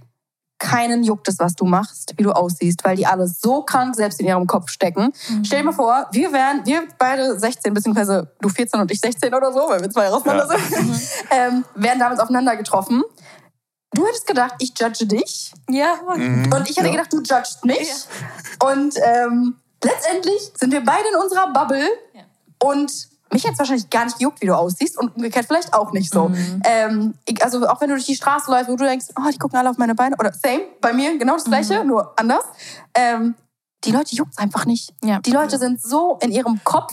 keinen 0.61 1.03
juckt 1.03 1.27
es, 1.27 1.39
was 1.41 1.55
du 1.57 1.65
machst, 1.65 2.13
wie 2.17 2.23
du 2.23 2.31
aussiehst, 2.31 2.85
weil 2.85 2.95
die 2.95 3.07
alle 3.07 3.27
so 3.27 3.63
krank 3.63 3.97
selbst 3.97 4.21
in 4.21 4.27
ihrem 4.27 4.47
Kopf 4.47 4.69
stecken. 4.71 5.13
Mhm. 5.29 5.45
Stell 5.45 5.61
dir 5.61 5.65
mal 5.65 5.73
vor, 5.73 6.07
wir 6.13 6.33
wären, 6.33 6.65
wir 6.65 6.83
beide 6.99 7.39
16, 7.39 7.75
beziehungsweise 7.75 8.31
du 8.41 8.49
14 8.49 8.79
und 8.79 8.91
ich 8.93 9.01
16 9.01 9.35
oder 9.35 9.53
so, 9.53 9.61
weil 9.69 9.81
wir 9.81 9.91
zwei 9.91 10.09
auseinander 10.09 10.55
ja. 10.55 10.59
sind, 10.59 10.89
mhm. 10.89 11.01
ähm, 11.31 11.65
wären 11.75 11.99
damals 11.99 12.21
aufeinander 12.21 12.57
getroffen. 12.57 13.03
Du 13.93 14.07
hättest 14.07 14.27
gedacht, 14.27 14.55
ich 14.61 14.73
judge 14.79 15.07
dich. 15.07 15.53
Ja. 15.69 15.95
Mhm. 16.15 16.53
Und 16.55 16.71
ich 16.71 16.77
hätte 16.77 16.87
ja. 16.87 16.93
gedacht, 16.93 17.13
du 17.13 17.23
judgst 17.23 17.65
mich. 17.65 17.89
Ja. 17.89 18.71
Und 18.71 18.95
ähm, 19.03 19.57
letztendlich 19.83 20.53
sind 20.57 20.73
wir 20.73 20.85
beide 20.85 21.09
in 21.09 21.21
unserer 21.21 21.53
Bubble. 21.53 21.89
Ja. 22.15 22.23
Und 22.63 23.10
mich 23.33 23.45
jetzt 23.45 23.59
wahrscheinlich 23.59 23.91
gar 23.91 24.05
nicht 24.05 24.21
juckt, 24.21 24.41
wie 24.41 24.47
du 24.47 24.57
aussiehst 24.57 24.99
und 24.99 25.15
umgekehrt 25.17 25.47
vielleicht 25.47 25.75
auch 25.75 25.93
nicht 25.93 26.13
so. 26.13 26.29
Mhm. 26.29 26.63
Ähm, 26.65 27.15
ich, 27.27 27.43
also 27.43 27.67
auch 27.69 27.81
wenn 27.81 27.89
du 27.89 27.95
durch 27.95 28.07
die 28.07 28.17
Straße 28.17 28.51
läufst, 28.51 28.69
wo 28.69 28.77
du 28.77 28.85
denkst, 28.85 29.07
oh, 29.17 29.31
die 29.33 29.39
gucken 29.39 29.59
alle 29.59 29.71
auf 29.71 29.79
meine 29.79 29.95
Beine 29.95 30.17
oder 30.19 30.33
same, 30.33 30.63
bei 30.81 30.93
mir 30.93 31.17
genau 31.19 31.35
das 31.35 31.45
gleiche, 31.45 31.83
mhm. 31.83 31.89
nur 31.89 32.13
anders. 32.19 32.45
Ähm, 32.95 33.35
die 33.85 33.93
Leute 33.93 34.15
juckt 34.15 34.39
einfach 34.39 34.67
nicht. 34.67 34.93
Ja. 35.03 35.21
Die 35.21 35.31
Leute 35.31 35.57
sind 35.57 35.81
so 35.81 36.19
in 36.21 36.33
ihrem 36.33 36.63
Kopf, 36.65 36.93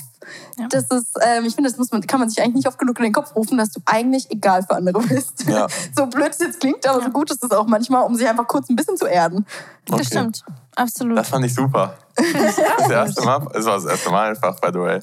ja. 0.58 0.68
das 0.70 0.86
ist, 0.86 1.18
ähm, 1.22 1.44
ich 1.44 1.54
finde, 1.54 1.70
das 1.70 1.78
muss 1.78 1.92
man, 1.92 2.02
kann 2.02 2.20
man 2.20 2.30
sich 2.30 2.42
eigentlich 2.42 2.56
nicht 2.56 2.68
oft 2.68 2.80
genug 2.80 2.98
in 3.00 3.04
den 3.04 3.14
Kopf 3.14 3.36
rufen, 3.36 3.58
dass 3.58 3.72
du 3.72 3.82
eigentlich 3.86 4.32
egal 4.32 4.64
für 4.64 4.76
andere 4.76 5.02
bist. 5.02 5.44
Ja. 5.48 5.68
so 5.96 6.06
blöd 6.06 6.30
es 6.30 6.40
jetzt 6.40 6.62
klingt, 6.62 6.88
aber 6.88 7.02
so 7.02 7.10
gut 7.10 7.30
ist 7.30 7.44
es 7.44 7.52
auch 7.52 7.68
manchmal, 7.68 8.04
um 8.04 8.16
sich 8.16 8.28
einfach 8.28 8.48
kurz 8.48 8.70
ein 8.70 8.78
bisschen 8.78 8.96
zu 8.96 9.06
erden. 9.06 9.46
Okay. 9.90 9.98
Das 9.98 10.08
stimmt, 10.08 10.44
absolut. 10.76 11.18
Das 11.18 11.30
fand 11.30 11.46
ich 11.46 11.54
super. 11.54 11.98
das 12.16 12.90
erste 12.90 13.22
Mal, 13.24 13.48
es 13.54 13.66
war 13.66 13.76
das 13.76 13.86
erste 13.86 14.10
Mal 14.10 14.30
einfach, 14.30 14.60
by 14.62 14.70
the 14.72 14.80
way 14.80 15.00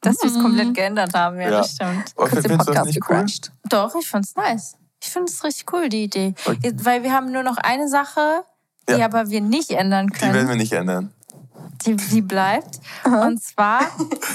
dass 0.00 0.22
wir 0.22 0.30
es 0.30 0.38
komplett 0.38 0.74
geändert 0.74 1.14
haben. 1.14 1.36
Ja, 1.36 1.42
ja. 1.42 1.50
das 1.58 1.72
stimmt. 1.72 2.12
Und 2.14 2.30
Kurz 2.30 2.42
den 2.42 2.58
Podcast 2.58 2.86
nicht 2.86 3.00
cool? 3.08 3.26
Doch, 3.68 3.94
ich 3.94 4.06
find's 4.06 4.34
nice. 4.36 4.76
Ich 5.02 5.08
finde 5.08 5.30
es 5.30 5.42
richtig 5.44 5.72
cool, 5.72 5.88
die 5.88 6.04
Idee. 6.04 6.34
Okay. 6.44 6.72
Weil 6.76 7.02
wir 7.02 7.12
haben 7.12 7.32
nur 7.32 7.42
noch 7.42 7.56
eine 7.58 7.88
Sache, 7.88 8.44
die 8.88 8.94
ja. 8.94 9.04
aber 9.04 9.30
wir 9.30 9.40
nicht 9.40 9.70
ändern 9.70 10.10
können. 10.10 10.32
Die 10.32 10.36
werden 10.36 10.48
wir 10.48 10.56
nicht 10.56 10.72
ändern 10.72 11.12
die, 11.86 11.96
die 11.96 12.22
bleibt. 12.22 12.80
Und 13.04 13.42
zwar, 13.42 13.80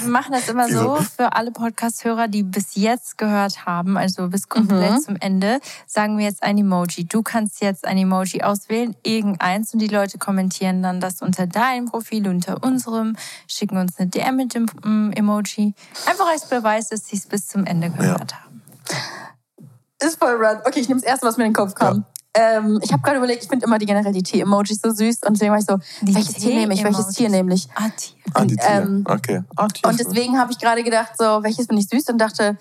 wir 0.00 0.08
machen 0.08 0.32
das 0.32 0.48
immer 0.48 0.68
so 0.70 0.96
für 0.96 1.34
alle 1.34 1.50
Podcast-Hörer, 1.50 2.28
die 2.28 2.42
bis 2.42 2.74
jetzt 2.74 3.18
gehört 3.18 3.66
haben, 3.66 3.96
also 3.96 4.28
bis 4.28 4.48
komplett 4.48 4.92
mhm. 4.92 5.00
zum 5.00 5.16
Ende, 5.16 5.60
sagen 5.86 6.18
wir 6.18 6.24
jetzt 6.24 6.42
ein 6.42 6.58
Emoji. 6.58 7.04
Du 7.04 7.22
kannst 7.22 7.60
jetzt 7.60 7.86
ein 7.86 7.98
Emoji 7.98 8.42
auswählen, 8.42 8.96
irgendeins, 9.02 9.72
und 9.72 9.80
die 9.80 9.88
Leute 9.88 10.18
kommentieren 10.18 10.82
dann 10.82 11.00
das 11.00 11.22
unter 11.22 11.46
deinem 11.46 11.86
Profil, 11.86 12.28
unter 12.28 12.62
unserem, 12.62 13.16
schicken 13.46 13.76
uns 13.76 13.98
eine 13.98 14.08
DM 14.08 14.36
mit 14.36 14.54
dem 14.54 14.66
mm, 14.82 15.12
Emoji. 15.12 15.74
Einfach 16.06 16.28
als 16.28 16.48
Beweis, 16.48 16.88
dass 16.88 17.06
sie 17.06 17.16
es 17.16 17.26
bis 17.26 17.46
zum 17.46 17.66
Ende 17.66 17.90
gehört 17.90 18.32
ja. 18.32 18.38
haben. 18.38 18.62
Ist 20.02 20.18
voll 20.18 20.34
rad. 20.36 20.66
Okay, 20.66 20.80
ich 20.80 20.88
nehme 20.88 21.00
das 21.00 21.08
erste, 21.08 21.26
was 21.26 21.36
mir 21.36 21.44
in 21.44 21.50
den 21.50 21.56
Kopf 21.56 21.74
kam. 21.74 22.04
Ähm, 22.34 22.80
ich 22.82 22.92
habe 22.92 23.02
gerade 23.02 23.18
überlegt, 23.18 23.42
ich 23.42 23.48
finde 23.48 23.66
immer 23.66 23.78
die 23.78 23.84
generell 23.86 24.12
die 24.12 24.22
Tee-Emojis 24.22 24.80
so 24.82 24.90
süß 24.90 25.18
und 25.26 25.34
deswegen 25.34 25.52
war 25.52 25.58
ich 25.58 25.66
so, 25.66 25.78
die 26.00 26.14
welches 26.14 26.34
Tier 26.36 26.54
nehme 26.54 26.72
ich, 26.72 26.82
welches 26.82 27.08
Tier 27.08 27.28
nehme 27.28 27.52
ich? 27.52 27.68
Ah, 27.74 27.90
Tier. 27.94 28.14
Ah, 28.32 28.44
die 28.44 28.56
Tier. 28.56 28.68
Ähm, 28.70 29.04
okay. 29.06 29.42
Ah, 29.56 29.68
Tier 29.68 29.90
und 29.90 30.00
deswegen 30.00 30.38
habe 30.38 30.50
ich 30.50 30.58
gerade 30.58 30.82
gedacht, 30.82 31.12
so, 31.18 31.24
welches 31.42 31.66
finde 31.66 31.82
ich 31.82 31.88
süß 31.88 32.08
und 32.08 32.18
dachte, 32.18 32.56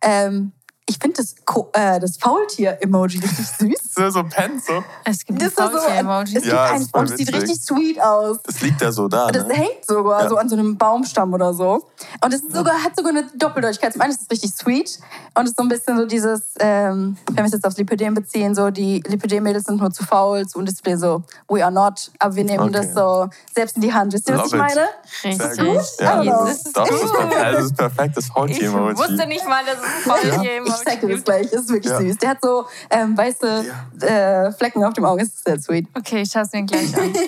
ähm, 0.00 0.52
ich 0.88 0.98
finde 0.98 1.18
das, 1.18 1.36
äh, 1.72 2.00
das 2.00 2.16
Faultier-Emoji 2.16 3.20
richtig 3.20 3.46
süß. 3.58 3.91
So, 3.94 4.08
so 4.08 4.22
Pens, 4.24 4.66
so. 4.66 4.82
Es 5.04 5.24
gibt 5.24 5.42
das 5.42 5.52
Faultier-Emoji. 5.52 6.38
Es 6.38 6.46
ja, 6.46 6.66
gibt 6.66 6.74
eins, 6.74 6.90
das 6.92 7.18
sieht 7.18 7.34
richtig 7.34 7.60
sweet 7.60 8.00
aus. 8.00 8.38
Das 8.42 8.60
liegt 8.62 8.80
da 8.80 8.90
so 8.90 9.06
da. 9.06 9.26
Ne? 9.26 9.32
Das 9.32 9.48
hängt 9.48 9.84
sogar 9.86 10.22
ja. 10.22 10.28
so 10.30 10.36
an 10.36 10.48
so 10.48 10.56
einem 10.56 10.78
Baumstamm 10.78 11.34
oder 11.34 11.52
so. 11.52 11.86
Und 12.24 12.32
es 12.32 12.40
sogar, 12.48 12.82
hat 12.82 12.96
sogar 12.96 13.10
eine 13.10 13.24
Doppeldeutigkeit. 13.34 13.92
Zum 13.92 14.02
einen 14.02 14.12
ist 14.12 14.22
es 14.22 14.30
richtig 14.30 14.52
sweet 14.54 14.98
und 15.34 15.44
es 15.44 15.50
ist 15.50 15.56
so 15.58 15.62
ein 15.62 15.68
bisschen 15.68 15.98
so 15.98 16.06
dieses, 16.06 16.54
ähm, 16.58 17.18
wenn 17.26 17.36
wir 17.36 17.44
es 17.44 17.52
jetzt 17.52 17.66
aufs 17.66 17.76
Lipidem 17.76 18.14
beziehen, 18.14 18.54
so 18.54 18.70
die 18.70 19.02
Lipidem-Mädels 19.06 19.64
sind 19.64 19.80
nur 19.80 19.90
zu 19.90 20.04
faul, 20.04 20.46
zu 20.46 20.58
undiszipliniert, 20.58 21.00
so 21.00 21.22
we 21.48 21.62
are 21.62 21.72
not, 21.72 22.10
aber 22.18 22.34
wir 22.34 22.44
nehmen 22.44 22.64
okay. 22.64 22.72
das 22.72 22.94
so 22.94 23.28
selbst 23.54 23.76
in 23.76 23.82
die 23.82 23.92
Hand. 23.92 24.12
Wisst 24.12 24.28
ihr, 24.28 24.38
was 24.38 24.46
ich 24.46 24.58
meine? 24.58 24.88
Richtig. 25.24 25.56
Ja. 26.00 26.22
Das 26.24 26.56
ist, 26.56 26.76
das, 26.76 26.90
ist 26.90 27.12
perfekt, 27.12 27.54
das 27.54 27.64
ist 27.64 27.76
perfekt, 27.76 28.16
das 28.16 28.26
Faultier-Emoji. 28.26 28.92
Ich 28.92 28.98
wusste 28.98 29.26
nicht 29.26 29.46
mal, 29.46 29.62
dass 29.64 29.76
es 29.76 29.84
ein 29.84 30.10
Faultier-Emoji 30.10 30.72
Ich 30.72 30.84
zeig 30.84 31.00
dir 31.00 31.08
das 31.08 31.24
gleich, 31.24 31.50
das 31.50 31.60
ist 31.62 31.68
wirklich 31.68 31.92
ja. 31.92 31.98
süß. 31.98 32.16
Der 32.18 32.30
hat 32.30 32.38
so 32.42 32.64
ähm, 32.90 33.16
weiße 33.16 33.64
äh, 34.00 34.52
Flecken 34.52 34.84
auf 34.84 34.94
dem 34.94 35.04
Auge, 35.04 35.22
ist 35.22 35.44
sehr 35.44 35.60
sweet. 35.60 35.88
Okay, 35.96 36.22
ich 36.22 36.30
schaue 36.30 36.42
es 36.42 36.52
mir 36.52 36.64
gleich 36.64 36.96
an. 36.96 37.12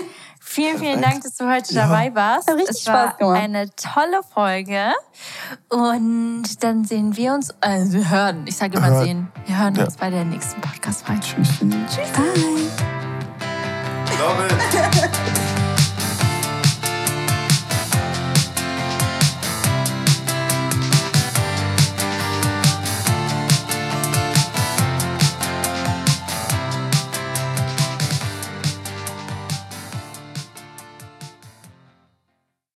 Vielen, 0.46 0.78
vielen 0.78 1.00
Dank, 1.00 1.22
dass 1.22 1.36
du 1.36 1.50
heute 1.50 1.72
ja. 1.72 1.86
dabei 1.86 2.14
warst. 2.14 2.48
Hat 2.48 2.56
richtig 2.56 2.76
es 2.76 2.86
war 2.86 3.08
Spaß 3.08 3.18
gemacht. 3.18 3.40
eine 3.40 3.70
tolle 3.76 4.20
Folge. 4.22 4.92
Und 5.70 6.62
dann 6.62 6.84
sehen 6.84 7.16
wir 7.16 7.32
uns, 7.32 7.52
also 7.62 7.94
wir 7.94 8.10
hören, 8.10 8.44
ich 8.46 8.54
sage 8.54 8.76
immer 8.76 9.02
sehen, 9.02 9.32
wir 9.46 9.58
hören 9.58 9.74
ja. 9.74 9.84
uns 9.86 9.96
bei 9.96 10.10
der 10.10 10.24
nächsten 10.26 10.60
Podcast-Folge. 10.60 11.22
Tschüss. 11.22 11.48
Tschüss. 11.58 12.10
Bye. 12.12 12.94
Love 14.18 14.46
it. 14.46 15.33